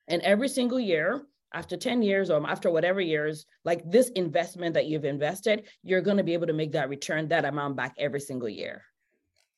and 0.07 0.21
every 0.23 0.49
single 0.49 0.79
year 0.79 1.21
after 1.53 1.77
10 1.77 2.01
years 2.01 2.31
or 2.31 2.45
after 2.49 2.71
whatever 2.71 2.99
years 2.99 3.45
like 3.63 3.89
this 3.89 4.09
investment 4.09 4.73
that 4.73 4.87
you've 4.87 5.05
invested 5.05 5.65
you're 5.83 6.01
going 6.01 6.17
to 6.17 6.23
be 6.23 6.33
able 6.33 6.47
to 6.47 6.53
make 6.53 6.71
that 6.71 6.89
return 6.89 7.27
that 7.27 7.45
amount 7.45 7.75
back 7.75 7.93
every 7.99 8.19
single 8.19 8.49
year 8.49 8.83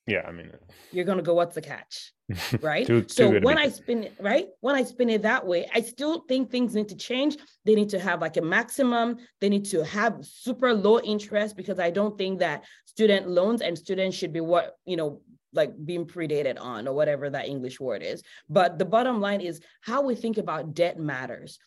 yeah, 0.09 0.21
I 0.27 0.31
mean, 0.31 0.49
uh, 0.53 0.57
you're 0.91 1.05
gonna 1.05 1.21
go, 1.21 1.33
what's 1.33 1.55
the 1.55 1.61
catch? 1.61 2.13
Right. 2.61 2.85
too, 2.85 3.05
so 3.07 3.31
too 3.31 3.39
when 3.39 3.57
I 3.57 3.69
spin 3.69 4.03
it, 4.03 4.13
right, 4.19 4.47
when 4.61 4.75
I 4.75 4.83
spin 4.83 5.09
it 5.09 5.23
that 5.23 5.45
way, 5.45 5.69
I 5.73 5.81
still 5.81 6.25
think 6.27 6.51
things 6.51 6.75
need 6.75 6.89
to 6.89 6.95
change. 6.95 7.37
They 7.65 7.73
need 7.73 7.89
to 7.89 7.99
have 7.99 8.21
like 8.21 8.37
a 8.37 8.41
maximum, 8.41 9.17
they 9.41 9.49
need 9.49 9.65
to 9.65 9.83
have 9.85 10.19
super 10.21 10.73
low 10.73 10.99
interest 10.99 11.57
because 11.57 11.79
I 11.79 11.89
don't 11.89 12.17
think 12.17 12.39
that 12.39 12.65
student 12.85 13.27
loans 13.29 13.61
and 13.61 13.77
students 13.77 14.15
should 14.15 14.33
be 14.33 14.41
what, 14.41 14.75
you 14.85 14.95
know, 14.95 15.21
like 15.53 15.73
being 15.83 16.05
predated 16.05 16.59
on 16.61 16.87
or 16.87 16.93
whatever 16.93 17.29
that 17.29 17.47
English 17.47 17.79
word 17.79 18.03
is. 18.03 18.21
But 18.47 18.77
the 18.77 18.85
bottom 18.85 19.19
line 19.19 19.41
is 19.41 19.61
how 19.81 20.03
we 20.03 20.15
think 20.15 20.37
about 20.37 20.75
debt 20.75 20.99
matters 20.99 21.57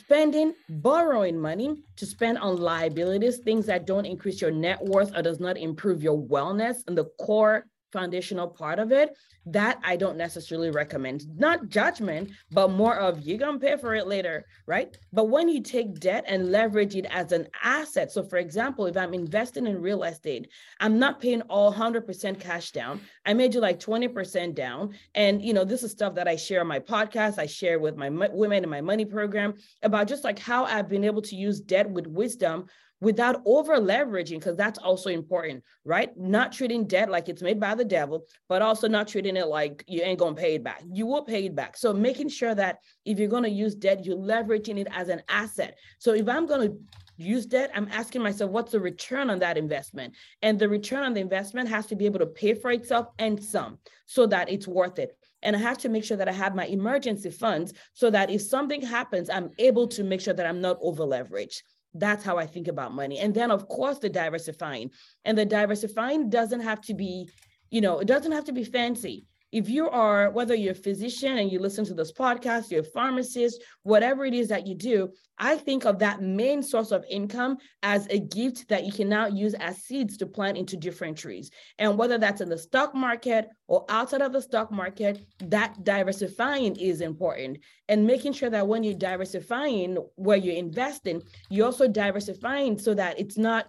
spending 0.00 0.54
borrowing 0.68 1.38
money 1.38 1.82
to 1.96 2.06
spend 2.06 2.38
on 2.38 2.56
liabilities 2.56 3.38
things 3.38 3.66
that 3.66 3.86
don't 3.86 4.04
increase 4.04 4.40
your 4.40 4.50
net 4.50 4.82
worth 4.84 5.16
or 5.16 5.22
does 5.22 5.40
not 5.40 5.56
improve 5.56 6.02
your 6.02 6.18
wellness. 6.18 6.82
And 6.86 6.96
the 6.96 7.06
core 7.18 7.66
foundational 7.92 8.48
part 8.48 8.78
of 8.78 8.92
it 8.92 9.16
that 9.46 9.78
i 9.84 9.96
don't 9.96 10.16
necessarily 10.16 10.70
recommend. 10.70 11.24
Not 11.36 11.68
judgment 11.68 12.30
but 12.50 12.70
more 12.70 12.96
of 12.96 13.20
you're 13.22 13.38
gonna 13.38 13.58
pay 13.58 13.76
for 13.76 13.94
it 13.94 14.06
later 14.06 14.46
right? 14.66 14.96
But 15.12 15.28
when 15.28 15.48
you 15.48 15.62
take 15.62 15.98
debt 15.98 16.24
and 16.26 16.52
leverage 16.52 16.94
it 16.94 17.06
as 17.10 17.32
an 17.32 17.48
asset 17.62 18.12
so 18.12 18.22
for 18.22 18.36
example 18.36 18.86
if 18.86 18.96
i'm 18.96 19.14
investing 19.14 19.66
in 19.66 19.80
real 19.80 20.02
estate 20.04 20.48
i'm 20.80 20.98
not 20.98 21.20
paying 21.20 21.42
all 21.42 21.72
100% 21.72 22.40
cash 22.40 22.72
down. 22.72 23.00
I 23.24 23.34
made 23.34 23.54
you 23.54 23.60
like 23.60 23.80
20% 23.80 24.54
down. 24.54 24.94
And 25.14 25.42
you 25.42 25.52
know 25.52 25.64
this 25.64 25.82
is 25.82 25.90
stuff 25.92 26.14
that 26.14 26.28
i 26.28 26.36
share 26.36 26.60
on 26.60 26.66
my 26.66 26.80
podcast. 26.80 27.38
I 27.38 27.46
share 27.46 27.78
with 27.78 27.96
my 27.96 28.08
women 28.08 28.64
in 28.64 28.70
my 28.70 28.80
money 28.80 29.04
program 29.04 29.54
about 29.82 30.08
just 30.08 30.24
like 30.24 30.38
how 30.38 30.64
i've 30.64 30.88
been 30.88 31.04
able 31.04 31.22
to 31.22 31.36
use 31.36 31.60
debt 31.60 31.88
with 31.88 32.06
wisdom 32.06 32.66
without 33.00 33.42
over 33.46 33.78
leveraging, 33.78 34.38
because 34.38 34.56
that's 34.56 34.78
also 34.78 35.10
important, 35.10 35.64
right? 35.84 36.16
Not 36.16 36.52
treating 36.52 36.86
debt 36.86 37.10
like 37.10 37.28
it's 37.28 37.42
made 37.42 37.58
by 37.58 37.74
the 37.74 37.84
devil, 37.84 38.26
but 38.48 38.62
also 38.62 38.88
not 38.88 39.08
treating 39.08 39.36
it 39.36 39.46
like 39.46 39.84
you 39.86 40.02
ain't 40.02 40.18
gonna 40.18 40.34
pay 40.34 40.56
it 40.56 40.64
back. 40.64 40.82
You 40.92 41.06
will 41.06 41.22
pay 41.22 41.46
it 41.46 41.54
back. 41.54 41.76
So 41.76 41.92
making 41.92 42.28
sure 42.28 42.54
that 42.54 42.78
if 43.04 43.18
you're 43.18 43.28
gonna 43.28 43.48
use 43.48 43.74
debt, 43.74 44.04
you're 44.04 44.16
leveraging 44.16 44.78
it 44.78 44.88
as 44.90 45.08
an 45.08 45.22
asset. 45.28 45.78
So 45.98 46.12
if 46.12 46.28
I'm 46.28 46.46
gonna 46.46 46.70
use 47.16 47.46
debt, 47.46 47.70
I'm 47.74 47.88
asking 47.90 48.22
myself, 48.22 48.50
what's 48.50 48.72
the 48.72 48.80
return 48.80 49.30
on 49.30 49.38
that 49.40 49.58
investment? 49.58 50.14
And 50.42 50.58
the 50.58 50.68
return 50.68 51.04
on 51.04 51.14
the 51.14 51.20
investment 51.20 51.68
has 51.68 51.86
to 51.86 51.96
be 51.96 52.06
able 52.06 52.18
to 52.20 52.26
pay 52.26 52.54
for 52.54 52.70
itself 52.70 53.08
and 53.18 53.42
some 53.42 53.78
so 54.06 54.26
that 54.26 54.50
it's 54.50 54.66
worth 54.68 54.98
it. 54.98 55.16
And 55.42 55.56
I 55.56 55.58
have 55.58 55.78
to 55.78 55.88
make 55.88 56.04
sure 56.04 56.16
that 56.18 56.28
I 56.28 56.32
have 56.32 56.54
my 56.54 56.66
emergency 56.66 57.30
funds 57.30 57.72
so 57.94 58.10
that 58.10 58.30
if 58.30 58.42
something 58.42 58.82
happens, 58.82 59.30
I'm 59.30 59.50
able 59.58 59.88
to 59.88 60.04
make 60.04 60.20
sure 60.20 60.34
that 60.34 60.46
I'm 60.46 60.60
not 60.60 60.78
over 60.82 61.04
leveraged. 61.04 61.62
That's 61.94 62.24
how 62.24 62.38
I 62.38 62.46
think 62.46 62.68
about 62.68 62.94
money. 62.94 63.18
And 63.18 63.34
then, 63.34 63.50
of 63.50 63.68
course, 63.68 63.98
the 63.98 64.08
diversifying. 64.08 64.90
And 65.24 65.36
the 65.36 65.44
diversifying 65.44 66.30
doesn't 66.30 66.60
have 66.60 66.80
to 66.82 66.94
be, 66.94 67.28
you 67.70 67.80
know, 67.80 67.98
it 67.98 68.06
doesn't 68.06 68.32
have 68.32 68.44
to 68.44 68.52
be 68.52 68.64
fancy. 68.64 69.26
If 69.52 69.68
you 69.68 69.88
are, 69.90 70.30
whether 70.30 70.54
you're 70.54 70.72
a 70.72 70.76
physician 70.76 71.38
and 71.38 71.50
you 71.50 71.58
listen 71.58 71.84
to 71.86 71.94
this 71.94 72.12
podcast, 72.12 72.70
you're 72.70 72.80
a 72.82 72.84
pharmacist, 72.84 73.62
whatever 73.82 74.24
it 74.24 74.34
is 74.34 74.48
that 74.48 74.66
you 74.66 74.74
do, 74.74 75.10
I 75.38 75.56
think 75.56 75.84
of 75.84 75.98
that 76.00 76.22
main 76.22 76.62
source 76.62 76.92
of 76.92 77.04
income 77.08 77.56
as 77.82 78.06
a 78.10 78.20
gift 78.20 78.68
that 78.68 78.84
you 78.84 78.92
can 78.92 79.08
now 79.08 79.26
use 79.26 79.54
as 79.54 79.78
seeds 79.78 80.16
to 80.18 80.26
plant 80.26 80.58
into 80.58 80.76
different 80.76 81.16
trees. 81.18 81.50
And 81.78 81.98
whether 81.98 82.18
that's 82.18 82.40
in 82.40 82.48
the 82.48 82.58
stock 82.58 82.94
market 82.94 83.48
or 83.66 83.84
outside 83.88 84.22
of 84.22 84.32
the 84.32 84.42
stock 84.42 84.70
market, 84.70 85.24
that 85.46 85.82
diversifying 85.82 86.76
is 86.76 87.00
important. 87.00 87.58
And 87.88 88.06
making 88.06 88.34
sure 88.34 88.50
that 88.50 88.68
when 88.68 88.84
you're 88.84 88.94
diversifying 88.94 89.96
where 90.16 90.36
you're 90.36 90.54
investing, 90.54 91.22
you're 91.48 91.66
also 91.66 91.88
diversifying 91.88 92.78
so 92.78 92.94
that 92.94 93.18
it's 93.18 93.38
not 93.38 93.66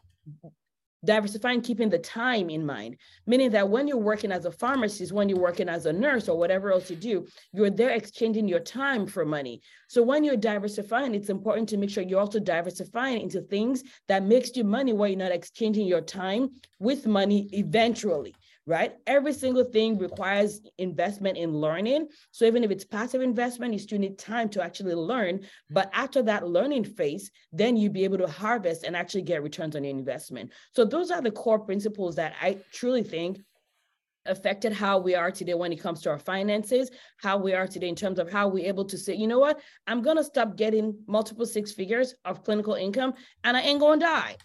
diversifying 1.04 1.62
keeping 1.62 1.90
the 1.90 1.98
time 2.00 2.50
in 2.50 2.66
mind 2.66 2.96
meaning 3.26 3.50
that 3.50 3.68
when 3.68 3.88
you're 3.88 3.98
working 3.98 4.32
as 4.32 4.46
a 4.46 4.52
pharmacist 4.52 5.12
when 5.12 5.28
you're 5.28 5.40
working 5.40 5.70
as 5.70 5.86
a 5.86 5.94
nurse 5.94 6.30
or 6.30 6.38
whatever 6.38 6.72
else 6.72 6.90
you 6.90 6.96
do 6.96 7.26
you're 7.54 7.70
there 7.70 7.90
exchanging 7.90 8.48
your 8.48 8.60
time 8.60 9.06
for 9.08 9.26
money. 9.26 9.62
So 9.88 10.04
when 10.04 10.24
you're 10.24 10.38
diversifying 10.38 11.16
it's 11.16 11.30
important 11.30 11.70
to 11.70 11.78
make 11.78 11.90
sure 11.90 12.04
you're 12.04 12.20
also 12.20 12.40
diversifying 12.40 13.22
into 13.22 13.42
things 13.42 13.84
that 14.08 14.24
makes 14.24 14.56
you 14.56 14.64
money 14.64 14.94
where 14.94 15.10
you're 15.10 15.18
not 15.18 15.32
exchanging 15.32 15.88
your 15.88 16.02
time 16.02 16.50
with 16.80 17.08
money 17.08 17.50
eventually 17.54 18.36
right? 18.68 18.94
Every 19.08 19.34
single 19.34 19.64
thing 19.64 19.98
requires 19.98 20.62
investment 20.78 21.38
in 21.38 21.52
learning. 21.54 22.08
So 22.32 22.46
even 22.46 22.64
if 22.64 22.72
it's 22.72 22.86
passive 22.86 23.22
investment, 23.22 23.74
you 23.74 23.80
still 23.80 24.00
need 24.00 24.20
time 24.20 24.50
to 24.50 24.64
actually 24.64 24.94
learn. 24.94 25.42
But 25.70 25.90
after 25.94 26.22
that 26.24 26.48
learning 26.48 26.86
phase, 26.86 27.32
then 27.52 27.76
you'll 27.76 27.94
be 27.94 28.04
able 28.04 28.20
to 28.20 28.28
harvest 28.28 28.84
and 28.84 28.96
actually 28.96 29.24
get 29.24 29.44
returns 29.44 29.76
on 29.76 29.84
your 29.84 29.96
investment. 29.96 30.52
So 30.76 30.86
those 30.86 31.12
are 31.12 31.22
the 31.22 31.32
core 31.32 31.60
principles 31.60 32.16
that 32.16 32.34
I 32.42 32.58
truly 32.72 33.04
think 33.04 33.40
affected 34.28 34.72
how 34.72 35.00
we 35.00 35.16
are 35.16 35.32
today 35.32 35.56
when 35.56 35.74
it 35.74 35.82
comes 35.82 36.02
to 36.02 36.10
our 36.12 36.20
finances, 36.20 36.92
how 37.18 37.38
we 37.38 37.54
are 37.54 37.68
today 37.68 37.90
in 37.90 37.96
terms 37.96 38.20
of 38.20 38.32
how 38.32 38.48
we're 38.48 38.68
able 38.68 38.86
to 38.86 38.98
say, 38.98 39.16
you 39.16 39.28
know 39.28 39.40
what, 39.40 39.60
I'm 39.88 40.04
going 40.04 40.18
to 40.18 40.24
stop 40.24 40.56
getting 40.56 40.96
multiple 41.08 41.46
six 41.46 41.72
figures 41.72 42.14
of 42.24 42.44
clinical 42.44 42.76
income 42.76 43.16
and 43.44 43.58
I 43.58 43.62
ain't 43.62 43.80
going 43.80 44.00
to 44.00 44.06
die. 44.06 44.36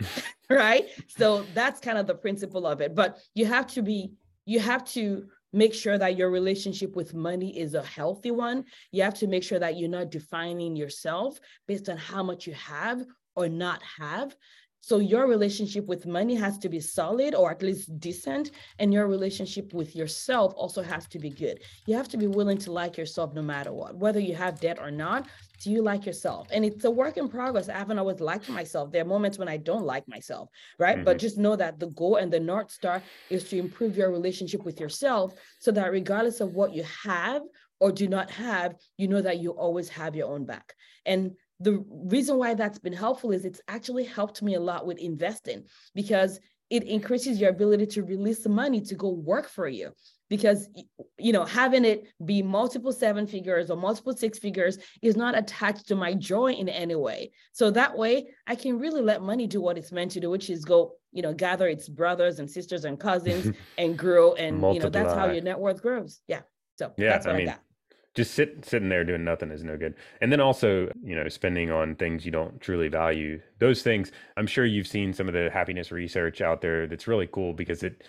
right? 0.50 0.86
So 1.08 1.44
that's 1.54 1.80
kind 1.80 1.98
of 1.98 2.06
the 2.06 2.14
principle 2.14 2.66
of 2.66 2.80
it. 2.80 2.94
But 2.94 3.18
you 3.34 3.46
have 3.46 3.66
to 3.68 3.82
be, 3.82 4.12
you 4.44 4.60
have 4.60 4.84
to 4.92 5.26
make 5.52 5.72
sure 5.72 5.96
that 5.96 6.16
your 6.16 6.30
relationship 6.30 6.96
with 6.96 7.14
money 7.14 7.58
is 7.58 7.74
a 7.74 7.82
healthy 7.82 8.32
one. 8.32 8.64
You 8.90 9.04
have 9.04 9.14
to 9.14 9.28
make 9.28 9.44
sure 9.44 9.58
that 9.58 9.76
you're 9.76 9.88
not 9.88 10.10
defining 10.10 10.74
yourself 10.74 11.38
based 11.68 11.88
on 11.88 11.96
how 11.96 12.22
much 12.22 12.46
you 12.46 12.54
have 12.54 13.04
or 13.36 13.48
not 13.48 13.80
have. 13.98 14.34
So 14.86 14.98
your 14.98 15.26
relationship 15.26 15.86
with 15.86 16.04
money 16.04 16.34
has 16.34 16.58
to 16.58 16.68
be 16.68 16.78
solid 16.78 17.34
or 17.34 17.50
at 17.50 17.62
least 17.62 17.98
decent, 18.00 18.50
and 18.78 18.92
your 18.92 19.06
relationship 19.06 19.72
with 19.72 19.96
yourself 19.96 20.52
also 20.58 20.82
has 20.82 21.06
to 21.06 21.18
be 21.18 21.30
good. 21.30 21.60
You 21.86 21.96
have 21.96 22.08
to 22.08 22.18
be 22.18 22.26
willing 22.26 22.58
to 22.58 22.70
like 22.70 22.98
yourself 22.98 23.32
no 23.32 23.40
matter 23.40 23.72
what, 23.72 23.96
whether 23.96 24.20
you 24.20 24.34
have 24.34 24.60
debt 24.60 24.78
or 24.78 24.90
not. 24.90 25.26
Do 25.62 25.70
you 25.70 25.80
like 25.80 26.04
yourself? 26.04 26.48
And 26.52 26.66
it's 26.66 26.84
a 26.84 26.90
work 26.90 27.16
in 27.16 27.30
progress. 27.30 27.70
I 27.70 27.78
haven't 27.78 27.98
always 27.98 28.20
liked 28.20 28.50
myself. 28.50 28.92
There 28.92 29.00
are 29.00 29.06
moments 29.06 29.38
when 29.38 29.48
I 29.48 29.56
don't 29.56 29.86
like 29.86 30.06
myself, 30.06 30.50
right? 30.78 30.96
Mm-hmm. 30.96 31.04
But 31.06 31.18
just 31.18 31.38
know 31.38 31.56
that 31.56 31.80
the 31.80 31.88
goal 31.92 32.16
and 32.16 32.30
the 32.30 32.40
North 32.40 32.70
Star 32.70 33.02
is 33.30 33.48
to 33.48 33.58
improve 33.58 33.96
your 33.96 34.10
relationship 34.10 34.66
with 34.66 34.80
yourself 34.80 35.32
so 35.60 35.70
that 35.70 35.92
regardless 35.92 36.42
of 36.42 36.56
what 36.56 36.74
you 36.74 36.84
have 37.04 37.40
or 37.80 37.90
do 37.90 38.06
not 38.06 38.30
have, 38.32 38.74
you 38.98 39.08
know 39.08 39.22
that 39.22 39.38
you 39.38 39.52
always 39.52 39.88
have 39.88 40.14
your 40.14 40.28
own 40.28 40.44
back. 40.44 40.74
And 41.06 41.36
the 41.60 41.84
reason 41.88 42.36
why 42.36 42.54
that's 42.54 42.78
been 42.78 42.92
helpful 42.92 43.30
is 43.32 43.44
it's 43.44 43.60
actually 43.68 44.04
helped 44.04 44.42
me 44.42 44.54
a 44.54 44.60
lot 44.60 44.86
with 44.86 44.98
investing 44.98 45.64
because 45.94 46.40
it 46.70 46.82
increases 46.84 47.40
your 47.40 47.50
ability 47.50 47.86
to 47.86 48.02
release 48.02 48.42
the 48.42 48.48
money 48.48 48.80
to 48.80 48.94
go 48.94 49.10
work 49.10 49.48
for 49.48 49.68
you. 49.68 49.92
Because 50.30 50.68
you 51.18 51.32
know 51.32 51.44
having 51.44 51.84
it 51.84 52.08
be 52.24 52.42
multiple 52.42 52.92
seven 52.92 53.26
figures 53.26 53.70
or 53.70 53.76
multiple 53.76 54.16
six 54.16 54.38
figures 54.38 54.78
is 55.02 55.16
not 55.16 55.36
attached 55.36 55.86
to 55.88 55.94
my 55.94 56.14
joy 56.14 56.52
in 56.52 56.68
any 56.68 56.96
way. 56.96 57.30
So 57.52 57.70
that 57.72 57.96
way 57.96 58.28
i 58.46 58.54
can 58.54 58.78
really 58.78 59.02
let 59.02 59.22
money 59.22 59.46
do 59.46 59.60
what 59.60 59.76
it's 59.76 59.92
meant 59.92 60.12
to 60.12 60.20
do 60.20 60.30
which 60.30 60.48
is 60.48 60.64
go 60.64 60.94
you 61.12 61.22
know 61.22 61.34
gather 61.34 61.68
its 61.68 61.88
brothers 61.88 62.38
and 62.40 62.50
sisters 62.50 62.86
and 62.86 62.98
cousins 62.98 63.54
and 63.78 63.98
grow 63.98 64.32
and 64.32 64.56
you 64.74 64.80
know 64.80 64.88
that's 64.88 65.12
how 65.12 65.26
your 65.30 65.42
net 65.42 65.58
worth 65.58 65.82
grows. 65.82 66.20
Yeah. 66.26 66.40
So 66.78 66.92
yeah 66.96 67.10
that's 67.10 67.26
what 67.26 67.34
i, 67.34 67.38
mean, 67.38 67.48
I 67.48 67.52
got 67.52 67.60
just 68.14 68.34
sit 68.34 68.64
sitting 68.64 68.88
there 68.88 69.04
doing 69.04 69.24
nothing 69.24 69.50
is 69.50 69.64
no 69.64 69.76
good. 69.76 69.94
And 70.20 70.30
then 70.30 70.40
also 70.40 70.88
you 71.02 71.14
know 71.14 71.28
spending 71.28 71.70
on 71.70 71.94
things 71.94 72.24
you 72.24 72.32
don't 72.32 72.60
truly 72.60 72.88
value 72.88 73.40
those 73.58 73.82
things 73.82 74.12
i'm 74.36 74.46
sure 74.46 74.64
you've 74.64 74.86
seen 74.86 75.12
some 75.12 75.28
of 75.28 75.34
the 75.34 75.50
happiness 75.52 75.92
research 75.92 76.40
out 76.40 76.60
there 76.60 76.86
that's 76.86 77.06
really 77.06 77.28
cool 77.30 77.52
because 77.52 77.82
it 77.82 78.02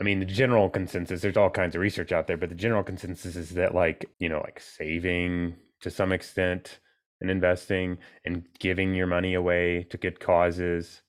i 0.00 0.04
mean 0.04 0.20
the 0.20 0.26
general 0.26 0.68
consensus 0.68 1.20
there's 1.20 1.36
all 1.36 1.50
kinds 1.50 1.74
of 1.74 1.80
research 1.80 2.12
out 2.12 2.26
there 2.26 2.36
but 2.36 2.48
the 2.48 2.54
general 2.54 2.82
consensus 2.82 3.36
is 3.36 3.50
that 3.50 3.74
like 3.74 4.06
you 4.18 4.28
know 4.28 4.40
like 4.40 4.60
saving 4.60 5.54
to 5.80 5.90
some 5.90 6.12
extent 6.12 6.80
and 7.20 7.30
investing 7.30 7.98
and 8.24 8.44
giving 8.58 8.94
your 8.94 9.06
money 9.06 9.34
away 9.34 9.86
to 9.90 9.98
good 9.98 10.18
causes 10.20 11.02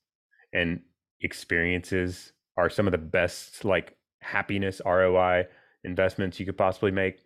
and 0.52 0.80
experiences 1.20 2.32
are 2.56 2.68
some 2.68 2.86
of 2.86 2.92
the 2.92 2.98
best 2.98 3.64
like 3.64 3.96
happiness 4.20 4.80
roi 4.84 5.44
investments 5.84 6.38
you 6.38 6.46
could 6.46 6.58
possibly 6.58 6.90
make 6.90 7.24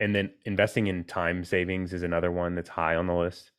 and 0.00 0.14
then 0.14 0.30
investing 0.44 0.86
in 0.86 1.04
time 1.04 1.44
savings 1.44 1.92
is 1.92 2.02
another 2.02 2.30
one 2.30 2.54
that's 2.54 2.68
high 2.68 2.96
on 2.96 3.06
the 3.06 3.14
list. 3.14 3.52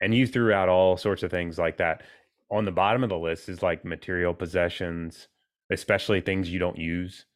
And 0.00 0.14
you 0.14 0.26
threw 0.26 0.52
out 0.52 0.68
all 0.68 0.96
sorts 0.96 1.22
of 1.22 1.30
things 1.30 1.58
like 1.58 1.76
that. 1.78 2.02
On 2.50 2.64
the 2.64 2.72
bottom 2.72 3.04
of 3.04 3.10
the 3.10 3.18
list 3.18 3.48
is 3.48 3.62
like 3.62 3.84
material 3.84 4.34
possessions, 4.34 5.28
especially 5.70 6.20
things 6.20 6.50
you 6.50 6.58
don't 6.58 6.78
use, 6.78 7.26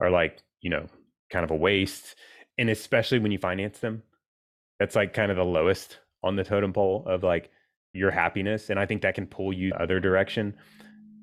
are 0.00 0.10
like, 0.10 0.42
you 0.60 0.70
know, 0.70 0.86
kind 1.30 1.44
of 1.44 1.50
a 1.50 1.56
waste. 1.56 2.16
And 2.58 2.68
especially 2.68 3.18
when 3.18 3.32
you 3.32 3.38
finance 3.38 3.78
them, 3.78 4.02
that's 4.78 4.96
like 4.96 5.14
kind 5.14 5.30
of 5.30 5.36
the 5.36 5.44
lowest 5.44 5.98
on 6.22 6.36
the 6.36 6.44
totem 6.44 6.72
pole 6.72 7.04
of 7.06 7.22
like 7.22 7.50
your 7.92 8.10
happiness. 8.10 8.70
And 8.70 8.78
I 8.78 8.86
think 8.86 9.02
that 9.02 9.14
can 9.14 9.26
pull 9.26 9.52
you 9.52 9.72
other 9.72 10.00
direction. 10.00 10.54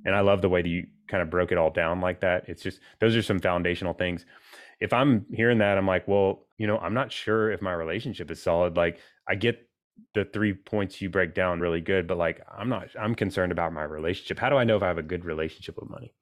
And 0.06 0.16
I 0.16 0.22
love 0.22 0.42
the 0.42 0.50
way 0.50 0.62
that 0.62 0.70
you 0.70 0.88
kind 1.08 1.22
of 1.22 1.30
broke 1.30 1.52
it 1.52 1.58
all 1.58 1.70
down 1.70 2.02
like 2.02 2.22
that. 2.22 2.46
It's 2.48 2.64
just, 2.64 2.80
those 3.00 3.16
are 3.16 3.22
some 3.22 3.40
foundational 3.40 3.94
things 3.94 4.26
if 4.80 4.94
I'm 4.94 5.26
hearing 5.32 5.60
that, 5.60 5.78
I'm 5.78 5.88
like, 5.88 6.08
well, 6.08 6.48
you 6.58 6.68
know, 6.68 6.78
I'm 6.78 6.94
not 6.94 7.12
sure 7.12 7.52
if 7.52 7.62
my 7.62 7.74
relationship 7.74 8.30
is 8.32 8.42
solid. 8.42 8.78
Like, 8.78 9.00
I 9.28 9.36
get 9.36 9.68
the 10.14 10.26
three 10.26 10.54
points 10.54 11.02
you 11.02 11.10
break 11.10 11.34
down 11.34 11.60
really 11.60 11.82
good, 11.82 12.08
but 12.08 12.18
like, 12.18 12.42
I'm 12.52 12.70
not, 12.70 12.90
I'm 13.00 13.16
concerned 13.16 13.52
about 13.52 13.74
my 13.74 13.84
relationship. 13.84 14.40
How 14.40 14.50
do 14.50 14.58
I 14.58 14.64
know 14.64 14.78
if 14.78 14.84
I 14.84 14.88
have 14.88 14.98
a 14.98 15.04
good 15.04 15.26
relationship 15.26 15.76
with 15.80 15.90
money? 15.90 16.14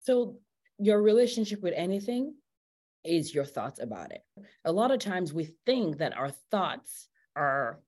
So, 0.00 0.38
your 0.78 1.00
relationship 1.02 1.62
with 1.62 1.74
anything 1.76 2.34
is 3.04 3.34
your 3.34 3.44
thoughts 3.44 3.80
about 3.80 4.12
it. 4.12 4.22
A 4.64 4.72
lot 4.72 4.90
of 4.90 5.00
times 5.00 5.32
we 5.32 5.50
think 5.66 5.98
that 5.98 6.16
our 6.16 6.30
thoughts 6.50 7.08
are 7.36 7.80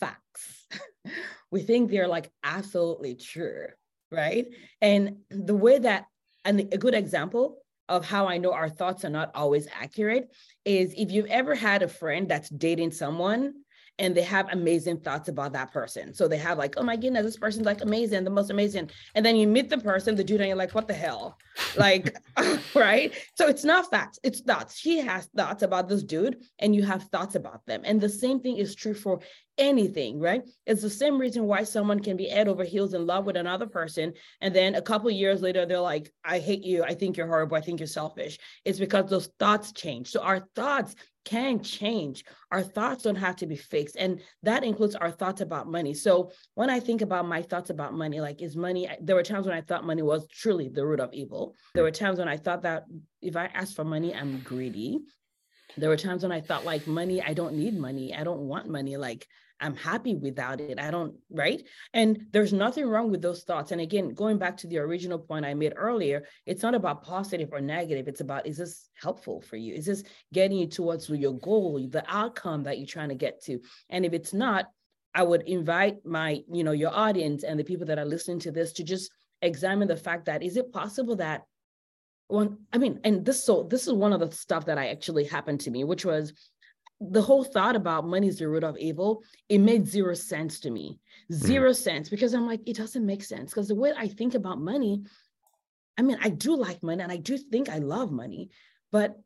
facts. 0.00 0.66
we 1.50 1.60
think 1.60 1.90
they're 1.90 2.08
like 2.08 2.30
absolutely 2.42 3.14
true, 3.14 3.66
right? 4.10 4.46
And 4.80 5.18
the 5.30 5.54
way 5.54 5.78
that, 5.78 6.06
and 6.44 6.60
a 6.60 6.78
good 6.78 6.94
example 6.94 7.63
of 7.88 8.04
how 8.04 8.26
I 8.26 8.38
know 8.38 8.52
our 8.52 8.68
thoughts 8.68 9.04
are 9.04 9.10
not 9.10 9.30
always 9.34 9.68
accurate 9.72 10.30
is 10.64 10.94
if 10.96 11.10
you've 11.10 11.26
ever 11.26 11.54
had 11.54 11.82
a 11.82 11.88
friend 11.88 12.28
that's 12.28 12.48
dating 12.48 12.92
someone 12.92 13.54
and 13.98 14.14
they 14.14 14.22
have 14.22 14.48
amazing 14.52 14.98
thoughts 15.00 15.28
about 15.28 15.52
that 15.52 15.72
person. 15.72 16.12
So 16.14 16.26
they 16.26 16.36
have 16.38 16.58
like, 16.58 16.74
oh 16.76 16.82
my 16.82 16.96
goodness, 16.96 17.24
this 17.24 17.36
person's 17.36 17.66
like 17.66 17.82
amazing, 17.82 18.24
the 18.24 18.30
most 18.30 18.50
amazing. 18.50 18.90
And 19.14 19.24
then 19.24 19.36
you 19.36 19.46
meet 19.46 19.70
the 19.70 19.78
person, 19.78 20.16
the 20.16 20.24
dude, 20.24 20.40
and 20.40 20.48
you're 20.48 20.56
like, 20.56 20.74
what 20.74 20.88
the 20.88 20.94
hell? 20.94 21.38
Like, 21.76 22.16
right? 22.74 23.14
So 23.36 23.48
it's 23.48 23.64
not 23.64 23.90
facts, 23.90 24.18
it's 24.22 24.40
thoughts. 24.40 24.76
She 24.76 24.98
has 24.98 25.28
thoughts 25.36 25.62
about 25.62 25.88
this 25.88 26.02
dude, 26.02 26.42
and 26.58 26.74
you 26.74 26.82
have 26.82 27.04
thoughts 27.04 27.34
about 27.34 27.64
them. 27.66 27.82
And 27.84 28.00
the 28.00 28.08
same 28.08 28.40
thing 28.40 28.56
is 28.56 28.74
true 28.74 28.94
for 28.94 29.20
anything, 29.56 30.18
right? 30.18 30.42
It's 30.66 30.82
the 30.82 30.90
same 30.90 31.18
reason 31.18 31.44
why 31.44 31.62
someone 31.62 32.00
can 32.00 32.16
be 32.16 32.28
head 32.28 32.48
over 32.48 32.64
heels 32.64 32.94
in 32.94 33.06
love 33.06 33.24
with 33.24 33.36
another 33.36 33.66
person. 33.66 34.14
And 34.40 34.54
then 34.54 34.74
a 34.74 34.82
couple 34.82 35.10
years 35.10 35.42
later, 35.42 35.64
they're 35.64 35.78
like, 35.78 36.12
I 36.24 36.40
hate 36.40 36.64
you. 36.64 36.82
I 36.82 36.94
think 36.94 37.16
you're 37.16 37.28
horrible. 37.28 37.56
I 37.56 37.60
think 37.60 37.80
you're 37.80 37.86
selfish. 37.86 38.38
It's 38.64 38.80
because 38.80 39.08
those 39.08 39.30
thoughts 39.38 39.72
change. 39.72 40.08
So 40.08 40.20
our 40.22 40.48
thoughts 40.56 40.96
can 41.24 41.62
change. 41.62 42.24
Our 42.50 42.62
thoughts 42.62 43.02
don't 43.02 43.14
have 43.16 43.36
to 43.36 43.46
be 43.46 43.56
fixed. 43.56 43.96
And 43.96 44.20
that 44.42 44.64
includes 44.64 44.94
our 44.94 45.10
thoughts 45.10 45.40
about 45.40 45.70
money. 45.70 45.94
So 45.94 46.32
when 46.54 46.70
I 46.70 46.80
think 46.80 47.02
about 47.02 47.26
my 47.26 47.42
thoughts 47.42 47.70
about 47.70 47.94
money, 47.94 48.20
like 48.20 48.42
is 48.42 48.56
money, 48.56 48.88
there 49.00 49.16
were 49.16 49.22
times 49.22 49.46
when 49.46 49.56
I 49.56 49.62
thought 49.62 49.84
money 49.84 50.02
was 50.02 50.26
truly 50.28 50.68
the 50.68 50.86
root 50.86 51.00
of 51.00 51.12
evil. 51.12 51.54
There 51.74 51.82
were 51.82 51.90
times 51.90 52.18
when 52.18 52.28
I 52.28 52.36
thought 52.36 52.62
that 52.62 52.84
if 53.22 53.36
I 53.36 53.46
ask 53.46 53.74
for 53.74 53.84
money, 53.84 54.14
I'm 54.14 54.40
greedy. 54.40 55.00
There 55.76 55.88
were 55.88 55.96
times 55.96 56.22
when 56.22 56.32
I 56.32 56.40
thought 56.40 56.64
like 56.64 56.86
money, 56.86 57.22
I 57.22 57.34
don't 57.34 57.54
need 57.54 57.76
money. 57.76 58.14
I 58.14 58.22
don't 58.22 58.42
want 58.42 58.68
money. 58.68 58.96
Like 58.96 59.26
I'm 59.60 59.76
happy 59.76 60.14
without 60.14 60.60
it. 60.60 60.78
I 60.78 60.90
don't, 60.90 61.14
right? 61.30 61.62
And 61.92 62.26
there's 62.32 62.52
nothing 62.52 62.86
wrong 62.86 63.10
with 63.10 63.22
those 63.22 63.44
thoughts. 63.44 63.72
And 63.72 63.80
again, 63.80 64.10
going 64.10 64.38
back 64.38 64.56
to 64.58 64.66
the 64.66 64.78
original 64.78 65.18
point 65.18 65.44
I 65.44 65.54
made 65.54 65.74
earlier, 65.76 66.24
it's 66.44 66.62
not 66.62 66.74
about 66.74 67.02
positive 67.02 67.50
or 67.52 67.60
negative. 67.60 68.08
It's 68.08 68.20
about 68.20 68.46
is 68.46 68.58
this 68.58 68.88
helpful 69.00 69.40
for 69.40 69.56
you? 69.56 69.74
Is 69.74 69.86
this 69.86 70.02
getting 70.32 70.58
you 70.58 70.66
towards 70.66 71.08
your 71.08 71.38
goal, 71.38 71.86
the 71.88 72.04
outcome 72.08 72.64
that 72.64 72.78
you're 72.78 72.86
trying 72.86 73.10
to 73.10 73.14
get 73.14 73.42
to? 73.44 73.60
And 73.90 74.04
if 74.04 74.12
it's 74.12 74.34
not, 74.34 74.66
I 75.14 75.22
would 75.22 75.42
invite 75.42 76.04
my, 76.04 76.42
you 76.52 76.64
know, 76.64 76.72
your 76.72 76.92
audience 76.92 77.44
and 77.44 77.58
the 77.58 77.64
people 77.64 77.86
that 77.86 77.98
are 77.98 78.04
listening 78.04 78.40
to 78.40 78.50
this 78.50 78.72
to 78.74 78.84
just 78.84 79.10
examine 79.42 79.88
the 79.88 79.96
fact 79.96 80.24
that 80.26 80.42
is 80.42 80.56
it 80.56 80.72
possible 80.72 81.16
that 81.16 81.42
one 82.28 82.58
i 82.72 82.78
mean 82.78 82.98
and 83.04 83.24
this 83.24 83.44
so 83.44 83.62
this 83.64 83.86
is 83.86 83.92
one 83.92 84.12
of 84.12 84.20
the 84.20 84.32
stuff 84.32 84.64
that 84.64 84.78
i 84.78 84.88
actually 84.88 85.24
happened 85.24 85.60
to 85.60 85.70
me 85.70 85.84
which 85.84 86.04
was 86.04 86.32
the 87.00 87.22
whole 87.22 87.44
thought 87.44 87.76
about 87.76 88.06
money 88.06 88.28
is 88.28 88.38
the 88.38 88.48
root 88.48 88.64
of 88.64 88.78
evil 88.78 89.22
it 89.48 89.58
made 89.58 89.86
zero 89.86 90.14
sense 90.14 90.60
to 90.60 90.70
me 90.70 90.98
mm-hmm. 91.30 91.46
0 91.46 91.70
mm. 91.70 91.76
sense 91.76 92.08
because 92.08 92.34
i'm 92.34 92.46
like 92.46 92.60
it 92.66 92.76
doesn't 92.76 93.06
make 93.06 93.22
sense 93.22 93.50
because 93.50 93.68
the 93.68 93.74
way 93.74 93.92
i 93.96 94.06
think 94.06 94.34
about 94.34 94.60
money 94.60 95.02
i 95.98 96.02
mean 96.02 96.18
i 96.22 96.28
do 96.28 96.56
like 96.56 96.82
money 96.82 97.02
and 97.02 97.12
i 97.12 97.16
do 97.16 97.36
think 97.36 97.68
i 97.68 97.78
love 97.78 98.12
money 98.12 98.48
but 98.92 99.18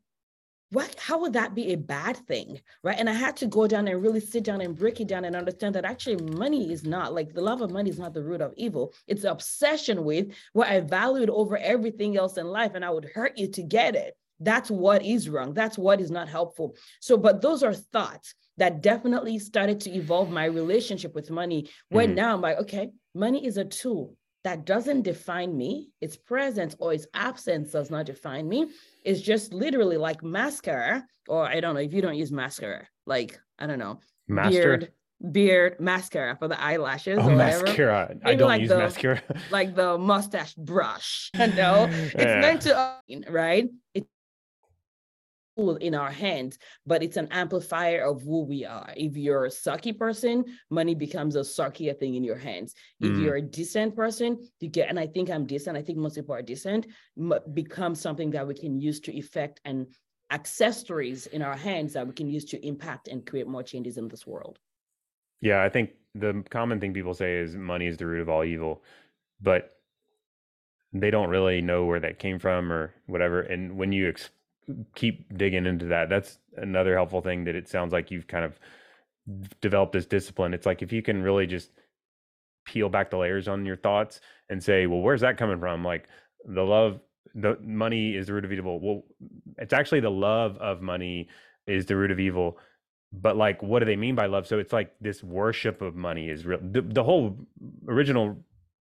what 0.71 0.95
how 0.99 1.19
would 1.19 1.33
that 1.33 1.55
be 1.55 1.71
a 1.71 1.77
bad 1.77 2.15
thing 2.27 2.59
right 2.83 2.97
and 2.99 3.09
i 3.09 3.13
had 3.13 3.35
to 3.35 3.47
go 3.47 3.67
down 3.67 3.87
and 3.87 4.01
really 4.01 4.19
sit 4.19 4.43
down 4.43 4.61
and 4.61 4.75
break 4.75 4.99
it 4.99 5.07
down 5.07 5.25
and 5.25 5.35
understand 5.35 5.73
that 5.73 5.85
actually 5.85 6.17
money 6.35 6.71
is 6.71 6.83
not 6.83 7.13
like 7.13 7.33
the 7.33 7.41
love 7.41 7.61
of 7.61 7.71
money 7.71 7.89
is 7.89 7.99
not 7.99 8.13
the 8.13 8.23
root 8.23 8.41
of 8.41 8.53
evil 8.57 8.93
it's 9.07 9.23
the 9.23 9.31
obsession 9.31 10.03
with 10.03 10.27
what 10.53 10.67
i 10.67 10.79
valued 10.79 11.29
over 11.29 11.57
everything 11.57 12.17
else 12.17 12.37
in 12.37 12.47
life 12.47 12.73
and 12.75 12.85
i 12.85 12.89
would 12.89 13.05
hurt 13.05 13.37
you 13.37 13.47
to 13.47 13.63
get 13.63 13.95
it 13.95 14.15
that's 14.39 14.71
what 14.71 15.03
is 15.03 15.29
wrong 15.29 15.53
that's 15.53 15.77
what 15.77 15.99
is 15.99 16.11
not 16.11 16.29
helpful 16.29 16.75
so 16.99 17.17
but 17.17 17.41
those 17.41 17.63
are 17.63 17.73
thoughts 17.73 18.35
that 18.57 18.81
definitely 18.81 19.39
started 19.39 19.79
to 19.79 19.89
evolve 19.91 20.29
my 20.29 20.45
relationship 20.45 21.13
with 21.15 21.29
money 21.29 21.69
where 21.89 22.05
mm-hmm. 22.05 22.15
now 22.15 22.33
i'm 22.33 22.41
like 22.41 22.57
okay 22.57 22.89
money 23.13 23.45
is 23.45 23.57
a 23.57 23.65
tool 23.65 24.15
that 24.43 24.65
doesn't 24.65 25.01
define 25.01 25.55
me 25.55 25.89
its 26.01 26.15
presence 26.15 26.75
or 26.79 26.93
its 26.93 27.05
absence 27.13 27.71
does 27.71 27.89
not 27.89 28.05
define 28.05 28.47
me 28.47 28.67
It's 29.03 29.21
just 29.21 29.53
literally 29.53 29.97
like 29.97 30.23
mascara, 30.23 31.05
or 31.27 31.45
I 31.45 31.59
don't 31.59 31.75
know 31.75 31.81
if 31.81 31.93
you 31.93 32.01
don't 32.01 32.15
use 32.15 32.31
mascara, 32.31 32.87
like 33.05 33.39
I 33.57 33.67
don't 33.67 33.79
know, 33.79 33.99
Master? 34.27 34.51
beard, 34.51 34.91
beard 35.31 35.79
mascara 35.79 36.37
for 36.37 36.47
the 36.47 36.59
eyelashes. 36.59 37.19
Oh, 37.19 37.29
mascara. 37.29 38.15
I 38.23 38.35
don't 38.35 38.47
like 38.47 38.61
use 38.61 38.69
the, 38.69 38.77
mascara. 38.77 39.21
like 39.51 39.75
the 39.75 39.97
mustache 39.97 40.53
brush. 40.55 41.31
no, 41.37 41.87
it's 41.89 42.15
yeah. 42.15 42.39
meant 42.39 42.61
to, 42.61 42.97
right? 43.29 43.69
It, 43.93 44.07
tool 45.59 45.75
in 45.77 45.95
our 45.95 46.11
hands, 46.11 46.57
but 46.85 47.03
it's 47.03 47.17
an 47.17 47.27
amplifier 47.31 48.03
of 48.03 48.21
who 48.21 48.43
we 48.43 48.65
are. 48.65 48.93
If 48.95 49.17
you're 49.17 49.45
a 49.45 49.49
sucky 49.49 49.97
person, 49.97 50.45
money 50.69 50.95
becomes 50.95 51.35
a 51.35 51.41
suckier 51.41 51.97
thing 51.97 52.15
in 52.15 52.23
your 52.23 52.37
hands. 52.37 52.73
If 52.99 53.11
mm. 53.11 53.23
you're 53.23 53.35
a 53.35 53.41
decent 53.41 53.95
person, 53.95 54.47
you 54.59 54.69
get, 54.69 54.89
and 54.89 54.99
I 54.99 55.07
think 55.07 55.29
I'm 55.29 55.45
decent, 55.45 55.77
I 55.77 55.81
think 55.81 55.97
most 55.97 56.15
people 56.15 56.35
are 56.35 56.41
decent, 56.41 56.87
becomes 57.53 57.99
something 57.99 58.31
that 58.31 58.47
we 58.47 58.53
can 58.53 58.79
use 58.79 58.99
to 59.01 59.15
effect 59.15 59.59
and 59.65 59.87
accessories 60.31 61.27
in 61.27 61.41
our 61.41 61.55
hands 61.55 61.93
that 61.93 62.07
we 62.07 62.13
can 62.13 62.29
use 62.29 62.45
to 62.45 62.65
impact 62.65 63.07
and 63.07 63.25
create 63.25 63.47
more 63.47 63.63
changes 63.63 63.97
in 63.97 64.07
this 64.07 64.25
world. 64.27 64.59
Yeah, 65.41 65.63
I 65.63 65.69
think 65.69 65.91
the 66.15 66.43
common 66.49 66.79
thing 66.79 66.93
people 66.93 67.13
say 67.13 67.37
is 67.37 67.55
money 67.55 67.87
is 67.87 67.97
the 67.97 68.05
root 68.05 68.21
of 68.21 68.29
all 68.29 68.43
evil, 68.43 68.83
but 69.41 69.75
they 70.91 71.11
don't 71.11 71.29
really 71.29 71.61
know 71.61 71.85
where 71.85 71.99
that 71.99 72.19
came 72.19 72.39
from 72.39 72.71
or 72.71 72.93
whatever. 73.05 73.41
And 73.41 73.77
when 73.77 73.91
you 73.91 74.09
ex- 74.09 74.31
keep 74.95 75.37
digging 75.37 75.65
into 75.65 75.85
that. 75.85 76.09
That's 76.09 76.37
another 76.55 76.95
helpful 76.95 77.21
thing 77.21 77.45
that 77.45 77.55
it 77.55 77.67
sounds 77.67 77.93
like 77.93 78.11
you've 78.11 78.27
kind 78.27 78.45
of 78.45 78.59
developed 79.61 79.93
this 79.93 80.05
discipline. 80.05 80.53
It's 80.53 80.65
like 80.65 80.81
if 80.81 80.91
you 80.91 81.01
can 81.01 81.21
really 81.21 81.47
just 81.47 81.71
peel 82.65 82.89
back 82.89 83.09
the 83.09 83.17
layers 83.17 83.47
on 83.47 83.65
your 83.65 83.75
thoughts 83.75 84.21
and 84.49 84.63
say, 84.63 84.87
well, 84.87 84.99
where's 84.99 85.21
that 85.21 85.37
coming 85.37 85.59
from? 85.59 85.83
Like 85.83 86.07
the 86.45 86.63
love, 86.63 86.99
the 87.35 87.57
money 87.61 88.15
is 88.15 88.27
the 88.27 88.33
root 88.33 88.45
of 88.45 88.51
evil. 88.51 88.79
Well, 88.79 89.03
it's 89.57 89.73
actually 89.73 90.01
the 90.01 90.11
love 90.11 90.57
of 90.57 90.81
money 90.81 91.29
is 91.67 91.85
the 91.85 91.95
root 91.95 92.11
of 92.11 92.19
evil. 92.19 92.57
But 93.11 93.37
like, 93.37 93.63
what 93.63 93.79
do 93.79 93.85
they 93.85 93.95
mean 93.95 94.15
by 94.15 94.27
love? 94.27 94.45
So 94.45 94.59
it's 94.59 94.73
like 94.73 94.93
this 95.01 95.23
worship 95.23 95.81
of 95.81 95.95
money 95.95 96.29
is 96.29 96.45
real. 96.45 96.59
The, 96.61 96.81
the 96.81 97.03
whole 97.03 97.37
original 97.87 98.37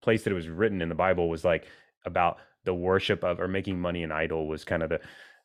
place 0.03 0.23
that 0.25 0.31
it 0.31 0.35
was 0.35 0.49
written 0.49 0.81
in 0.81 0.89
the 0.89 0.95
Bible 0.95 1.29
was 1.29 1.45
like 1.45 1.67
about 2.07 2.39
the 2.65 2.75
worship 2.75 3.23
of 3.23 3.41
or 3.41 3.49
making 3.49 3.79
money 3.81 4.03
an 4.03 4.13
idol 4.13 4.47
was 4.49 4.65
kind 4.65 4.83
of 4.83 4.89
the 4.89 5.01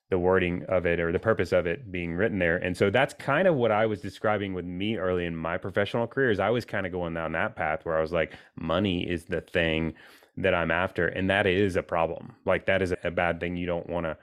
the 0.09 0.17
wording 0.17 0.65
of 0.69 0.85
it 0.85 0.99
or 0.99 1.11
the 1.11 1.19
purpose 1.19 1.51
of 1.51 1.67
it 1.67 1.91
being 1.91 2.15
written 2.15 2.39
there. 2.39 2.57
And 2.57 2.75
so 2.75 2.89
that's 2.89 3.13
kind 3.13 3.47
of 3.47 3.55
what 3.55 3.71
I 3.71 3.85
was 3.85 4.01
describing 4.01 4.53
with 4.53 4.65
me 4.65 4.97
early 4.97 5.25
in 5.25 5.35
my 5.35 5.57
professional 5.57 6.07
career 6.07 6.31
is 6.31 6.39
I 6.39 6.49
was 6.49 6.65
kind 6.65 6.85
of 6.85 6.91
going 6.91 7.13
down 7.13 7.33
that 7.33 7.55
path 7.55 7.85
where 7.85 7.97
I 7.97 8.01
was 8.01 8.11
like, 8.11 8.33
money 8.55 9.07
is 9.07 9.25
the 9.25 9.41
thing 9.41 9.93
that 10.37 10.55
I'm 10.55 10.71
after. 10.71 11.07
And 11.07 11.29
that 11.29 11.45
is 11.45 11.75
a 11.75 11.83
problem. 11.83 12.33
Like 12.45 12.65
that 12.65 12.81
is 12.81 12.93
a 13.03 13.11
bad 13.11 13.39
thing 13.39 13.55
you 13.55 13.67
don't 13.67 13.87
want 13.87 14.05
to, 14.07 14.17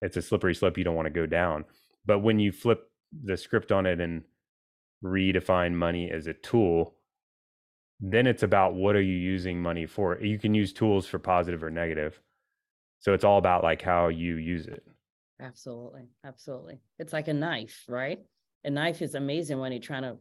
it's 0.00 0.16
a 0.16 0.22
slippery 0.22 0.54
slope 0.54 0.78
you 0.78 0.84
don't 0.84 0.94
want 0.94 1.06
to 1.06 1.10
go 1.10 1.26
down. 1.26 1.64
But 2.04 2.20
when 2.20 2.38
you 2.38 2.52
flip 2.52 2.88
the 3.24 3.36
script 3.36 3.72
on 3.72 3.84
it 3.86 4.00
and 4.00 4.22
redefine 5.04 5.72
money 5.72 6.08
as 6.10 6.28
a 6.28 6.34
tool, 6.34 6.94
then 7.98 8.28
it's 8.28 8.42
about 8.44 8.74
what 8.74 8.94
are 8.94 9.02
you 9.02 9.16
using 9.16 9.60
money 9.60 9.86
for? 9.86 10.20
You 10.20 10.38
can 10.38 10.54
use 10.54 10.72
tools 10.72 11.06
for 11.06 11.18
positive 11.18 11.64
or 11.64 11.70
negative. 11.70 12.20
So 13.00 13.12
it's 13.12 13.24
all 13.24 13.38
about 13.38 13.64
like 13.64 13.82
how 13.82 14.08
you 14.08 14.36
use 14.36 14.66
it. 14.66 14.84
Absolutely. 15.40 16.08
Absolutely. 16.24 16.80
It's 16.98 17.12
like 17.12 17.28
a 17.28 17.34
knife, 17.34 17.84
right? 17.88 18.20
A 18.64 18.70
knife 18.70 19.02
is 19.02 19.14
amazing 19.14 19.58
when 19.58 19.72
you're 19.72 19.80
trying 19.80 20.02
to 20.02 20.16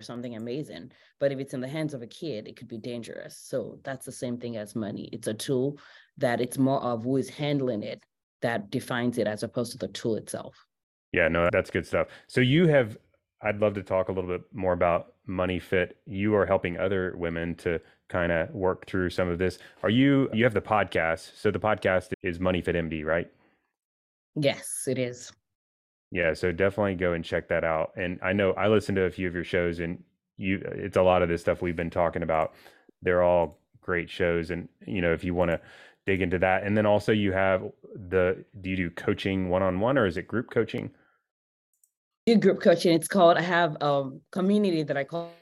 something 0.00 0.36
amazing, 0.36 0.92
but 1.18 1.32
if 1.32 1.38
it's 1.38 1.54
in 1.54 1.60
the 1.60 1.68
hands 1.68 1.94
of 1.94 2.02
a 2.02 2.06
kid, 2.06 2.46
it 2.46 2.56
could 2.56 2.68
be 2.68 2.78
dangerous. 2.78 3.38
So 3.42 3.78
that's 3.82 4.04
the 4.04 4.12
same 4.12 4.38
thing 4.38 4.56
as 4.56 4.76
money. 4.76 5.08
It's 5.12 5.26
a 5.26 5.34
tool 5.34 5.78
that 6.18 6.40
it's 6.40 6.58
more 6.58 6.82
of 6.82 7.04
who 7.04 7.16
is 7.16 7.30
handling 7.30 7.82
it 7.82 8.04
that 8.42 8.70
defines 8.70 9.18
it 9.18 9.26
as 9.26 9.42
opposed 9.42 9.72
to 9.72 9.78
the 9.78 9.88
tool 9.88 10.16
itself. 10.16 10.66
Yeah, 11.12 11.28
no, 11.28 11.48
that's 11.50 11.70
good 11.70 11.86
stuff. 11.86 12.08
So 12.26 12.40
you 12.40 12.66
have 12.68 12.98
I'd 13.42 13.60
love 13.60 13.74
to 13.74 13.82
talk 13.82 14.08
a 14.08 14.12
little 14.12 14.30
bit 14.30 14.42
more 14.52 14.72
about 14.72 15.14
Money 15.26 15.58
Fit. 15.58 15.98
You 16.06 16.34
are 16.34 16.46
helping 16.46 16.78
other 16.78 17.14
women 17.16 17.54
to 17.56 17.80
kind 18.08 18.32
of 18.32 18.50
work 18.50 18.86
through 18.86 19.10
some 19.10 19.28
of 19.28 19.38
this. 19.38 19.58
Are 19.82 19.90
you 19.90 20.28
you 20.32 20.44
have 20.44 20.54
the 20.54 20.60
podcast. 20.60 21.38
So 21.38 21.50
the 21.50 21.58
podcast 21.58 22.12
is 22.22 22.40
Money 22.40 22.60
Fit 22.60 22.74
MD, 22.76 23.04
right? 23.04 23.30
Yes, 24.36 24.84
it 24.86 24.98
is. 24.98 25.32
Yeah, 26.12 26.34
so 26.34 26.52
definitely 26.52 26.94
go 26.94 27.14
and 27.14 27.24
check 27.24 27.48
that 27.48 27.64
out. 27.64 27.92
And 27.96 28.18
I 28.22 28.32
know 28.32 28.52
I 28.52 28.68
listened 28.68 28.96
to 28.96 29.02
a 29.02 29.10
few 29.10 29.26
of 29.26 29.34
your 29.34 29.44
shows 29.44 29.80
and 29.80 30.02
you 30.36 30.60
it's 30.64 30.96
a 30.96 31.02
lot 31.02 31.22
of 31.22 31.28
this 31.28 31.40
stuff 31.40 31.62
we've 31.62 31.76
been 31.76 31.90
talking 31.90 32.22
about. 32.22 32.54
They're 33.02 33.22
all 33.22 33.58
great 33.80 34.08
shows 34.10 34.50
and 34.50 34.68
you 34.86 35.00
know, 35.00 35.12
if 35.12 35.24
you 35.24 35.34
want 35.34 35.50
to 35.50 35.60
dig 36.04 36.22
into 36.22 36.38
that. 36.38 36.62
And 36.62 36.76
then 36.76 36.86
also 36.86 37.12
you 37.12 37.32
have 37.32 37.64
the 38.08 38.44
do 38.60 38.70
you 38.70 38.76
do 38.76 38.90
coaching 38.90 39.48
one-on-one 39.48 39.98
or 39.98 40.06
is 40.06 40.16
it 40.16 40.28
group 40.28 40.50
coaching? 40.50 40.90
Do 42.26 42.36
group 42.36 42.60
coaching. 42.60 42.92
It's 42.94 43.08
called 43.08 43.36
I 43.36 43.42
have 43.42 43.76
a 43.80 44.10
community 44.30 44.82
that 44.84 44.96
I 44.96 45.04
call 45.04 45.32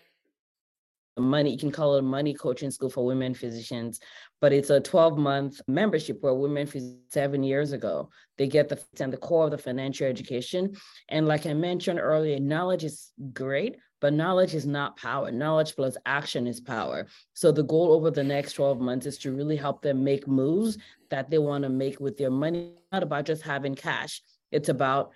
money 1.16 1.50
you 1.50 1.58
can 1.58 1.70
call 1.70 1.94
it 1.94 2.00
a 2.00 2.02
money 2.02 2.34
coaching 2.34 2.70
school 2.70 2.90
for 2.90 3.04
women 3.04 3.34
physicians 3.34 4.00
but 4.40 4.52
it's 4.52 4.70
a 4.70 4.80
12 4.80 5.16
month 5.16 5.60
membership 5.68 6.18
where 6.20 6.34
women 6.34 6.68
seven 7.08 7.42
years 7.42 7.72
ago 7.72 8.08
they 8.36 8.46
get 8.46 8.68
the 8.68 8.78
and 9.00 9.12
the 9.12 9.16
core 9.16 9.44
of 9.44 9.50
the 9.50 9.58
financial 9.58 10.06
education. 10.06 10.74
And 11.08 11.26
like 11.26 11.46
i 11.46 11.54
mentioned 11.54 11.98
earlier 12.00 12.38
knowledge 12.40 12.84
is 12.84 13.12
great 13.32 13.76
but 14.00 14.12
knowledge 14.12 14.54
is 14.54 14.66
not 14.66 14.98
power. 14.98 15.30
Knowledge 15.30 15.76
plus 15.76 15.96
action 16.04 16.46
is 16.46 16.60
power. 16.60 17.06
So 17.32 17.50
the 17.50 17.62
goal 17.62 17.90
over 17.92 18.10
the 18.10 18.22
next 18.22 18.52
12 18.52 18.78
months 18.78 19.06
is 19.06 19.16
to 19.20 19.32
really 19.32 19.56
help 19.56 19.80
them 19.80 20.04
make 20.04 20.28
moves 20.28 20.76
that 21.08 21.30
they 21.30 21.38
want 21.38 21.64
to 21.64 21.70
make 21.70 22.00
with 22.00 22.18
their 22.18 22.30
money. 22.30 22.74
Not 22.92 23.02
about 23.02 23.24
just 23.24 23.40
having 23.40 23.74
cash. 23.74 24.20
It's 24.52 24.68
about 24.68 25.12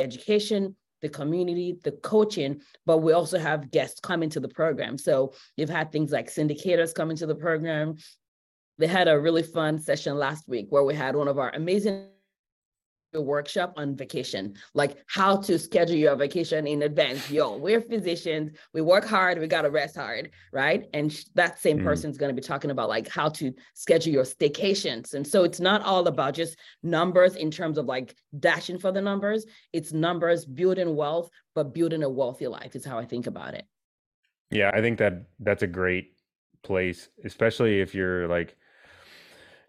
education 0.00 0.74
the 1.04 1.10
community, 1.10 1.76
the 1.84 1.92
coaching, 1.92 2.62
but 2.86 2.98
we 2.98 3.12
also 3.12 3.38
have 3.38 3.70
guests 3.70 4.00
coming 4.00 4.30
to 4.30 4.40
the 4.40 4.48
program. 4.48 4.96
So 4.96 5.34
you've 5.58 5.68
had 5.68 5.92
things 5.92 6.10
like 6.12 6.32
syndicators 6.32 6.94
coming 6.94 7.16
to 7.18 7.26
the 7.26 7.34
program. 7.34 7.96
They 8.78 8.86
had 8.86 9.06
a 9.06 9.20
really 9.20 9.42
fun 9.42 9.78
session 9.78 10.16
last 10.16 10.48
week 10.48 10.68
where 10.70 10.82
we 10.82 10.94
had 10.94 11.14
one 11.14 11.28
of 11.28 11.38
our 11.38 11.50
amazing 11.50 12.06
workshop 13.20 13.74
on 13.76 13.96
vacation, 13.96 14.54
like 14.74 14.98
how 15.06 15.36
to 15.36 15.58
schedule 15.58 15.96
your 15.96 16.16
vacation 16.16 16.66
in 16.66 16.82
advance. 16.82 17.30
Yo, 17.30 17.56
we're 17.56 17.80
physicians, 17.80 18.52
we 18.72 18.80
work 18.80 19.04
hard, 19.04 19.38
we 19.38 19.46
gotta 19.46 19.70
rest 19.70 19.96
hard, 19.96 20.30
right? 20.52 20.88
And 20.92 21.16
that 21.34 21.58
same 21.58 21.78
mm. 21.78 21.84
person's 21.84 22.18
gonna 22.18 22.32
be 22.32 22.42
talking 22.42 22.70
about 22.70 22.88
like 22.88 23.08
how 23.08 23.28
to 23.30 23.52
schedule 23.74 24.12
your 24.12 24.24
staycations. 24.24 25.14
And 25.14 25.26
so 25.26 25.44
it's 25.44 25.60
not 25.60 25.82
all 25.82 26.06
about 26.06 26.34
just 26.34 26.56
numbers 26.82 27.36
in 27.36 27.50
terms 27.50 27.78
of 27.78 27.86
like 27.86 28.14
dashing 28.40 28.78
for 28.78 28.92
the 28.92 29.00
numbers. 29.00 29.46
It's 29.72 29.92
numbers, 29.92 30.44
building 30.44 30.96
wealth, 30.96 31.30
but 31.54 31.74
building 31.74 32.02
a 32.02 32.08
wealthy 32.08 32.46
life 32.46 32.76
is 32.76 32.84
how 32.84 32.98
I 32.98 33.04
think 33.04 33.26
about 33.26 33.54
it. 33.54 33.64
Yeah, 34.50 34.70
I 34.72 34.80
think 34.80 34.98
that 34.98 35.24
that's 35.40 35.62
a 35.62 35.66
great 35.66 36.14
place, 36.62 37.08
especially 37.24 37.80
if 37.80 37.94
you're 37.94 38.28
like 38.28 38.56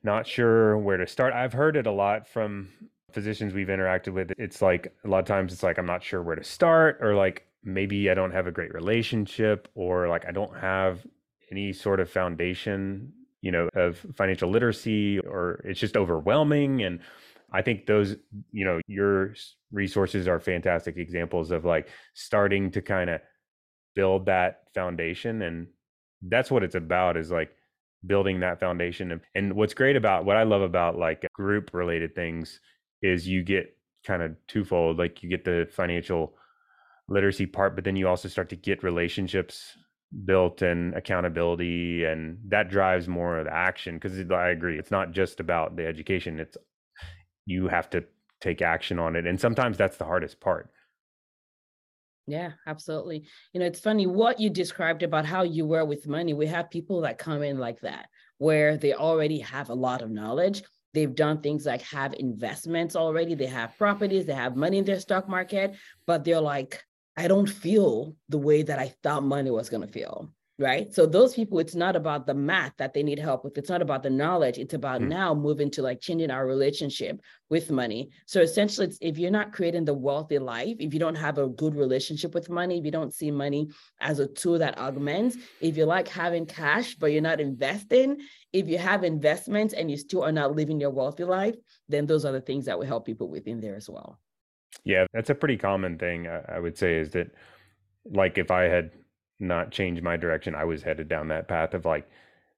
not 0.04 0.28
sure 0.28 0.78
where 0.78 0.98
to 0.98 1.08
start. 1.08 1.34
I've 1.34 1.54
heard 1.54 1.76
it 1.76 1.88
a 1.88 1.92
lot 1.92 2.28
from 2.28 2.70
physicians 3.16 3.54
we've 3.54 3.70
interacted 3.70 4.14
with, 4.14 4.32
it's 4.38 4.62
like 4.62 4.94
a 5.04 5.08
lot 5.08 5.20
of 5.20 5.26
times 5.26 5.52
it's 5.52 5.64
like 5.64 5.80
I'm 5.80 5.88
not 5.88 6.04
sure 6.04 6.22
where 6.22 6.36
to 6.36 6.44
start, 6.44 7.00
or 7.02 7.16
like 7.16 7.48
maybe 7.64 8.12
I 8.12 8.14
don't 8.14 8.32
have 8.32 8.46
a 8.46 8.52
great 8.52 8.74
relationship, 8.74 9.68
or 9.74 10.08
like 10.08 10.26
I 10.28 10.32
don't 10.32 10.56
have 10.58 11.04
any 11.50 11.74
sort 11.74 12.00
of 12.00 12.10
foundation, 12.10 13.12
you 13.42 13.52
know, 13.52 13.70
of 13.74 14.06
financial 14.16 14.50
literacy, 14.52 15.20
or 15.20 15.62
it's 15.64 15.80
just 15.80 15.98
overwhelming. 15.98 16.84
And 16.84 17.00
I 17.52 17.62
think 17.62 17.86
those, 17.86 18.18
you 18.52 18.66
know, 18.66 18.82
your 18.88 19.34
resources 19.72 20.28
are 20.28 20.40
fantastic 20.40 20.98
examples 20.98 21.52
of 21.52 21.66
like 21.66 21.88
starting 22.14 22.70
to 22.72 22.82
kind 22.82 23.10
of 23.10 23.22
build 23.96 24.26
that 24.26 24.64
foundation. 24.74 25.42
And 25.42 25.68
that's 26.22 26.52
what 26.52 26.64
it's 26.64 26.76
about 26.76 27.18
is 27.18 27.32
like 27.32 27.52
building 28.06 28.42
that 28.42 28.60
foundation. 28.60 29.12
And, 29.12 29.22
and 29.36 29.54
what's 29.54 29.74
great 29.74 29.96
about 29.96 30.26
what 30.26 30.38
I 30.38 30.44
love 30.44 30.62
about 30.62 30.98
like 30.98 31.26
group 31.34 31.74
related 31.74 32.14
things 32.14 32.60
is 33.06 33.28
you 33.28 33.44
get 33.44 33.78
kind 34.06 34.22
of 34.22 34.36
twofold. 34.48 34.98
Like 34.98 35.24
you 35.24 35.30
get 35.30 35.46
the 35.46 35.68
financial 35.72 36.36
literacy 37.08 37.46
part, 37.46 37.76
but 37.76 37.84
then 37.84 37.96
you 37.96 38.08
also 38.08 38.28
start 38.28 38.50
to 38.50 38.56
get 38.56 38.84
relationships 38.84 39.78
built 40.24 40.62
and 40.62 40.94
accountability 40.94 42.06
and 42.06 42.38
that 42.48 42.70
drives 42.70 43.08
more 43.08 43.40
of 43.40 43.46
the 43.46 43.54
action 43.54 43.96
because 43.96 44.18
i 44.32 44.50
agree 44.50 44.78
it's 44.78 44.92
not 44.92 45.12
just 45.12 45.40
about 45.40 45.76
the 45.76 45.86
education 45.86 46.40
it's 46.40 46.56
you 47.46 47.68
have 47.68 47.90
to 47.90 48.04
take 48.40 48.62
action 48.62 48.98
on 48.98 49.16
it 49.16 49.28
and 49.28 49.40
sometimes 49.40 49.78
that's 49.78 49.98
the 49.98 50.06
hardest 50.06 50.40
part 50.40 50.70
yeah, 52.28 52.54
absolutely. 52.66 53.28
You 53.54 53.60
know, 53.60 53.68
it's 53.68 53.80
funny 53.80 54.08
what 54.08 54.40
you 54.40 54.50
described 54.50 55.04
about 55.04 55.28
how 55.28 55.44
you 55.44 55.64
were 55.64 55.86
with 55.86 56.08
money. 56.08 56.34
We 56.34 56.48
have 56.48 56.72
people 56.72 57.02
that 57.02 57.20
come 57.20 57.44
in 57.44 57.60
like 57.60 57.82
that, 57.82 58.08
where 58.40 58.78
they 58.78 58.94
already 58.94 59.38
have 59.42 59.70
a 59.70 59.76
lot 59.76 60.02
of 60.02 60.10
knowledge. 60.10 60.64
They've 60.96 61.14
done 61.14 61.42
things 61.42 61.66
like 61.66 61.82
have 61.82 62.14
investments 62.18 62.96
already, 62.96 63.36
they 63.36 63.48
have 63.48 63.78
properties, 63.78 64.26
they 64.26 64.34
have 64.34 64.56
money 64.56 64.78
in 64.78 64.86
their 64.86 65.00
stock 65.02 65.28
market, 65.28 65.76
but 66.08 66.24
they're 66.24 66.40
like, 66.40 66.82
I 67.18 67.28
don't 67.28 67.50
feel 67.50 68.16
the 68.30 68.38
way 68.38 68.64
that 68.64 68.80
I 68.80 68.96
thought 69.04 69.24
money 69.24 69.52
was 69.52 69.70
going 69.70 69.86
to 69.86 69.92
feel 69.92 70.32
right? 70.58 70.94
So 70.94 71.06
those 71.06 71.34
people 71.34 71.60
it's 71.60 71.76
not 71.76 71.96
about 71.96 72.26
the 72.26 72.34
math 72.34 72.74
that 72.78 72.94
they 72.94 73.04
need 73.04 73.20
help 73.20 73.44
with. 73.44 73.58
It's 73.58 73.70
not 73.70 73.82
about 73.82 74.04
the 74.04 74.10
knowledge. 74.10 74.58
It's 74.58 74.74
about 74.74 75.02
mm. 75.02 75.08
now 75.08 75.34
moving 75.34 75.70
to 75.72 75.82
like 75.82 76.00
changing 76.00 76.32
our 76.32 76.46
relationship 76.46 77.20
with 77.50 77.70
money. 77.70 78.10
So 78.26 78.42
essentially 78.42 78.92
if 79.02 79.18
you're 79.18 79.32
not 79.32 79.52
creating 79.52 79.86
the 79.86 79.94
wealthy 79.94 80.40
life 80.40 80.78
if 80.80 80.94
you 80.94 81.00
don't 81.00 81.16
have 81.16 81.38
a 81.38 81.48
good 81.48 81.76
relationship 81.76 82.34
with 82.34 82.50
money 82.50 82.80
if 82.80 82.86
you 82.86 82.92
don't 82.92 83.14
see 83.14 83.32
money 83.32 83.70
as 84.00 84.20
a 84.20 84.28
tool 84.28 84.58
that 84.60 84.78
augments 84.78 85.38
if 85.62 85.76
you 85.76 85.86
like 85.86 86.08
having 86.08 86.46
cash 86.46 86.96
but 86.96 87.08
you're 87.08 87.22
not 87.22 87.42
investing 87.42 88.18
if 88.54 88.68
you 88.68 88.78
have 88.78 89.04
investments 89.04 89.74
and 89.74 89.92
you 89.92 89.98
still 89.98 90.24
are 90.24 90.32
not 90.32 90.56
living 90.56 90.80
your 90.80 90.90
wealthy 90.90 91.24
life 91.24 91.56
then 91.90 92.06
those 92.06 92.26
are 92.26 92.32
the 92.32 92.42
things 92.42 92.66
that 92.66 92.78
will 92.78 92.86
help 92.86 93.06
people 93.06 93.30
within 93.30 93.60
there 93.60 93.76
as 93.76 93.90
well. 93.90 94.20
Yeah 94.84 95.06
that's 95.14 95.30
a 95.30 95.36
pretty 95.36 95.58
common 95.58 95.98
thing 95.98 96.28
i 96.28 96.60
would 96.60 96.78
say 96.78 96.98
is 96.98 97.12
that 97.12 97.28
like 98.06 98.38
if 98.38 98.52
i 98.52 98.64
had 98.64 98.92
not 99.40 99.72
change 99.72 100.02
my 100.02 100.18
direction. 100.18 100.56
I 100.56 100.64
was 100.64 100.84
headed 100.84 101.10
down 101.10 101.28
that 101.30 101.48
path 101.48 101.74
of 101.74 101.86
like 101.86 102.10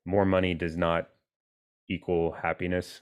more 0.06 0.26
money 0.26 0.54
does 0.54 0.78
not 0.78 1.10
equal 1.90 2.32
happiness. 2.32 3.02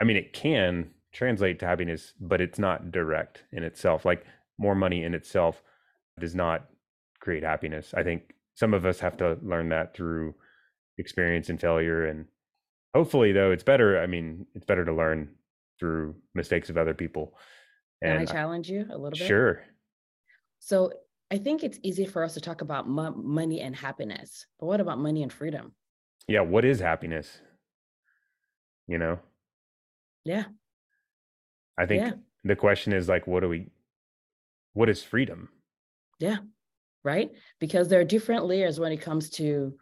I 0.00 0.04
mean, 0.04 0.16
it 0.16 0.32
can 0.32 0.90
translate 1.12 1.58
to 1.60 1.66
happiness, 1.66 2.14
but 2.20 2.40
it's 2.40 2.58
not 2.58 2.90
direct 2.90 3.44
in 3.52 3.62
itself. 3.62 4.04
Like 4.04 4.24
more 4.58 4.74
money 4.74 5.04
in 5.04 5.14
itself 5.14 5.62
does 6.18 6.34
not 6.34 6.68
create 7.20 7.42
happiness. 7.42 7.94
I 7.96 8.02
think 8.02 8.34
some 8.54 8.74
of 8.74 8.84
us 8.84 9.00
have 9.00 9.16
to 9.18 9.38
learn 9.42 9.68
that 9.70 9.94
through 9.94 10.34
experience 10.98 11.48
and 11.48 11.60
failure. 11.60 12.06
And 12.06 12.26
hopefully, 12.94 13.32
though, 13.32 13.50
it's 13.50 13.62
better. 13.62 14.00
I 14.00 14.06
mean, 14.06 14.46
it's 14.54 14.66
better 14.66 14.84
to 14.84 14.92
learn 14.92 15.30
through 15.78 16.16
mistakes 16.34 16.70
of 16.70 16.76
other 16.76 16.94
people. 16.94 17.34
And 18.02 18.18
Can 18.18 18.28
I 18.28 18.32
challenge 18.40 18.68
you 18.68 18.86
a 18.90 18.98
little 18.98 19.10
bit? 19.10 19.26
Sure. 19.26 19.62
So 20.58 20.92
I 21.32 21.38
think 21.38 21.64
it's 21.64 21.78
easy 21.82 22.04
for 22.04 22.22
us 22.22 22.34
to 22.34 22.42
talk 22.42 22.60
about 22.60 22.86
money 22.86 23.62
and 23.62 23.74
happiness, 23.74 24.44
but 24.60 24.66
what 24.66 24.82
about 24.82 24.98
money 24.98 25.22
and 25.22 25.32
freedom? 25.32 25.72
Yeah, 26.28 26.42
what 26.42 26.66
is 26.66 26.78
happiness? 26.78 27.38
You 28.86 28.98
know? 28.98 29.18
Yeah. 30.26 30.44
I 31.78 31.86
think 31.86 32.04
yeah. 32.04 32.12
the 32.44 32.54
question 32.54 32.92
is 32.92 33.08
like, 33.08 33.26
what 33.26 33.40
do 33.40 33.48
we, 33.48 33.70
what 34.74 34.90
is 34.90 35.02
freedom? 35.02 35.48
Yeah, 36.18 36.36
right. 37.02 37.30
Because 37.58 37.88
there 37.88 38.00
are 38.00 38.04
different 38.04 38.44
layers 38.44 38.78
when 38.78 38.92
it 38.92 39.00
comes 39.00 39.30
to 39.30 39.72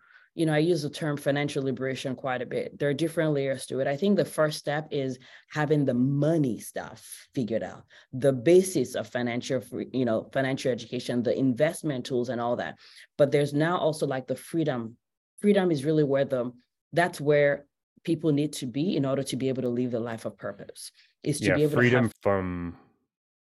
you 0.41 0.47
know, 0.47 0.55
I 0.55 0.59
use 0.59 0.81
the 0.81 0.89
term 0.89 1.19
financial 1.19 1.63
liberation 1.63 2.17
quite 2.17 2.41
a 2.41 2.47
bit. 2.47 2.79
There 2.79 2.89
are 2.89 2.95
different 2.95 3.35
layers 3.35 3.67
to 3.67 3.81
it. 3.81 3.87
I 3.87 3.95
think 3.95 4.17
the 4.17 4.25
first 4.25 4.59
step 4.59 4.89
is 4.91 5.19
having 5.51 5.85
the 5.85 5.93
money 5.93 6.59
stuff 6.61 7.29
figured 7.35 7.63
out, 7.63 7.85
the 8.15 8.33
basis 8.33 8.95
of 8.95 9.07
financial, 9.07 9.63
you 9.93 10.07
know, 10.07 10.31
financial 10.33 10.73
education, 10.73 11.23
the 11.23 11.39
investment 11.39 12.07
tools 12.07 12.31
and 12.31 12.41
all 12.41 12.57
that. 12.57 12.79
But 13.19 13.33
there's 13.33 13.53
now 13.53 13.77
also 13.77 14.07
like 14.07 14.27
the 14.29 14.35
freedom. 14.35 14.97
Freedom 15.43 15.71
is 15.71 15.85
really 15.85 16.05
where 16.05 16.25
the, 16.25 16.53
that's 16.95 17.21
where 17.21 17.67
people 18.03 18.33
need 18.33 18.55
to 18.55 18.67
be 18.67 18.97
in 18.97 19.05
order 19.05 19.23
to 19.25 19.37
be 19.37 19.51
able 19.51 19.61
to 19.61 19.69
live 19.69 19.91
the 19.91 20.01
life 20.01 20.25
of 20.25 20.39
purpose. 20.39 20.91
Is 21.23 21.41
to 21.41 21.49
yeah, 21.49 21.57
be 21.57 21.63
able 21.65 21.75
freedom 21.75 22.05
to 22.05 22.09
have 22.09 22.15
from 22.23 22.79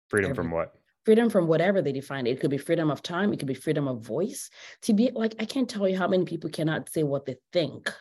freedom 0.09 0.35
from 0.35 0.51
what? 0.51 0.80
Freedom 1.05 1.31
from 1.31 1.47
whatever 1.47 1.83
they 1.83 1.93
define 1.93 2.27
it. 2.27 2.33
It 2.33 2.41
could 2.41 2.51
be 2.51 2.59
freedom 2.59 2.91
of 2.91 3.03
time, 3.03 3.33
it 3.33 3.39
could 3.39 3.49
be 3.49 3.55
freedom 3.55 3.89
of 3.89 4.01
voice. 4.01 4.51
To 4.83 4.93
be 4.93 5.11
like, 5.15 5.35
I 5.39 5.45
can't 5.45 5.69
tell 5.69 5.89
you 5.89 5.97
how 5.97 6.09
many 6.09 6.25
people 6.25 6.51
cannot 6.51 6.91
say 6.91 7.03
what 7.03 7.27
they 7.27 7.37
think 7.53 7.93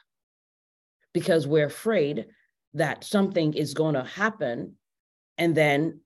because 1.14 1.48
we're 1.48 1.66
afraid 1.66 2.28
that 2.74 3.04
something 3.04 3.54
is 3.54 3.74
going 3.74 3.96
to 3.96 4.04
happen 4.04 4.76
and 5.38 5.56
then 5.56 6.02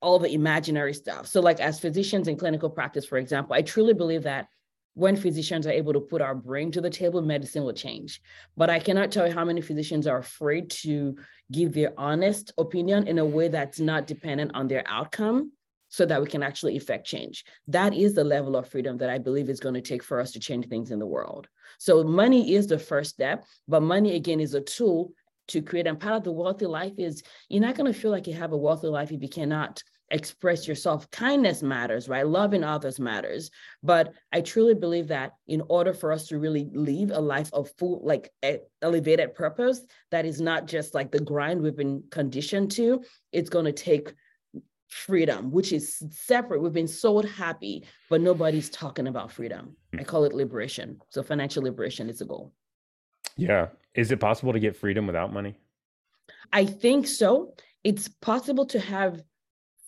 all 0.00 0.18
the 0.18 0.32
imaginary 0.32 0.94
stuff. 0.94 1.26
So, 1.26 1.40
like, 1.40 1.60
as 1.60 1.80
physicians 1.80 2.28
in 2.28 2.36
clinical 2.36 2.68
practice, 2.68 3.06
for 3.06 3.18
example, 3.18 3.54
I 3.54 3.62
truly 3.62 3.94
believe 3.94 4.24
that 4.24 4.48
when 4.94 5.16
physicians 5.16 5.66
are 5.66 5.70
able 5.70 5.92
to 5.94 6.00
put 6.00 6.20
our 6.20 6.34
brain 6.34 6.70
to 6.72 6.80
the 6.80 6.90
table, 6.90 7.22
medicine 7.22 7.64
will 7.64 7.72
change. 7.72 8.20
But 8.56 8.68
I 8.68 8.78
cannot 8.78 9.10
tell 9.10 9.26
you 9.26 9.32
how 9.32 9.44
many 9.44 9.62
physicians 9.62 10.06
are 10.06 10.18
afraid 10.18 10.70
to 10.82 11.16
give 11.50 11.72
their 11.72 11.94
honest 11.96 12.52
opinion 12.58 13.08
in 13.08 13.18
a 13.18 13.24
way 13.24 13.48
that's 13.48 13.80
not 13.80 14.06
dependent 14.06 14.50
on 14.54 14.68
their 14.68 14.84
outcome 14.86 15.52
so 15.92 16.06
that 16.06 16.22
we 16.22 16.26
can 16.26 16.42
actually 16.42 16.74
effect 16.74 17.06
change. 17.06 17.44
That 17.68 17.92
is 17.92 18.14
the 18.14 18.24
level 18.24 18.56
of 18.56 18.66
freedom 18.66 18.96
that 18.96 19.10
I 19.10 19.18
believe 19.18 19.50
is 19.50 19.60
going 19.60 19.74
to 19.74 19.82
take 19.82 20.02
for 20.02 20.20
us 20.20 20.32
to 20.32 20.40
change 20.40 20.66
things 20.66 20.90
in 20.90 20.98
the 20.98 21.06
world. 21.06 21.48
So 21.78 22.02
money 22.02 22.54
is 22.54 22.66
the 22.66 22.78
first 22.78 23.10
step, 23.10 23.44
but 23.68 23.82
money 23.82 24.16
again 24.16 24.40
is 24.40 24.54
a 24.54 24.62
tool 24.62 25.12
to 25.48 25.60
create. 25.60 25.86
And 25.86 26.00
part 26.00 26.14
of 26.14 26.24
the 26.24 26.32
wealthy 26.32 26.64
life 26.64 26.94
is 26.96 27.22
you're 27.50 27.60
not 27.60 27.74
going 27.74 27.92
to 27.92 27.98
feel 27.98 28.10
like 28.10 28.26
you 28.26 28.32
have 28.32 28.52
a 28.52 28.56
wealthy 28.56 28.86
life 28.86 29.12
if 29.12 29.20
you 29.20 29.28
cannot 29.28 29.82
express 30.10 30.66
yourself. 30.66 31.10
Kindness 31.10 31.62
matters, 31.62 32.08
right? 32.08 32.26
Loving 32.26 32.64
others 32.64 32.98
matters. 32.98 33.50
But 33.82 34.14
I 34.32 34.40
truly 34.40 34.74
believe 34.74 35.08
that 35.08 35.32
in 35.46 35.62
order 35.68 35.92
for 35.92 36.10
us 36.10 36.26
to 36.28 36.38
really 36.38 36.70
live 36.72 37.10
a 37.10 37.20
life 37.20 37.50
of 37.52 37.70
full, 37.78 38.00
like 38.02 38.32
elevated 38.80 39.34
purpose, 39.34 39.82
that 40.10 40.24
is 40.24 40.40
not 40.40 40.66
just 40.66 40.94
like 40.94 41.12
the 41.12 41.20
grind 41.20 41.60
we've 41.60 41.76
been 41.76 42.04
conditioned 42.10 42.70
to, 42.72 43.02
it's 43.30 43.50
going 43.50 43.66
to 43.66 43.72
take 43.72 44.14
freedom, 44.92 45.50
which 45.50 45.72
is 45.72 46.02
separate. 46.10 46.60
We've 46.60 46.72
been 46.72 46.86
sold 46.86 47.24
happy, 47.24 47.84
but 48.10 48.20
nobody's 48.20 48.68
talking 48.68 49.06
about 49.06 49.32
freedom. 49.32 49.74
Hmm. 49.92 50.00
I 50.00 50.04
call 50.04 50.24
it 50.24 50.34
liberation. 50.34 51.00
So 51.08 51.22
financial 51.22 51.62
liberation 51.62 52.10
is 52.10 52.20
a 52.20 52.26
goal. 52.26 52.52
Yeah. 53.36 53.68
Is 53.94 54.12
it 54.12 54.20
possible 54.20 54.52
to 54.52 54.60
get 54.60 54.76
freedom 54.76 55.06
without 55.06 55.32
money? 55.32 55.56
I 56.52 56.66
think 56.66 57.06
so. 57.06 57.54
It's 57.82 58.08
possible 58.08 58.66
to 58.66 58.80
have 58.80 59.22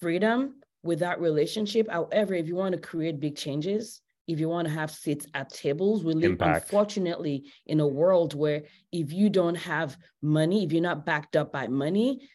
freedom 0.00 0.56
without 0.82 1.20
relationship. 1.20 1.90
However, 1.90 2.34
if 2.34 2.48
you 2.48 2.56
want 2.56 2.74
to 2.74 2.80
create 2.80 3.20
big 3.20 3.36
changes, 3.36 4.00
if 4.26 4.40
you 4.40 4.48
want 4.48 4.66
to 4.68 4.72
have 4.72 4.90
seats 4.90 5.26
at 5.34 5.50
tables, 5.50 6.02
we 6.02 6.14
live 6.14 6.32
Impact. 6.32 6.64
unfortunately 6.64 7.52
in 7.66 7.80
a 7.80 7.86
world 7.86 8.34
where 8.34 8.62
if 8.90 9.12
you 9.12 9.28
don't 9.28 9.54
have 9.56 9.98
money, 10.22 10.64
if 10.64 10.72
you're 10.72 10.80
not 10.80 11.04
backed 11.04 11.36
up 11.36 11.52
by 11.52 11.68
money, 11.68 12.26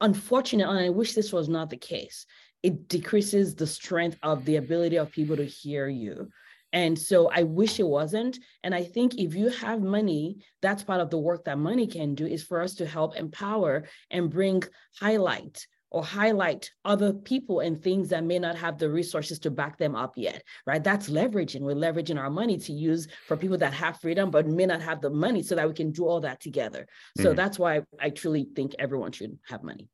unfortunately, 0.00 0.76
and 0.76 0.86
I 0.86 0.90
wish 0.90 1.14
this 1.14 1.32
was 1.32 1.48
not 1.48 1.70
the 1.70 1.76
case, 1.76 2.26
it 2.62 2.88
decreases 2.88 3.54
the 3.54 3.66
strength 3.66 4.18
of 4.22 4.44
the 4.44 4.56
ability 4.56 4.96
of 4.96 5.12
people 5.12 5.36
to 5.36 5.44
hear 5.44 5.88
you. 5.88 6.28
And 6.72 6.98
so 6.98 7.30
I 7.30 7.44
wish 7.44 7.80
it 7.80 7.86
wasn't. 7.86 8.38
And 8.62 8.74
I 8.74 8.84
think 8.84 9.14
if 9.14 9.34
you 9.34 9.48
have 9.48 9.80
money, 9.80 10.44
that's 10.60 10.84
part 10.84 11.00
of 11.00 11.08
the 11.08 11.18
work 11.18 11.44
that 11.44 11.58
money 11.58 11.86
can 11.86 12.14
do 12.14 12.26
is 12.26 12.42
for 12.42 12.60
us 12.60 12.74
to 12.74 12.86
help 12.86 13.16
empower 13.16 13.84
and 14.10 14.28
bring 14.28 14.62
highlight 15.00 15.66
or 15.90 16.04
highlight 16.04 16.70
other 16.84 17.12
people 17.12 17.60
and 17.60 17.82
things 17.82 18.08
that 18.08 18.24
may 18.24 18.38
not 18.38 18.56
have 18.56 18.78
the 18.78 18.88
resources 18.88 19.38
to 19.38 19.50
back 19.50 19.78
them 19.78 19.96
up 19.96 20.12
yet, 20.16 20.42
right? 20.66 20.84
That's 20.84 21.08
leveraging. 21.08 21.60
We're 21.60 21.74
leveraging 21.74 22.18
our 22.18 22.30
money 22.30 22.58
to 22.58 22.72
use 22.72 23.08
for 23.26 23.36
people 23.36 23.58
that 23.58 23.72
have 23.72 24.00
freedom 24.00 24.30
but 24.30 24.46
may 24.46 24.66
not 24.66 24.82
have 24.82 25.00
the 25.00 25.10
money 25.10 25.42
so 25.42 25.54
that 25.54 25.66
we 25.66 25.74
can 25.74 25.90
do 25.90 26.06
all 26.06 26.20
that 26.20 26.40
together. 26.40 26.86
So 27.16 27.32
mm. 27.32 27.36
that's 27.36 27.58
why 27.58 27.82
I 28.00 28.10
truly 28.10 28.48
think 28.54 28.74
everyone 28.78 29.12
should 29.12 29.38
have 29.48 29.62
money. 29.62 29.88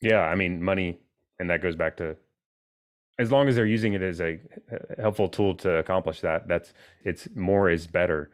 Yeah, 0.00 0.20
I 0.20 0.34
mean, 0.34 0.62
money, 0.62 1.00
and 1.38 1.50
that 1.50 1.60
goes 1.60 1.76
back 1.76 1.96
to 1.98 2.16
as 3.20 3.30
long 3.30 3.48
as 3.48 3.54
they're 3.54 3.66
using 3.66 3.92
it 3.92 4.00
as 4.00 4.20
a 4.22 4.40
helpful 4.98 5.28
tool 5.28 5.54
to 5.54 5.76
accomplish 5.76 6.22
that, 6.22 6.48
that's 6.48 6.72
it's 7.04 7.28
more 7.34 7.68
is 7.68 7.86
better 7.86 8.30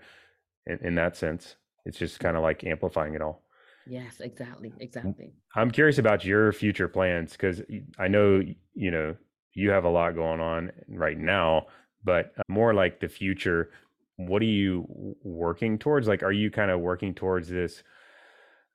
in, 0.64 0.79
in 0.81 0.95
that 0.95 1.16
sense. 1.16 1.57
It's 1.85 1.99
just 1.99 2.20
kind 2.20 2.37
of 2.37 2.45
like 2.45 2.62
amplifying 2.62 3.14
it 3.14 3.20
all. 3.20 3.43
Yes, 3.87 4.20
exactly. 4.20 4.72
Exactly. 4.80 5.32
I'm 5.55 5.70
curious 5.70 5.99
about 5.99 6.24
your 6.24 6.53
future 6.53 6.89
plans 6.89 7.32
because 7.32 7.62
I 7.99 8.09
know, 8.09 8.43
you 8.74 8.91
know, 8.91 9.16
you 9.55 9.70
have 9.70 9.84
a 9.84 9.91
lot 9.91 10.14
going 10.14 10.41
on 10.41 10.72
right 10.89 11.18
now, 11.18 11.66
but 12.05 12.32
uh, 12.39 12.43
more 12.49 12.74
like 12.74 13.01
the 13.01 13.09
future. 13.09 13.70
What 14.16 14.43
are 14.43 14.47
you 14.47 15.16
working 15.22 15.78
towards? 15.78 16.09
Like, 16.09 16.22
are 16.22 16.32
you 16.32 16.51
kind 16.51 16.70
of 16.70 16.80
working 16.80 17.14
towards 17.14 17.49
this? 17.49 17.82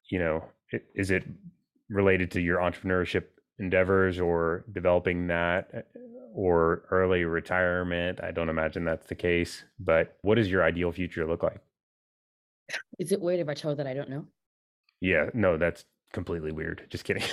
You 0.09 0.20
know, 0.20 0.45
is 0.95 1.12
it 1.12 1.26
related 1.89 2.32
to 2.32 2.41
your 2.41 2.59
entrepreneurship 2.59 3.26
endeavors 3.62 4.20
or 4.20 4.66
developing 4.74 5.28
that 5.28 5.70
uh, 5.74 5.99
or 6.34 6.84
early 6.91 7.24
retirement. 7.26 8.20
I 8.22 8.32
don't 8.32 8.49
imagine 8.49 8.84
that's 8.84 9.07
the 9.07 9.16
case, 9.16 9.64
but 9.80 10.18
what 10.22 10.36
does 10.36 10.49
your 10.49 10.64
ideal 10.64 10.91
future 10.91 11.26
look 11.28 11.43
like? 11.43 11.59
Is 12.99 13.12
it 13.12 13.22
weird 13.22 13.39
if 13.39 13.49
I 13.49 13.53
tell 13.53 13.76
that 13.76 13.88
I 13.88 13.93
don't 13.93 14.09
know? 14.09 14.26
Yeah, 15.02 15.30
no, 15.34 15.58
that's 15.58 15.84
completely 16.14 16.52
weird. 16.52 16.88
Just 16.89 17.04
kidding. 17.04 17.24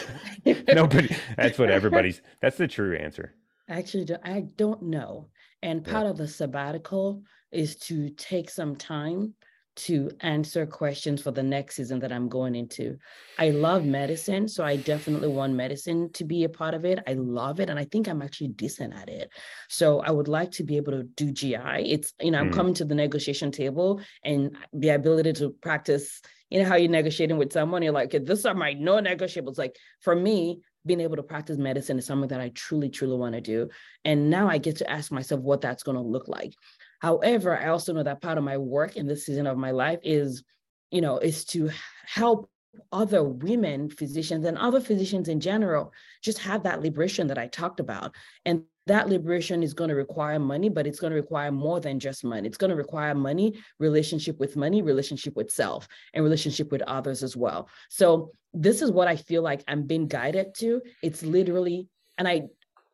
Nobody. 0.69 1.15
That's 1.37 1.59
what 1.59 1.71
everybody's. 1.71 2.21
That's 2.43 2.57
the 2.57 2.69
true 2.69 2.97
answer. 2.97 3.35
Actually, 3.69 4.09
I 4.25 4.41
don't 4.57 4.83
know. 4.83 5.29
And 5.63 5.85
part 5.85 6.07
yeah. 6.07 6.11
of 6.11 6.17
the 6.17 6.27
sabbatical 6.27 7.23
is 7.53 7.77
to 7.77 8.11
take 8.11 8.49
some 8.49 8.77
time 8.77 9.35
to 9.79 10.11
answer 10.23 10.67
questions 10.67 11.23
for 11.23 11.31
the 11.31 11.43
next 11.43 11.77
season 11.77 12.01
that 12.01 12.11
I'm 12.11 12.29
going 12.29 12.57
into. 12.57 12.99
I 13.39 13.51
love 13.51 13.85
medicine, 13.85 14.49
so 14.49 14.65
I 14.65 14.77
definitely 14.77 15.29
want 15.29 15.53
medicine 15.55 16.11
to 16.15 16.25
be 16.25 16.43
a 16.43 16.49
part 16.49 16.75
of 16.75 16.85
it. 16.85 16.99
I 17.07 17.13
love 17.13 17.61
it, 17.61 17.71
and 17.71 17.79
I 17.79 17.85
think 17.85 18.09
I'm 18.09 18.21
actually 18.21 18.49
decent 18.49 18.93
at 18.93 19.09
it. 19.09 19.31
So 19.69 20.01
I 20.01 20.11
would 20.11 20.27
like 20.27 20.51
to 20.53 20.65
be 20.65 20.77
able 20.77 20.93
to 20.93 21.05
do 21.05 21.31
GI. 21.31 21.93
It's 21.93 22.13
you 22.21 22.33
know 22.33 22.41
I'm 22.41 22.51
mm. 22.51 22.55
coming 22.55 22.75
to 22.75 22.85
the 22.85 22.97
negotiation 22.97 23.53
table 23.53 24.01
and 24.25 24.57
the 24.73 24.91
ability 24.91 25.35
to 25.35 25.51
practice. 25.51 26.21
You 26.51 26.63
know 26.63 26.69
how 26.69 26.77
you're 26.77 26.91
negotiating 26.91 27.37
with 27.37 27.53
someone, 27.53 27.83
you're 27.83 27.93
like, 27.93 28.11
"This 28.11 28.45
are 28.47 28.55
my 28.55 28.73
no 28.73 28.97
negotiables." 28.97 29.59
Like 29.59 29.77
for 30.01 30.15
me, 30.15 30.61
being 30.87 31.01
able 31.01 31.17
to 31.17 31.23
practice 31.23 31.59
medicine 31.59 31.99
is 31.99 32.07
something 32.07 32.29
that 32.29 32.41
I 32.41 32.51
truly, 32.51 32.89
truly 32.89 33.17
want 33.17 33.35
to 33.35 33.41
do. 33.41 33.69
And 34.05 34.31
now 34.31 34.49
I 34.49 34.59
get 34.59 34.77
to 34.77 34.91
ask 34.91 35.13
myself 35.13 35.41
what 35.41 35.61
that's 35.61 35.83
going 35.83 35.97
to 35.97 36.03
look 36.03 36.29
like. 36.29 36.55
However, 37.01 37.57
I 37.57 37.69
also 37.69 37.93
know 37.93 38.03
that 38.03 38.23
part 38.23 38.39
of 38.39 38.45
my 38.45 38.57
work 38.57 38.97
in 38.97 39.07
this 39.07 39.27
season 39.27 39.47
of 39.47 39.59
my 39.59 39.71
life 39.71 40.01
is, 40.03 40.43
you 40.91 41.01
know, 41.01 41.19
is 41.19 41.45
to 41.47 41.71
help 42.07 42.51
other 42.93 43.23
women 43.25 43.91
physicians 43.91 44.45
and 44.45 44.57
other 44.59 44.81
physicians 44.81 45.29
in 45.29 45.41
general 45.41 45.93
just 46.23 46.39
have 46.39 46.63
that 46.63 46.81
liberation 46.81 47.27
that 47.27 47.39
I 47.39 47.49
talked 47.49 47.81
about. 47.81 48.15
And 48.45 48.65
that 48.89 49.09
liberation 49.09 49.63
is 49.63 49.75
going 49.75 49.89
to 49.89 49.95
require 49.95 50.39
money, 50.39 50.69
but 50.69 50.87
it's 50.87 50.99
going 50.99 51.13
to 51.13 51.17
require 51.17 51.53
more 51.53 51.79
than 51.79 52.01
just 52.01 52.25
money. 52.25 52.49
It's 52.49 52.57
going 52.57 52.71
to 52.71 52.77
require 52.77 53.15
money, 53.15 53.55
relationship 53.79 54.41
with 54.41 54.57
money, 54.57 54.83
relationship 54.83 55.37
with 55.37 55.51
self, 55.51 55.87
and 56.15 56.25
relationship 56.25 56.73
with 56.73 56.83
others 56.83 57.23
as 57.23 57.37
well. 57.37 57.69
So 57.89 58.33
this 58.55 58.83
is 58.83 58.91
what 58.91 59.07
I 59.07 59.17
feel 59.17 59.43
like 59.43 59.63
I'm 59.69 59.87
being 59.87 60.09
guided 60.09 60.55
to. 60.57 60.83
It's 61.03 61.23
literally, 61.23 61.89
and 62.17 62.27
I 62.27 62.49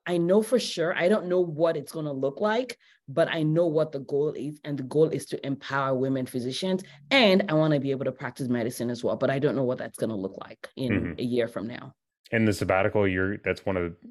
I 0.07 0.19
know 0.19 0.43
for 0.43 0.59
sure, 0.59 0.95
I 0.95 1.09
don't 1.09 1.29
know 1.29 1.41
what 1.41 1.79
it's 1.79 1.93
going 1.93 2.05
to 2.05 2.13
look 2.13 2.41
like, 2.41 2.77
but 3.09 3.29
I 3.29 3.43
know 3.43 3.67
what 3.67 3.91
the 3.93 4.01
goal 4.01 4.33
is. 4.33 4.61
And 4.65 4.77
the 4.77 4.83
goal 4.83 5.09
is 5.09 5.25
to 5.27 5.47
empower 5.47 5.95
women 5.95 6.27
physicians. 6.27 6.83
And 7.11 7.45
I 7.49 7.55
want 7.55 7.73
to 7.73 7.81
be 7.81 7.91
able 7.91 8.05
to 8.05 8.13
practice 8.13 8.49
medicine 8.49 8.91
as 8.91 9.03
well, 9.03 9.17
but 9.17 9.31
I 9.31 9.39
don't 9.39 9.57
know 9.57 9.65
what 9.65 9.79
that's 9.79 9.97
going 9.97 10.11
to 10.11 10.17
look 10.17 10.37
like 10.39 10.69
in 10.77 10.93
mm-hmm. 10.93 11.21
a 11.21 11.23
year 11.23 11.49
from 11.49 11.67
now. 11.67 11.95
And 12.33 12.47
the 12.47 12.53
sabbatical, 12.53 13.09
you're 13.09 13.39
that's 13.39 13.65
one 13.65 13.79
of 13.79 13.93
the 13.93 14.09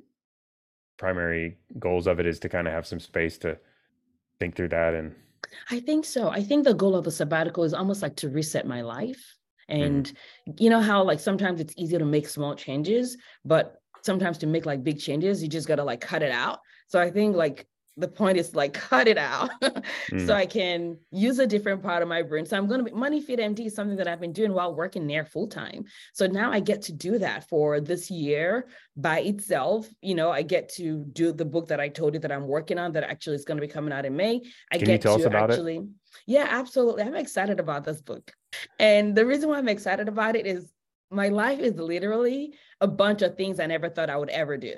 primary 1.03 1.57
goals 1.79 2.07
of 2.07 2.21
it 2.21 2.25
is 2.25 2.39
to 2.39 2.47
kind 2.47 2.65
of 2.65 2.73
have 2.73 2.87
some 2.87 2.97
space 2.97 3.37
to 3.37 3.57
think 4.39 4.55
through 4.55 4.69
that 4.69 4.93
and 4.93 5.13
I 5.69 5.81
think 5.81 6.05
so. 6.05 6.29
I 6.29 6.41
think 6.41 6.63
the 6.63 6.73
goal 6.73 6.95
of 6.95 7.03
the 7.03 7.11
sabbatical 7.11 7.65
is 7.65 7.73
almost 7.73 8.01
like 8.01 8.15
to 8.17 8.29
reset 8.29 8.65
my 8.65 8.81
life. 8.83 9.35
Mm-hmm. 9.69 9.83
And 9.83 10.05
mm-hmm. 10.05 10.51
you 10.63 10.69
know 10.69 10.79
how 10.79 11.03
like 11.03 11.19
sometimes 11.19 11.59
it's 11.59 11.73
easier 11.75 11.99
to 11.99 12.05
make 12.05 12.29
small 12.29 12.55
changes, 12.55 13.17
but 13.43 13.81
sometimes 14.01 14.37
to 14.39 14.47
make 14.47 14.65
like 14.65 14.81
big 14.81 14.97
changes, 14.97 15.43
you 15.43 15.49
just 15.49 15.67
gotta 15.67 15.83
like 15.83 15.99
cut 15.99 16.23
it 16.23 16.31
out. 16.31 16.59
So 16.87 17.01
I 17.01 17.11
think 17.11 17.35
like 17.35 17.67
the 17.95 18.07
point 18.07 18.37
is 18.37 18.55
like 18.55 18.73
cut 18.73 19.07
it 19.07 19.17
out 19.17 19.51
mm. 19.61 20.25
so 20.25 20.33
I 20.33 20.47
can 20.47 20.97
use 21.11 21.37
a 21.37 21.45
different 21.45 21.83
part 21.83 22.01
of 22.01 22.07
my 22.07 22.23
brain. 22.23 22.45
So 22.45 22.57
I'm 22.57 22.67
going 22.67 22.83
to 22.83 22.85
be 22.85 22.91
Money 22.91 23.21
Fit 23.21 23.39
MD 23.39 23.67
is 23.67 23.75
something 23.75 23.97
that 23.97 24.07
I've 24.07 24.19
been 24.19 24.33
doing 24.33 24.51
while 24.53 24.73
working 24.73 25.05
there 25.05 25.25
full 25.25 25.47
time. 25.47 25.85
So 26.13 26.25
now 26.25 26.51
I 26.51 26.59
get 26.59 26.81
to 26.83 26.93
do 26.93 27.19
that 27.19 27.47
for 27.47 27.79
this 27.79 28.09
year 28.09 28.67
by 28.97 29.19
itself. 29.19 29.87
You 30.01 30.15
know, 30.15 30.31
I 30.31 30.41
get 30.41 30.69
to 30.75 31.05
do 31.13 31.31
the 31.31 31.45
book 31.45 31.67
that 31.67 31.79
I 31.79 31.87
told 31.87 32.15
you 32.15 32.19
that 32.21 32.31
I'm 32.31 32.47
working 32.47 32.79
on 32.79 32.93
that 32.93 33.03
actually 33.03 33.35
is 33.35 33.45
going 33.45 33.57
to 33.57 33.61
be 33.61 33.71
coming 33.71 33.93
out 33.93 34.05
in 34.05 34.15
May. 34.15 34.41
I 34.71 34.77
can 34.77 34.85
get 34.85 34.93
you 34.93 34.97
tell 34.97 35.17
to 35.17 35.23
us 35.23 35.27
about 35.27 35.51
actually, 35.51 35.77
it? 35.77 35.85
yeah, 36.25 36.47
absolutely. 36.49 37.03
I'm 37.03 37.15
excited 37.15 37.59
about 37.59 37.83
this 37.83 38.01
book. 38.01 38.31
And 38.79 39.15
the 39.15 39.25
reason 39.25 39.49
why 39.49 39.59
I'm 39.59 39.69
excited 39.69 40.07
about 40.07 40.35
it 40.35 40.47
is 40.47 40.71
my 41.11 41.29
life 41.29 41.59
is 41.59 41.75
literally 41.75 42.55
a 42.81 42.87
bunch 42.87 43.21
of 43.21 43.37
things 43.37 43.59
I 43.59 43.67
never 43.67 43.89
thought 43.89 44.09
I 44.09 44.17
would 44.17 44.29
ever 44.29 44.57
do. 44.57 44.75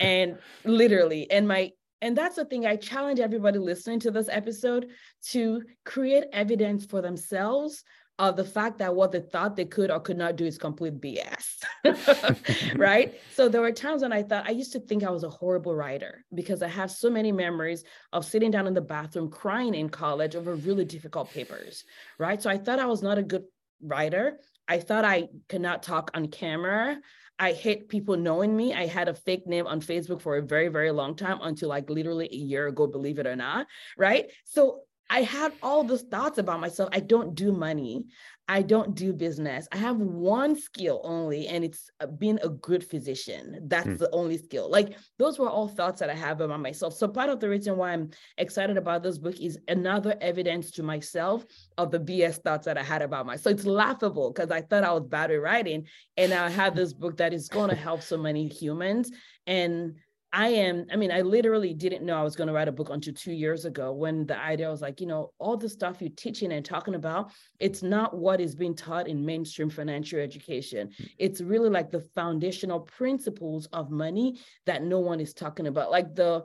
And 0.00 0.38
literally, 0.64 1.30
and 1.30 1.46
my 1.46 1.72
and 2.02 2.18
that's 2.18 2.36
the 2.36 2.44
thing 2.44 2.66
I 2.66 2.76
challenge 2.76 3.20
everybody 3.20 3.58
listening 3.58 4.00
to 4.00 4.10
this 4.10 4.28
episode 4.28 4.88
to 5.30 5.62
create 5.84 6.24
evidence 6.32 6.84
for 6.84 7.00
themselves 7.00 7.84
of 8.18 8.36
the 8.36 8.44
fact 8.44 8.78
that 8.78 8.94
what 8.94 9.10
they 9.12 9.20
thought 9.20 9.56
they 9.56 9.64
could 9.64 9.90
or 9.90 9.98
could 9.98 10.18
not 10.18 10.36
do 10.36 10.44
is 10.44 10.58
complete 10.58 11.00
BS. 11.00 12.76
right? 12.76 13.14
So 13.34 13.48
there 13.48 13.62
were 13.62 13.72
times 13.72 14.02
when 14.02 14.12
I 14.12 14.22
thought 14.22 14.46
I 14.46 14.50
used 14.50 14.72
to 14.72 14.80
think 14.80 15.02
I 15.02 15.10
was 15.10 15.24
a 15.24 15.30
horrible 15.30 15.74
writer 15.74 16.24
because 16.34 16.62
I 16.62 16.68
have 16.68 16.90
so 16.90 17.08
many 17.08 17.32
memories 17.32 17.82
of 18.12 18.26
sitting 18.26 18.50
down 18.50 18.66
in 18.66 18.74
the 18.74 18.82
bathroom 18.82 19.30
crying 19.30 19.74
in 19.74 19.88
college 19.88 20.36
over 20.36 20.54
really 20.54 20.84
difficult 20.84 21.30
papers. 21.30 21.84
Right. 22.18 22.42
So 22.42 22.50
I 22.50 22.58
thought 22.58 22.78
I 22.78 22.86
was 22.86 23.02
not 23.02 23.16
a 23.16 23.22
good 23.22 23.44
writer. 23.80 24.38
I 24.68 24.78
thought 24.78 25.04
I 25.04 25.28
could 25.48 25.62
not 25.62 25.82
talk 25.82 26.10
on 26.14 26.28
camera. 26.28 27.00
I 27.42 27.54
hate 27.54 27.88
people 27.88 28.16
knowing 28.16 28.56
me. 28.56 28.72
I 28.72 28.86
had 28.86 29.08
a 29.08 29.14
fake 29.14 29.48
name 29.48 29.66
on 29.66 29.80
Facebook 29.80 30.20
for 30.20 30.36
a 30.36 30.42
very, 30.42 30.68
very 30.68 30.92
long 30.92 31.16
time 31.16 31.40
until 31.42 31.70
like 31.70 31.90
literally 31.90 32.28
a 32.30 32.36
year 32.36 32.68
ago, 32.68 32.86
believe 32.86 33.18
it 33.18 33.26
or 33.26 33.34
not. 33.34 33.66
Right. 33.98 34.30
So 34.44 34.82
I 35.12 35.22
had 35.22 35.52
all 35.62 35.84
those 35.84 36.02
thoughts 36.02 36.38
about 36.38 36.58
myself. 36.58 36.88
I 36.90 37.00
don't 37.00 37.34
do 37.34 37.52
money. 37.52 38.06
I 38.48 38.62
don't 38.62 38.94
do 38.94 39.12
business. 39.12 39.68
I 39.70 39.76
have 39.76 39.98
one 39.98 40.58
skill 40.58 41.02
only, 41.04 41.48
and 41.48 41.62
it's 41.64 41.90
uh, 42.00 42.06
being 42.06 42.38
a 42.42 42.48
good 42.48 42.82
physician. 42.82 43.60
That's 43.68 43.86
mm. 43.86 43.98
the 43.98 44.10
only 44.12 44.38
skill. 44.38 44.70
Like 44.70 44.96
those 45.18 45.38
were 45.38 45.50
all 45.50 45.68
thoughts 45.68 46.00
that 46.00 46.08
I 46.08 46.14
have 46.14 46.40
about 46.40 46.60
myself. 46.60 46.94
So 46.94 47.06
part 47.08 47.28
of 47.28 47.40
the 47.40 47.48
reason 47.50 47.76
why 47.76 47.92
I'm 47.92 48.08
excited 48.38 48.78
about 48.78 49.02
this 49.02 49.18
book 49.18 49.38
is 49.38 49.58
another 49.68 50.16
evidence 50.22 50.70
to 50.72 50.82
myself 50.82 51.44
of 51.76 51.90
the 51.90 52.00
BS 52.00 52.42
thoughts 52.42 52.64
that 52.64 52.78
I 52.78 52.82
had 52.82 53.02
about 53.02 53.26
myself. 53.26 53.42
So 53.42 53.50
it's 53.50 53.66
laughable 53.66 54.32
because 54.32 54.50
I 54.50 54.62
thought 54.62 54.82
I 54.82 54.92
was 54.92 55.04
bad 55.04 55.30
at 55.30 55.42
writing, 55.42 55.86
and 56.16 56.32
I 56.32 56.48
have 56.48 56.74
this 56.74 56.94
book 56.94 57.18
that 57.18 57.34
is 57.34 57.48
going 57.48 57.68
to 57.68 57.76
help 57.76 58.00
so 58.00 58.16
many 58.16 58.48
humans. 58.48 59.12
And 59.46 59.96
I 60.34 60.48
am, 60.48 60.86
I 60.90 60.96
mean, 60.96 61.12
I 61.12 61.20
literally 61.20 61.74
didn't 61.74 62.06
know 62.06 62.16
I 62.16 62.22
was 62.22 62.36
going 62.36 62.46
to 62.46 62.54
write 62.54 62.68
a 62.68 62.72
book 62.72 62.88
until 62.88 63.12
two 63.12 63.32
years 63.32 63.66
ago 63.66 63.92
when 63.92 64.26
the 64.26 64.38
idea 64.38 64.70
was 64.70 64.80
like, 64.80 64.98
you 64.98 65.06
know, 65.06 65.30
all 65.38 65.58
the 65.58 65.68
stuff 65.68 66.00
you're 66.00 66.08
teaching 66.16 66.52
and 66.52 66.64
talking 66.64 66.94
about, 66.94 67.32
it's 67.60 67.82
not 67.82 68.16
what 68.16 68.40
is 68.40 68.54
being 68.54 68.74
taught 68.74 69.08
in 69.08 69.26
mainstream 69.26 69.68
financial 69.68 70.18
education. 70.18 70.90
Hmm. 70.96 71.04
It's 71.18 71.42
really 71.42 71.68
like 71.68 71.90
the 71.90 72.00
foundational 72.00 72.80
principles 72.80 73.66
of 73.74 73.90
money 73.90 74.40
that 74.64 74.82
no 74.82 75.00
one 75.00 75.20
is 75.20 75.34
talking 75.34 75.66
about. 75.66 75.90
Like 75.90 76.14
the 76.14 76.44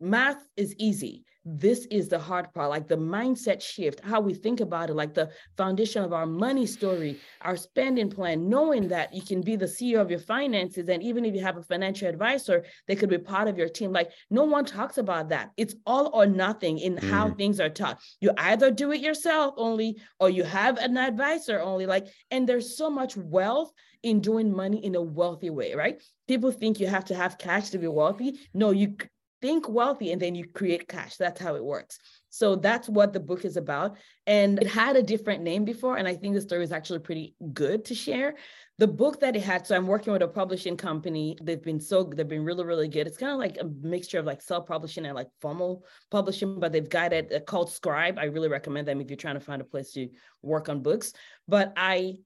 math 0.00 0.42
is 0.56 0.74
easy 0.78 1.24
this 1.56 1.86
is 1.90 2.08
the 2.08 2.18
hard 2.18 2.52
part 2.52 2.70
like 2.70 2.88
the 2.88 2.96
mindset 2.96 3.60
shift 3.62 4.00
how 4.00 4.20
we 4.20 4.34
think 4.34 4.60
about 4.60 4.90
it 4.90 4.94
like 4.94 5.14
the 5.14 5.30
foundation 5.56 6.02
of 6.02 6.12
our 6.12 6.26
money 6.26 6.66
story 6.66 7.18
our 7.42 7.56
spending 7.56 8.10
plan 8.10 8.48
knowing 8.48 8.88
that 8.88 9.12
you 9.14 9.22
can 9.22 9.40
be 9.40 9.56
the 9.56 9.64
ceo 9.64 10.00
of 10.00 10.10
your 10.10 10.20
finances 10.20 10.88
and 10.88 11.02
even 11.02 11.24
if 11.24 11.34
you 11.34 11.40
have 11.40 11.56
a 11.56 11.62
financial 11.62 12.08
advisor 12.08 12.64
they 12.86 12.96
could 12.96 13.08
be 13.08 13.18
part 13.18 13.48
of 13.48 13.58
your 13.58 13.68
team. 13.68 13.92
Like 13.92 14.10
no 14.30 14.44
one 14.44 14.64
talks 14.64 14.98
about 14.98 15.28
that. 15.30 15.50
It's 15.56 15.74
all 15.86 16.10
or 16.12 16.26
nothing 16.26 16.78
in 16.78 16.96
mm. 16.96 17.10
how 17.10 17.30
things 17.30 17.60
are 17.60 17.68
taught. 17.68 18.00
You 18.20 18.32
either 18.36 18.70
do 18.70 18.92
it 18.92 19.00
yourself 19.00 19.54
only 19.56 19.96
or 20.20 20.30
you 20.30 20.44
have 20.44 20.78
an 20.78 20.96
advisor 20.96 21.60
only 21.60 21.86
like 21.86 22.06
and 22.30 22.48
there's 22.48 22.76
so 22.76 22.90
much 22.90 23.16
wealth 23.16 23.72
in 24.02 24.20
doing 24.20 24.54
money 24.54 24.84
in 24.84 24.94
a 24.94 25.02
wealthy 25.02 25.50
way 25.50 25.74
right? 25.74 26.02
People 26.26 26.52
think 26.52 26.80
you 26.80 26.86
have 26.86 27.04
to 27.06 27.14
have 27.14 27.38
cash 27.38 27.70
to 27.70 27.78
be 27.78 27.88
wealthy. 27.88 28.38
No 28.54 28.70
you 28.70 28.96
think 29.40 29.68
wealthy 29.68 30.12
and 30.12 30.20
then 30.20 30.34
you 30.34 30.46
create 30.48 30.88
cash. 30.88 31.16
That's 31.16 31.40
how 31.40 31.54
it 31.54 31.64
works. 31.64 31.98
So 32.30 32.56
that's 32.56 32.88
what 32.88 33.12
the 33.12 33.20
book 33.20 33.44
is 33.44 33.56
about. 33.56 33.96
And 34.26 34.60
it 34.60 34.66
had 34.66 34.96
a 34.96 35.02
different 35.02 35.42
name 35.42 35.64
before. 35.64 35.96
And 35.96 36.06
I 36.06 36.14
think 36.14 36.34
the 36.34 36.40
story 36.40 36.62
is 36.62 36.72
actually 36.72 36.98
pretty 36.98 37.34
good 37.52 37.84
to 37.86 37.94
share. 37.94 38.34
The 38.78 38.86
book 38.86 39.20
that 39.20 39.34
it 39.34 39.42
had, 39.42 39.66
so 39.66 39.74
I'm 39.74 39.86
working 39.86 40.12
with 40.12 40.22
a 40.22 40.28
publishing 40.28 40.76
company. 40.76 41.36
They've 41.42 41.62
been 41.62 41.80
so 41.80 42.04
they've 42.04 42.28
been 42.28 42.44
really, 42.44 42.64
really 42.64 42.86
good. 42.88 43.06
It's 43.06 43.16
kind 43.16 43.32
of 43.32 43.38
like 43.38 43.56
a 43.60 43.64
mixture 43.86 44.20
of 44.20 44.26
like 44.26 44.40
self-publishing 44.40 45.04
and 45.04 45.16
like 45.16 45.28
formal 45.40 45.84
publishing, 46.10 46.60
but 46.60 46.70
they've 46.70 46.88
got 46.88 47.12
it 47.12 47.32
uh, 47.32 47.40
called 47.40 47.72
Scribe. 47.72 48.18
I 48.18 48.24
really 48.24 48.48
recommend 48.48 48.86
them 48.86 49.00
if 49.00 49.08
you're 49.08 49.16
trying 49.16 49.34
to 49.34 49.40
find 49.40 49.60
a 49.60 49.64
place 49.64 49.92
to 49.92 50.08
work 50.42 50.68
on 50.68 50.82
books. 50.82 51.12
But 51.48 51.72
I 51.76 52.18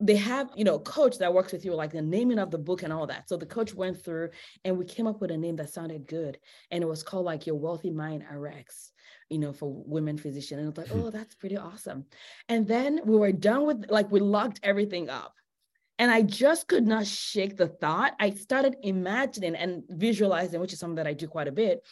they 0.00 0.16
have 0.16 0.50
you 0.54 0.64
know 0.64 0.78
coach 0.78 1.18
that 1.18 1.32
works 1.34 1.52
with 1.52 1.64
you 1.64 1.74
like 1.74 1.92
the 1.92 2.02
naming 2.02 2.38
of 2.38 2.50
the 2.50 2.58
book 2.58 2.82
and 2.82 2.92
all 2.92 3.06
that. 3.06 3.28
So 3.28 3.36
the 3.36 3.46
coach 3.46 3.74
went 3.74 4.02
through 4.02 4.30
and 4.64 4.78
we 4.78 4.84
came 4.84 5.06
up 5.06 5.20
with 5.20 5.30
a 5.30 5.36
name 5.36 5.56
that 5.56 5.70
sounded 5.70 6.06
good. 6.06 6.38
And 6.70 6.82
it 6.82 6.86
was 6.86 7.02
called 7.02 7.24
like 7.24 7.46
your 7.46 7.56
wealthy 7.56 7.90
mind 7.90 8.24
rx 8.30 8.92
you 9.30 9.38
know 9.38 9.52
for 9.52 9.70
women 9.86 10.16
physician 10.16 10.58
and 10.58 10.68
it's 10.68 10.78
like 10.78 10.88
hmm. 10.88 11.00
oh 11.00 11.10
that's 11.10 11.34
pretty 11.34 11.56
awesome. 11.56 12.04
And 12.48 12.66
then 12.66 13.00
we 13.04 13.16
were 13.16 13.32
done 13.32 13.66
with 13.66 13.90
like 13.90 14.10
we 14.10 14.20
locked 14.20 14.60
everything 14.62 15.10
up. 15.10 15.34
And 15.98 16.12
i 16.12 16.22
just 16.22 16.68
could 16.68 16.86
not 16.86 17.06
shake 17.06 17.56
the 17.56 17.66
thought. 17.68 18.14
I 18.20 18.30
started 18.30 18.76
imagining 18.82 19.56
and 19.56 19.82
visualizing 19.88 20.60
which 20.60 20.72
is 20.72 20.78
something 20.78 20.96
that 20.96 21.08
i 21.08 21.12
do 21.12 21.26
quite 21.26 21.48
a 21.48 21.52
bit. 21.52 21.82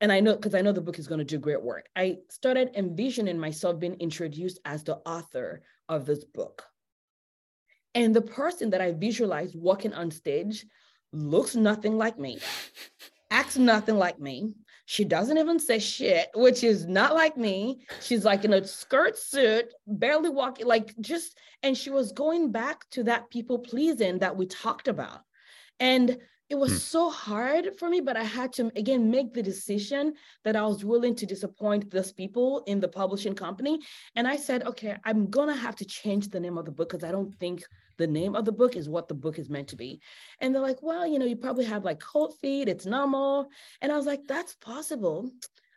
And 0.00 0.12
I 0.12 0.20
know 0.20 0.34
because 0.34 0.54
I 0.54 0.60
know 0.60 0.72
the 0.72 0.82
book 0.82 0.98
is 0.98 1.08
going 1.08 1.20
to 1.20 1.24
do 1.24 1.38
great 1.38 1.62
work. 1.62 1.88
I 1.96 2.18
started 2.28 2.72
envisioning 2.74 3.38
myself 3.38 3.78
being 3.78 3.96
introduced 4.00 4.60
as 4.66 4.84
the 4.84 4.96
author 5.06 5.62
of 5.88 6.04
this 6.04 6.24
book. 6.24 6.64
And 7.94 8.14
the 8.14 8.22
person 8.22 8.70
that 8.70 8.80
I 8.80 8.92
visualize 8.92 9.54
walking 9.54 9.94
on 9.94 10.10
stage 10.10 10.66
looks 11.12 11.54
nothing 11.54 11.96
like 11.96 12.18
me, 12.18 12.38
acts 13.30 13.56
nothing 13.56 13.96
like 13.96 14.18
me, 14.18 14.54
She 14.86 15.04
doesn't 15.04 15.38
even 15.38 15.58
say 15.58 15.78
shit, 15.78 16.28
which 16.34 16.62
is 16.62 16.86
not 16.86 17.14
like 17.14 17.36
me. 17.36 17.86
She's 18.02 18.24
like 18.24 18.44
in 18.44 18.52
a 18.52 18.66
skirt 18.66 19.16
suit, 19.16 19.72
barely 19.86 20.28
walking, 20.28 20.66
like 20.66 20.94
just, 21.00 21.38
and 21.62 21.76
she 21.76 21.90
was 21.90 22.12
going 22.12 22.52
back 22.52 22.88
to 22.90 23.04
that 23.04 23.30
people 23.30 23.58
pleasing 23.58 24.18
that 24.18 24.36
we 24.36 24.46
talked 24.46 24.88
about. 24.88 25.20
And 25.80 26.18
it 26.50 26.56
was 26.56 26.72
hmm. 26.72 26.76
so 26.76 27.10
hard 27.10 27.76
for 27.78 27.88
me, 27.88 28.00
but 28.00 28.18
I 28.18 28.24
had 28.24 28.52
to 28.54 28.70
again 28.76 29.10
make 29.10 29.32
the 29.32 29.42
decision 29.42 30.14
that 30.44 30.56
I 30.56 30.66
was 30.66 30.84
willing 30.84 31.14
to 31.16 31.26
disappoint 31.26 31.90
those 31.90 32.12
people 32.12 32.62
in 32.66 32.80
the 32.80 32.88
publishing 32.88 33.34
company. 33.34 33.80
And 34.16 34.28
I 34.28 34.36
said, 34.36 34.64
okay, 34.64 34.96
I'm 35.04 35.30
gonna 35.30 35.56
have 35.56 35.76
to 35.76 35.86
change 35.86 36.28
the 36.28 36.40
name 36.40 36.58
of 36.58 36.66
the 36.66 36.70
book 36.70 36.90
because 36.90 37.04
I 37.04 37.12
don't 37.12 37.34
think 37.36 37.64
the 37.96 38.06
name 38.06 38.34
of 38.34 38.44
the 38.44 38.52
book 38.52 38.76
is 38.76 38.88
what 38.88 39.08
the 39.08 39.14
book 39.14 39.38
is 39.38 39.50
meant 39.50 39.68
to 39.68 39.76
be. 39.76 40.00
And 40.40 40.54
they're 40.54 40.62
like, 40.62 40.82
well, 40.82 41.06
you 41.06 41.18
know, 41.18 41.26
you 41.26 41.36
probably 41.36 41.64
have 41.64 41.84
like 41.84 42.00
cold 42.00 42.36
feet, 42.40 42.68
it's 42.68 42.86
normal. 42.86 43.48
And 43.80 43.92
I 43.92 43.96
was 43.96 44.06
like, 44.06 44.26
that's 44.26 44.54
possible. 44.56 45.30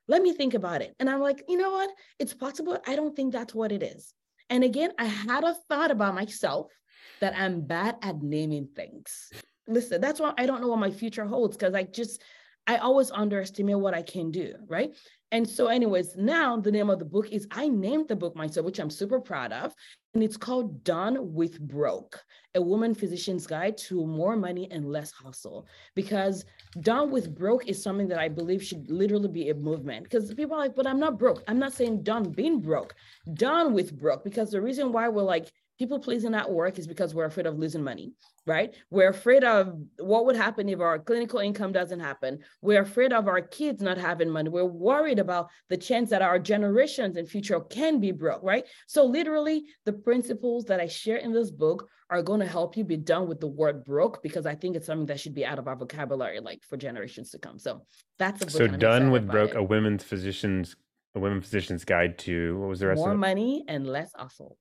Let 0.07 0.21
me 0.21 0.33
think 0.33 0.53
about 0.53 0.81
it. 0.81 0.95
And 0.99 1.09
I'm 1.09 1.19
like, 1.19 1.43
you 1.49 1.57
know 1.57 1.71
what? 1.71 1.89
It's 2.19 2.33
possible. 2.33 2.77
I 2.87 2.95
don't 2.95 3.15
think 3.15 3.33
that's 3.33 3.53
what 3.53 3.71
it 3.71 3.83
is. 3.83 4.13
And 4.49 4.63
again, 4.63 4.91
I 4.97 5.05
had 5.05 5.43
a 5.43 5.55
thought 5.67 5.91
about 5.91 6.15
myself 6.15 6.71
that 7.19 7.35
I'm 7.35 7.61
bad 7.61 7.97
at 8.01 8.21
naming 8.21 8.67
things. 8.75 9.31
Listen, 9.67 9.99
that's 9.99 10.19
why 10.19 10.33
I 10.37 10.45
don't 10.45 10.61
know 10.61 10.69
what 10.69 10.79
my 10.79 10.91
future 10.91 11.25
holds 11.25 11.57
because 11.57 11.73
I 11.73 11.83
just, 11.83 12.21
I 12.65 12.77
always 12.77 13.11
underestimate 13.11 13.79
what 13.79 13.93
I 13.93 14.01
can 14.01 14.31
do, 14.31 14.55
right? 14.67 14.95
And 15.31 15.47
so, 15.47 15.67
anyways, 15.67 16.15
now 16.15 16.55
the 16.57 16.71
name 16.71 16.89
of 16.89 16.99
the 16.99 17.05
book 17.05 17.29
is 17.31 17.47
I 17.51 17.67
named 17.67 18.07
the 18.07 18.15
book 18.15 18.35
myself, 18.35 18.65
which 18.65 18.79
I'm 18.79 18.89
super 18.89 19.19
proud 19.19 19.51
of. 19.51 19.73
And 20.13 20.23
it's 20.23 20.37
called 20.37 20.83
Done 20.85 21.33
with 21.33 21.59
Broke, 21.59 22.23
a 22.55 22.61
woman 22.61 22.95
physician's 22.95 23.45
guide 23.45 23.77
to 23.79 24.05
more 24.05 24.37
money 24.37 24.69
and 24.71 24.89
less 24.89 25.11
hustle. 25.11 25.67
Because 25.95 26.45
Done 26.79 27.11
with 27.11 27.35
Broke 27.35 27.67
is 27.67 27.83
something 27.83 28.07
that 28.07 28.19
I 28.19 28.29
believe 28.29 28.63
should 28.63 28.89
literally 28.89 29.27
be 29.27 29.49
a 29.49 29.53
movement. 29.53 30.05
Because 30.05 30.33
people 30.33 30.55
are 30.55 30.59
like, 30.59 30.75
but 30.75 30.87
I'm 30.87 30.99
not 30.99 31.19
broke. 31.19 31.43
I'm 31.47 31.59
not 31.59 31.73
saying 31.73 32.03
done 32.03 32.31
being 32.31 32.61
broke, 32.61 32.95
done 33.33 33.73
with 33.73 33.99
broke. 33.99 34.23
Because 34.23 34.51
the 34.51 34.61
reason 34.61 34.93
why 34.93 35.09
we're 35.09 35.23
like, 35.23 35.51
people 35.77 35.99
pleasing 35.99 36.33
at 36.33 36.49
work 36.49 36.79
is 36.79 36.87
because 36.87 37.13
we're 37.13 37.25
afraid 37.25 37.45
of 37.45 37.59
losing 37.59 37.83
money, 37.83 38.11
right? 38.45 38.73
We're 38.89 39.09
afraid 39.09 39.43
of 39.43 39.79
what 39.99 40.25
would 40.25 40.35
happen 40.35 40.69
if 40.69 40.79
our 40.79 40.97
clinical 40.97 41.39
income 41.39 41.71
doesn't 41.71 41.99
happen. 41.99 42.39
We're 42.61 42.81
afraid 42.81 43.13
of 43.13 43.27
our 43.27 43.41
kids 43.41 43.81
not 43.81 43.97
having 43.97 44.29
money. 44.29 44.49
We're 44.49 44.65
worried 44.65 45.16
about 45.19 45.49
the 45.69 45.77
chance 45.77 46.09
that 46.09 46.21
our 46.21 46.39
generations 46.39 47.17
and 47.17 47.27
future 47.27 47.59
can 47.59 47.99
be 47.99 48.11
broke, 48.11 48.43
right? 48.43 48.65
So 48.87 49.05
literally 49.05 49.65
the 49.85 49.93
principles 49.93 50.65
that 50.65 50.79
I 50.79 50.87
share 50.87 51.17
in 51.17 51.33
this 51.33 51.51
book 51.51 51.87
are 52.09 52.21
going 52.21 52.39
to 52.39 52.47
help 52.47 52.77
you 52.77 52.83
be 52.83 52.97
done 52.97 53.27
with 53.27 53.39
the 53.39 53.47
word 53.47 53.83
broke 53.83 54.23
because 54.23 54.45
I 54.45 54.55
think 54.55 54.75
it's 54.75 54.85
something 54.85 55.07
that 55.07 55.19
should 55.19 55.33
be 55.33 55.45
out 55.45 55.59
of 55.59 55.67
our 55.67 55.75
vocabulary 55.75 56.39
like 56.39 56.63
for 56.63 56.77
generations 56.77 57.31
to 57.31 57.39
come. 57.39 57.59
So 57.59 57.81
that's 58.17 58.43
a 58.43 58.49
so 58.49 58.67
done 58.67 59.11
with 59.11 59.27
broke, 59.27 59.51
it. 59.51 59.57
a 59.57 59.63
women's 59.63 60.03
physician's 60.03 60.75
a 61.15 61.19
women 61.19 61.41
physician's 61.41 61.83
guide 61.83 62.17
to 62.19 62.59
what 62.59 62.69
was 62.69 62.79
the 62.79 62.87
rest 62.87 62.99
more 62.99 63.09
of 63.09 63.15
it? 63.15 63.19
money 63.19 63.63
and 63.67 63.87
less 63.87 64.11
hustle 64.15 64.57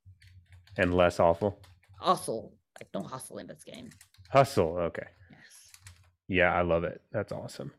and 0.76 0.94
less 0.94 1.20
awful. 1.20 1.60
Hustle, 2.00 2.54
like 2.80 2.88
no 2.94 3.02
hustle 3.02 3.38
in 3.38 3.46
this 3.46 3.62
game. 3.64 3.90
Hustle, 4.30 4.76
okay. 4.78 5.06
Yes. 5.30 5.72
Yeah, 6.28 6.52
I 6.52 6.62
love 6.62 6.84
it. 6.84 7.00
That's 7.12 7.32
awesome. 7.32 7.72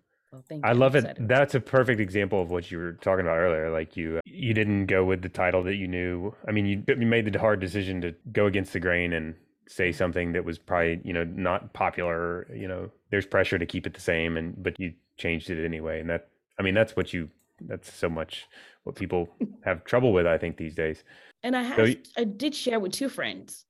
Well, 0.49 0.59
I 0.63 0.73
love 0.73 0.95
it. 0.95 1.17
That's 1.19 1.55
a 1.55 1.59
perfect 1.59 1.99
example 1.99 2.41
of 2.41 2.49
what 2.49 2.71
you 2.71 2.77
were 2.77 2.93
talking 2.93 3.25
about 3.25 3.38
earlier. 3.38 3.71
Like 3.71 3.97
you, 3.97 4.17
uh, 4.17 4.21
you 4.25 4.53
didn't 4.53 4.85
go 4.85 5.03
with 5.03 5.21
the 5.21 5.29
title 5.29 5.63
that 5.63 5.75
you 5.75 5.88
knew. 5.88 6.33
I 6.47 6.51
mean, 6.51 6.65
you, 6.65 6.83
you 6.88 7.07
made 7.07 7.31
the 7.31 7.39
hard 7.39 7.59
decision 7.59 8.01
to 8.01 8.13
go 8.31 8.45
against 8.45 8.73
the 8.73 8.79
grain 8.79 9.13
and 9.13 9.35
say 9.67 9.89
mm-hmm. 9.89 9.97
something 9.97 10.33
that 10.33 10.45
was 10.45 10.57
probably 10.57 11.01
you 11.03 11.13
know 11.13 11.23
not 11.23 11.73
popular. 11.73 12.47
You 12.53 12.67
know, 12.67 12.91
there's 13.11 13.25
pressure 13.25 13.57
to 13.57 13.65
keep 13.65 13.88
it 13.88 13.93
the 13.93 14.01
same, 14.01 14.38
and 14.38 14.61
but 14.61 14.79
you 14.79 14.93
changed 15.17 15.49
it 15.49 15.63
anyway. 15.63 15.99
And 15.99 16.09
that, 16.09 16.29
I 16.59 16.63
mean, 16.63 16.73
that's 16.73 16.95
what 16.95 17.13
you. 17.13 17.29
That's 17.61 17.91
so 17.91 18.07
much 18.07 18.47
what 18.83 18.95
people 18.95 19.29
have 19.65 19.83
trouble 19.83 20.13
with. 20.13 20.27
I 20.27 20.38
think 20.38 20.57
these 20.57 20.75
days. 20.75 21.03
And 21.43 21.55
I 21.55 21.63
had, 21.63 21.75
so 21.77 21.93
I 22.17 22.23
did 22.23 22.53
share 22.53 22.79
with 22.79 22.91
two 22.91 23.09
friends 23.09 23.65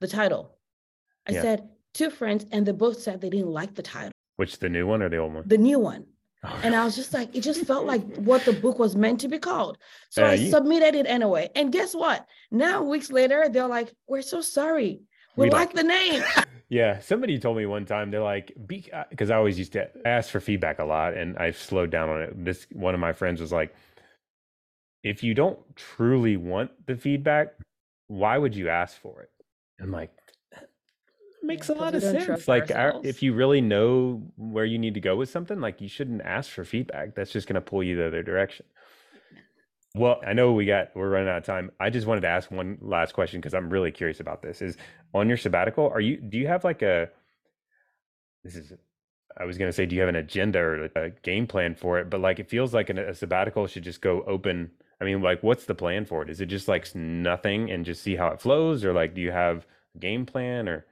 the 0.00 0.08
title. 0.08 0.52
I 1.28 1.32
yeah. 1.32 1.42
said 1.42 1.68
two 1.94 2.10
friends, 2.10 2.46
and 2.52 2.66
they 2.66 2.72
both 2.72 3.00
said 3.00 3.20
they 3.20 3.30
didn't 3.30 3.52
like 3.52 3.74
the 3.74 3.82
title. 3.82 4.12
Which 4.36 4.58
the 4.58 4.68
new 4.68 4.86
one 4.86 5.02
or 5.02 5.08
the 5.08 5.16
old 5.16 5.34
one? 5.34 5.44
The 5.46 5.58
new 5.58 5.78
one. 5.78 6.06
Oh. 6.44 6.60
And 6.62 6.74
I 6.74 6.84
was 6.84 6.94
just 6.94 7.12
like, 7.12 7.34
it 7.34 7.40
just 7.40 7.64
felt 7.66 7.86
like 7.86 8.02
what 8.16 8.44
the 8.44 8.52
book 8.52 8.78
was 8.78 8.94
meant 8.96 9.20
to 9.20 9.28
be 9.28 9.38
called. 9.38 9.78
So 10.10 10.24
I 10.24 10.34
you... 10.34 10.50
submitted 10.50 10.94
it 10.94 11.06
anyway. 11.06 11.50
And 11.54 11.72
guess 11.72 11.94
what? 11.94 12.26
Now, 12.50 12.82
weeks 12.82 13.10
later, 13.10 13.48
they're 13.50 13.66
like, 13.66 13.92
we're 14.06 14.22
so 14.22 14.40
sorry. 14.40 15.00
We, 15.36 15.46
we 15.46 15.50
like, 15.50 15.68
like 15.68 15.76
the 15.76 15.82
name. 15.82 16.22
yeah. 16.68 17.00
Somebody 17.00 17.38
told 17.38 17.56
me 17.56 17.66
one 17.66 17.84
time, 17.84 18.10
they're 18.10 18.22
like, 18.22 18.52
because 18.66 19.30
uh, 19.30 19.34
I 19.34 19.36
always 19.36 19.58
used 19.58 19.72
to 19.72 19.88
ask 20.06 20.30
for 20.30 20.40
feedback 20.40 20.78
a 20.78 20.84
lot 20.84 21.14
and 21.14 21.36
I've 21.38 21.58
slowed 21.58 21.90
down 21.90 22.08
on 22.08 22.22
it. 22.22 22.44
This 22.44 22.66
one 22.72 22.94
of 22.94 23.00
my 23.00 23.12
friends 23.12 23.40
was 23.40 23.52
like, 23.52 23.74
if 25.02 25.22
you 25.22 25.34
don't 25.34 25.58
truly 25.76 26.36
want 26.36 26.70
the 26.86 26.96
feedback, 26.96 27.54
why 28.08 28.38
would 28.38 28.54
you 28.54 28.68
ask 28.68 28.96
for 29.00 29.22
it? 29.22 29.30
I'm 29.80 29.92
like, 29.92 30.10
makes 31.46 31.68
yeah, 31.68 31.74
a 31.74 31.78
lot 31.78 31.94
of 31.94 32.02
sense. 32.02 32.48
Like, 32.48 32.70
our, 32.70 33.00
if 33.02 33.22
you 33.22 33.32
really 33.32 33.60
know 33.60 34.22
where 34.36 34.64
you 34.64 34.78
need 34.78 34.94
to 34.94 35.00
go 35.00 35.16
with 35.16 35.30
something, 35.30 35.60
like 35.60 35.80
you 35.80 35.88
shouldn't 35.88 36.22
ask 36.22 36.50
for 36.50 36.64
feedback. 36.64 37.14
That's 37.14 37.30
just 37.30 37.46
going 37.46 37.54
to 37.54 37.60
pull 37.60 37.82
you 37.82 37.96
the 37.96 38.06
other 38.06 38.22
direction. 38.22 38.66
Well, 39.94 40.20
I 40.26 40.34
know 40.34 40.52
we 40.52 40.66
got 40.66 40.94
we're 40.94 41.08
running 41.08 41.28
out 41.28 41.38
of 41.38 41.44
time. 41.44 41.70
I 41.80 41.88
just 41.88 42.06
wanted 42.06 42.20
to 42.22 42.28
ask 42.28 42.50
one 42.50 42.76
last 42.82 43.14
question 43.14 43.40
because 43.40 43.54
I'm 43.54 43.70
really 43.70 43.90
curious 43.90 44.20
about 44.20 44.42
this. 44.42 44.60
Is 44.60 44.76
on 45.14 45.28
your 45.28 45.38
sabbatical, 45.38 45.88
are 45.88 46.00
you 46.00 46.18
do 46.18 46.36
you 46.36 46.46
have 46.48 46.64
like 46.64 46.82
a 46.82 47.08
this 48.44 48.56
is 48.56 48.74
I 49.38 49.44
was 49.44 49.56
going 49.56 49.70
to 49.70 49.72
say 49.72 49.86
do 49.86 49.94
you 49.94 50.02
have 50.02 50.10
an 50.10 50.16
agenda 50.16 50.58
or 50.58 50.90
a 50.96 51.10
game 51.22 51.46
plan 51.46 51.74
for 51.74 51.98
it, 51.98 52.10
but 52.10 52.20
like 52.20 52.38
it 52.38 52.50
feels 52.50 52.74
like 52.74 52.90
a 52.90 53.14
sabbatical 53.14 53.66
should 53.66 53.84
just 53.84 54.02
go 54.02 54.22
open 54.26 54.70
I 55.00 55.04
mean, 55.04 55.20
like, 55.20 55.42
what's 55.42 55.66
the 55.66 55.74
plan 55.74 56.06
for 56.06 56.22
it? 56.22 56.30
Is 56.30 56.40
it 56.40 56.46
just 56.46 56.68
like 56.68 56.94
nothing 56.94 57.70
and 57.70 57.84
just 57.84 58.02
see 58.02 58.16
how 58.16 58.28
it 58.28 58.40
flows, 58.40 58.84
or 58.84 58.92
like, 58.92 59.14
do 59.14 59.20
you 59.20 59.30
have 59.30 59.66
a 59.94 59.98
game 59.98 60.26
plan 60.26 60.68
or? 60.68 60.86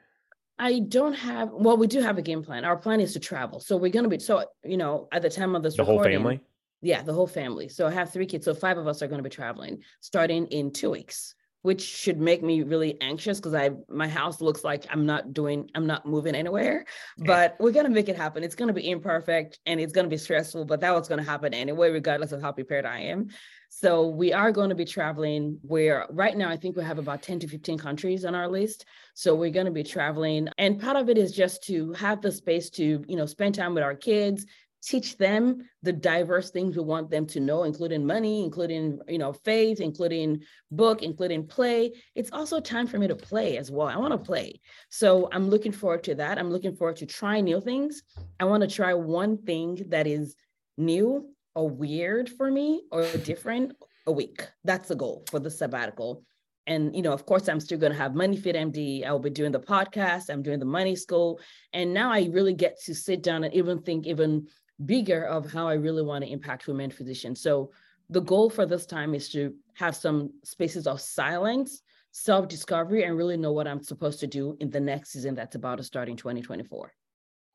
I 0.59 0.81
don't 0.81 1.15
have. 1.15 1.51
Well, 1.53 1.77
we 1.77 1.87
do 1.87 2.01
have 2.01 2.19
a 2.19 2.23
game 2.23 2.43
plan. 2.43 2.65
Our 2.65 2.77
plan 2.77 3.01
is 3.01 3.13
to 3.15 3.21
travel, 3.21 3.61
so 3.61 3.77
we're 3.77 3.91
going 3.91 4.05
to 4.05 4.09
be. 4.09 4.19
So 4.19 4.45
you 4.65 4.77
know, 4.77 5.09
at 5.13 5.23
the 5.23 5.31
time 5.31 5.55
of 5.55 5.63
this, 5.63 5.77
the 5.77 5.85
whole 5.85 6.03
family. 6.03 6.41
Yeah, 6.81 7.03
the 7.03 7.15
whole 7.15 7.27
family. 7.27 7.69
So 7.69 7.87
I 7.87 7.91
have 7.93 8.13
three 8.13 8.27
kids. 8.27 8.45
So 8.45 8.55
five 8.55 8.77
of 8.77 8.87
us 8.87 9.03
are 9.03 9.07
going 9.07 9.19
to 9.19 9.29
be 9.29 9.35
traveling 9.35 9.83
starting 10.01 10.47
in 10.49 10.71
two 10.71 10.91
weeks 10.91 11.35
which 11.65 11.81
should 11.81 12.21
make 12.21 12.43
me 12.43 12.63
really 12.63 13.01
anxious 13.01 13.39
because 13.39 13.55
I 13.55 13.71
my 13.89 14.07
house 14.07 14.43
looks 14.43 14.65
like 14.65 14.85
I'm 14.91 15.07
not 15.07 15.33
doing 15.33 15.71
I'm 15.75 15.87
not 15.87 16.05
moving 16.05 16.35
anywhere. 16.35 16.85
But 17.17 17.57
we're 17.59 17.73
gonna 17.73 17.89
make 17.89 18.11
it 18.11 18.17
happen. 18.17 18.45
It's 18.45 18.55
gonna 18.55 18.75
be 18.75 18.91
imperfect 18.91 19.61
and 19.65 19.81
it's 19.81 19.95
gonna 19.95 20.09
be 20.09 20.19
stressful, 20.19 20.67
but 20.67 20.81
that 20.83 20.93
was 20.93 21.09
gonna 21.09 21.23
happen 21.23 21.55
anyway, 21.55 21.91
regardless 21.91 22.33
of 22.33 22.43
how 22.43 22.53
prepared 22.53 22.85
I 22.85 22.99
am. 22.99 23.29
So 23.77 24.07
we 24.07 24.33
are 24.33 24.53
going 24.53 24.69
to 24.69 24.77
be 24.77 24.85
traveling 24.85 25.59
where 25.63 26.07
right 26.09 26.37
now 26.37 26.49
I 26.49 26.57
think 26.57 26.77
we 26.77 26.85
have 26.85 27.01
about 27.01 27.23
10 27.23 27.41
to 27.41 27.49
15 27.49 27.77
countries 27.77 28.25
on 28.25 28.33
our 28.33 28.47
list. 28.47 28.85
So 29.15 29.35
we're 29.35 29.51
going 29.51 29.67
to 29.67 29.73
be 29.73 29.83
traveling. 29.83 30.49
And 30.59 30.81
part 30.81 30.97
of 30.97 31.09
it 31.09 31.19
is 31.19 31.33
just 31.33 31.65
to 31.65 31.93
have 31.95 32.23
the 32.23 32.31
space 32.31 32.71
to, 32.71 33.05
you 33.09 33.17
know, 33.17 33.27
spend 33.27 33.57
time 33.57 33.75
with 33.75 33.83
our 33.83 33.97
kids, 33.97 34.47
teach 34.81 35.17
them 35.17 35.69
the 35.83 35.93
diverse 35.93 36.53
things 36.53 36.77
we 36.77 36.85
want 36.85 37.11
them 37.11 37.27
to 37.27 37.41
know 37.41 37.65
including 37.65 38.05
money 38.05 38.45
including 38.45 38.99
you 39.09 39.17
know 39.17 39.33
faith 39.33 39.81
including 39.81 40.39
book 40.71 41.03
including 41.03 41.47
play 41.47 41.91
it's 42.15 42.31
also 42.33 42.61
time 42.61 42.87
for 42.87 42.99
me 42.99 43.09
to 43.09 43.17
play 43.17 43.57
as 43.57 43.71
well 43.71 43.89
i 43.89 43.97
want 43.97 44.13
to 44.13 44.19
play 44.19 44.61
so 44.91 45.27
i'm 45.33 45.49
looking 45.49 45.73
forward 45.73 46.05
to 46.05 46.15
that 46.15 46.39
i'm 46.39 46.51
looking 46.51 46.77
forward 46.77 46.97
to 46.97 47.07
trying 47.07 47.45
new 47.45 47.63
things 47.63 48.03
i 48.41 48.45
want 48.45 48.61
to 48.61 48.69
try 48.69 48.93
one 48.93 49.39
thing 49.39 49.83
that 49.89 50.07
is 50.07 50.37
new 50.77 51.34
or 51.55 51.69
weird 51.69 52.29
for 52.29 52.51
me 52.51 52.83
or 52.91 53.05
different 53.19 53.73
a 54.07 54.13
week. 54.13 54.49
That's 54.65 54.89
the 54.89 54.97
goal 54.97 55.25
for 55.31 55.39
the 55.39 55.51
sabbatical. 55.51 56.25
And 56.67 56.97
you 56.97 57.03
know 57.03 57.13
of 57.13 57.27
course 57.27 57.47
i'm 57.49 57.61
still 57.61 57.79
going 57.79 57.93
to 57.93 57.99
have 57.99 58.15
money 58.15 58.39
fit 58.39 58.57
md 58.57 59.05
i'll 59.05 59.19
be 59.19 59.29
doing 59.29 59.53
the 59.53 59.61
podcast. 59.61 60.31
I'm 60.31 60.43
doing 60.43 60.59
the 60.59 60.65
money 60.65 60.97
school. 60.97 61.39
And 61.75 61.93
now 61.93 62.11
i 62.11 62.29
really 62.33 62.55
get 62.55 62.81
to 62.85 62.95
sit 62.95 63.23
down 63.23 63.45
and 63.45 63.53
even 63.53 63.83
think 63.83 64.07
even 64.07 64.47
bigger 64.85 65.25
of 65.25 65.51
how 65.51 65.69
I 65.69 65.75
really 65.75 66.03
want 66.03 66.25
to 66.25 66.31
impact 66.31 66.67
women 66.67 66.91
physicians. 66.91 67.41
So 67.41 67.71
the 68.11 68.21
goal 68.21 68.51
for 68.51 68.67
this 68.67 68.87
time 68.87 69.15
is 69.15 69.29
to 69.31 69.55
have 69.75 69.97
some 69.97 70.33
spaces 70.43 70.87
of 70.87 71.01
silence, 71.01 71.83
self-discovery, 72.13 73.05
and 73.05 73.17
really 73.17 73.37
know 73.37 73.53
what 73.53 73.67
I'm 73.67 73.83
supposed 73.83 74.21
to 74.21 74.27
do 74.27 74.57
in 74.61 74.71
the 74.71 74.81
next 74.81 75.11
season 75.11 75.35
that's 75.35 75.57
about 75.57 75.79
to 75.79 75.85
start 75.85 76.09
in 76.09 76.17
2024. 76.17 76.93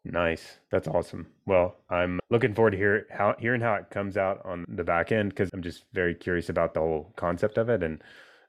Nice. 0.06 0.60
That's 0.72 0.88
awesome. 0.88 1.28
Well, 1.46 1.76
I'm 1.90 2.20
looking 2.30 2.54
forward 2.56 2.72
to 2.72 2.78
hear 2.78 3.06
how 3.12 3.36
hearing 3.38 3.62
how 3.62 3.76
it 3.76 3.90
comes 3.90 4.18
out 4.18 4.42
on 4.46 4.66
the 4.70 4.84
back 4.84 5.12
end 5.12 5.30
because 5.30 5.50
I'm 5.54 5.62
just 5.62 5.84
very 5.94 6.16
curious 6.16 6.50
about 6.50 6.74
the 6.74 6.80
whole 6.80 7.14
concept 7.18 7.58
of 7.58 7.70
it. 7.70 7.84
And 7.84 8.02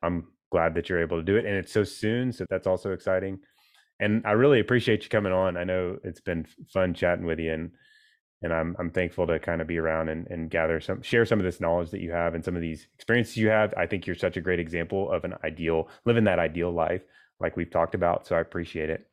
I'm 0.03 0.29
glad 0.53 0.75
that 0.75 0.89
you're 0.89 1.01
able 1.01 1.17
to 1.19 1.25
do 1.25 1.37
it. 1.37 1.45
And 1.45 1.57
it's 1.57 1.73
so 1.73 1.85
soon. 1.85 2.33
So 2.33 2.47
that's 2.49 2.67
also 2.69 2.93
exciting. 2.93 3.41
And 4.01 4.27
I 4.27 4.33
really 4.33 4.61
appreciate 4.61 5.05
you 5.05 5.11
coming 5.11 5.33
on. 5.33 5.57
I 5.57 5.65
know 5.65 5.99
it's 6.05 6.21
been 6.21 6.47
fun 6.73 6.95
chatting 6.95 7.27
with 7.27 7.41
you 7.41 7.53
and 7.53 7.73
and 8.43 8.53
I'm 8.55 8.77
I'm 8.79 8.91
thankful 8.91 9.27
to 9.29 9.39
kind 9.41 9.61
of 9.61 9.67
be 9.69 9.79
around 9.79 10.09
and, 10.11 10.27
and 10.29 10.51
gather 10.51 10.81
some 10.81 11.03
share 11.03 11.27
some 11.27 11.41
of 11.41 11.45
this 11.47 11.61
knowledge 11.61 11.91
that 11.91 12.01
you 12.03 12.13
have 12.13 12.35
and 12.35 12.45
some 12.45 12.57
of 12.57 12.63
these 12.63 12.89
experiences 12.97 13.37
you 13.39 13.49
have. 13.51 13.75
I 13.77 13.87
think 13.87 14.07
you're 14.07 14.17
such 14.17 14.37
a 14.39 14.43
great 14.43 14.61
example 14.61 15.13
of 15.13 15.25
an 15.25 15.35
ideal 15.45 15.89
living 16.07 16.25
that 16.25 16.39
ideal 16.39 16.73
life 16.73 17.03
like 17.41 17.57
we've 17.57 17.71
talked 17.71 17.97
about. 17.97 18.27
So 18.27 18.37
I 18.37 18.41
appreciate 18.41 18.91
it. 18.91 19.10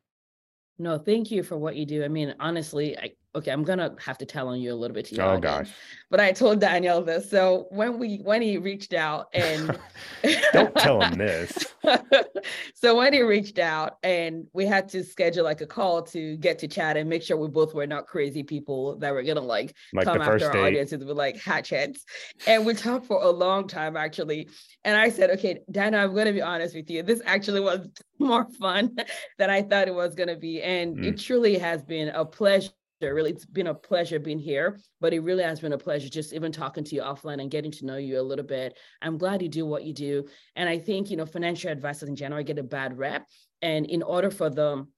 No, 0.78 0.98
thank 0.98 1.30
you 1.30 1.42
for 1.42 1.58
what 1.58 1.76
you 1.76 1.84
do. 1.86 2.04
I 2.04 2.08
mean, 2.08 2.34
honestly, 2.38 2.96
I, 2.96 3.12
okay, 3.34 3.50
I'm 3.50 3.62
gonna 3.62 3.94
have 4.04 4.18
to 4.18 4.26
tell 4.26 4.48
on 4.48 4.60
you 4.60 4.72
a 4.72 4.74
little 4.74 4.94
bit. 4.94 5.06
To 5.06 5.22
oh 5.22 5.28
audience. 5.28 5.42
gosh. 5.42 5.70
But 6.10 6.20
I 6.20 6.32
told 6.32 6.60
Daniel 6.60 7.02
this. 7.02 7.30
So 7.30 7.66
when 7.70 7.98
we 7.98 8.18
when 8.18 8.42
he 8.42 8.58
reached 8.58 8.94
out 8.94 9.28
and 9.32 9.78
don't 10.52 10.74
tell 10.76 11.00
him 11.00 11.18
this. 11.18 11.66
so 12.74 12.96
when 12.96 13.12
he 13.12 13.22
reached 13.22 13.58
out 13.58 13.98
and 14.02 14.46
we 14.52 14.66
had 14.66 14.88
to 14.90 15.04
schedule 15.04 15.44
like 15.44 15.60
a 15.60 15.66
call 15.66 16.02
to 16.02 16.36
get 16.38 16.58
to 16.60 16.68
chat 16.68 16.96
and 16.96 17.08
make 17.08 17.22
sure 17.22 17.36
we 17.36 17.48
both 17.48 17.74
were 17.74 17.86
not 17.86 18.06
crazy 18.06 18.42
people 18.42 18.96
that 18.98 19.12
were 19.12 19.22
gonna 19.22 19.40
like, 19.40 19.74
like 19.92 20.06
come 20.06 20.20
after 20.20 20.46
our 20.46 20.52
date. 20.52 20.66
audiences 20.66 21.04
with 21.04 21.16
like 21.16 21.36
hatchets. 21.36 22.04
And 22.46 22.64
we 22.64 22.74
talked 22.74 23.06
for 23.06 23.22
a 23.22 23.30
long 23.30 23.68
time 23.68 23.96
actually. 23.96 24.48
And 24.84 24.96
I 24.96 25.10
said, 25.10 25.30
okay, 25.30 25.60
Daniel, 25.70 26.02
I'm 26.02 26.14
gonna 26.14 26.32
be 26.32 26.42
honest 26.42 26.74
with 26.74 26.90
you. 26.90 27.02
This 27.02 27.20
actually 27.26 27.60
was 27.60 27.86
more 28.18 28.46
fun 28.58 28.96
than 29.38 29.50
I 29.50 29.62
thought 29.62 29.88
it 29.88 29.94
was 29.94 30.14
gonna 30.14 30.36
be. 30.36 30.62
And 30.62 30.96
mm. 30.96 31.04
it 31.04 31.18
truly 31.18 31.58
has 31.58 31.82
been 31.82 32.08
a 32.08 32.24
pleasure 32.24 32.70
really 33.00 33.30
it's 33.30 33.44
been 33.44 33.68
a 33.68 33.74
pleasure 33.74 34.18
being 34.18 34.38
here 34.38 34.78
but 35.00 35.12
it 35.12 35.20
really 35.20 35.42
has 35.42 35.60
been 35.60 35.72
a 35.72 35.78
pleasure 35.78 36.08
just 36.08 36.32
even 36.32 36.50
talking 36.50 36.84
to 36.84 36.94
you 36.94 37.02
offline 37.02 37.40
and 37.40 37.50
getting 37.50 37.70
to 37.70 37.86
know 37.86 37.96
you 37.96 38.20
a 38.20 38.22
little 38.22 38.44
bit. 38.44 38.76
I'm 39.02 39.18
glad 39.18 39.42
you 39.42 39.48
do 39.48 39.66
what 39.66 39.84
you 39.84 39.94
do 39.94 40.26
and 40.56 40.68
i 40.68 40.78
think 40.78 41.10
you 41.10 41.16
know 41.16 41.26
financial 41.26 41.70
advisors 41.70 42.08
in 42.08 42.16
general 42.16 42.42
get 42.42 42.58
a 42.58 42.62
bad 42.62 42.98
rep 42.98 43.26
and 43.62 43.86
in 43.86 44.02
order 44.02 44.30
for 44.30 44.50
them 44.50 44.88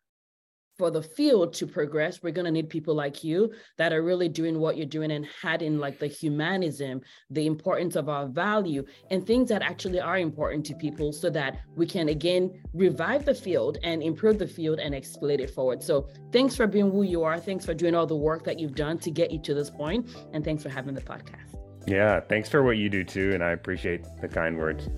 for 0.81 0.91
the 0.91 1.03
field 1.03 1.53
to 1.53 1.67
progress, 1.67 2.23
we're 2.23 2.33
going 2.33 2.47
to 2.47 2.51
need 2.51 2.71
people 2.71 2.95
like 2.95 3.23
you 3.23 3.53
that 3.77 3.93
are 3.93 4.03
really 4.03 4.31
doing 4.31 4.59
what 4.59 4.79
you're 4.79 4.87
doing 4.87 5.11
and 5.11 5.27
adding 5.45 5.77
like 5.77 5.99
the 5.99 6.07
humanism, 6.07 7.03
the 7.29 7.47
importance 7.47 7.97
of 7.97 8.09
our 8.09 8.27
value, 8.27 8.83
and 9.11 9.27
things 9.27 9.51
that 9.51 9.61
actually 9.61 10.01
are 10.01 10.17
important 10.17 10.65
to 10.65 10.75
people 10.75 11.13
so 11.13 11.29
that 11.29 11.59
we 11.77 11.85
can 11.85 12.09
again 12.09 12.63
revive 12.73 13.27
the 13.27 13.35
field 13.35 13.77
and 13.83 14.03
improve 14.03 14.39
the 14.39 14.47
field 14.47 14.79
and 14.79 14.95
exploit 14.95 15.39
it 15.39 15.51
forward. 15.51 15.83
So 15.83 16.09
thanks 16.33 16.57
for 16.57 16.67
being 16.67 16.91
who 16.91 17.03
you 17.03 17.25
are. 17.25 17.39
Thanks 17.39 17.67
for 17.67 17.75
doing 17.75 17.95
all 17.95 18.07
the 18.07 18.17
work 18.17 18.43
that 18.45 18.59
you've 18.59 18.75
done 18.75 18.97
to 19.01 19.11
get 19.11 19.31
you 19.31 19.39
to 19.41 19.53
this 19.53 19.69
point, 19.69 20.09
And 20.33 20.43
thanks 20.43 20.63
for 20.63 20.71
having 20.71 20.95
the 20.95 21.03
podcast. 21.03 21.59
Yeah, 21.87 22.21
thanks 22.21 22.49
for 22.49 22.63
what 22.63 22.79
you 22.79 22.89
do 22.89 23.05
too. 23.05 23.33
And 23.35 23.45
I 23.45 23.51
appreciate 23.51 24.07
the 24.23 24.29
kind 24.29 24.57
words. 24.57 24.89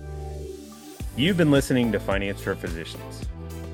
You've 1.16 1.36
been 1.36 1.50
listening 1.50 1.90
to 1.90 1.98
Finance 1.98 2.40
for 2.40 2.54
Physicians. 2.54 3.26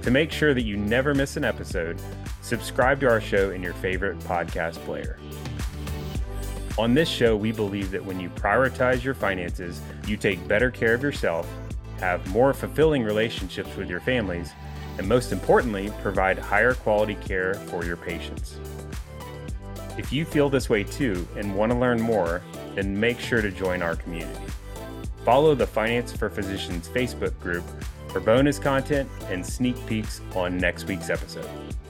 To 0.02 0.10
make 0.10 0.30
sure 0.32 0.54
that 0.54 0.62
you 0.62 0.76
never 0.76 1.14
miss 1.14 1.36
an 1.36 1.44
episode, 1.44 2.00
subscribe 2.40 3.00
to 3.00 3.08
our 3.08 3.20
show 3.20 3.50
in 3.50 3.62
your 3.62 3.74
favorite 3.74 4.18
podcast 4.20 4.76
player. 4.84 5.18
On 6.78 6.94
this 6.94 7.08
show, 7.08 7.36
we 7.36 7.50
believe 7.50 7.90
that 7.90 8.04
when 8.04 8.20
you 8.20 8.30
prioritize 8.30 9.02
your 9.02 9.14
finances, 9.14 9.80
you 10.06 10.16
take 10.16 10.46
better 10.46 10.70
care 10.70 10.94
of 10.94 11.02
yourself, 11.02 11.48
have 11.98 12.24
more 12.32 12.54
fulfilling 12.54 13.02
relationships 13.02 13.74
with 13.76 13.90
your 13.90 14.00
families, 14.00 14.52
and 14.96 15.08
most 15.08 15.32
importantly, 15.32 15.92
provide 16.02 16.38
higher 16.38 16.74
quality 16.74 17.16
care 17.16 17.54
for 17.54 17.84
your 17.84 17.96
patients. 17.96 18.58
If 19.98 20.12
you 20.12 20.24
feel 20.24 20.48
this 20.48 20.70
way 20.70 20.84
too 20.84 21.26
and 21.36 21.56
want 21.56 21.72
to 21.72 21.78
learn 21.78 22.00
more, 22.00 22.40
then 22.76 22.98
make 22.98 23.18
sure 23.18 23.42
to 23.42 23.50
join 23.50 23.82
our 23.82 23.96
community. 23.96 24.40
Follow 25.24 25.56
the 25.56 25.66
Finance 25.66 26.12
for 26.12 26.30
Physicians 26.30 26.88
Facebook 26.88 27.38
group 27.40 27.64
for 28.08 28.20
bonus 28.20 28.58
content 28.58 29.08
and 29.28 29.44
sneak 29.44 29.76
peeks 29.86 30.20
on 30.34 30.58
next 30.58 30.84
week's 30.84 31.10
episode. 31.10 31.48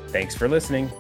Thanks 0.09 0.35
for 0.35 0.49
listening. 0.49 0.91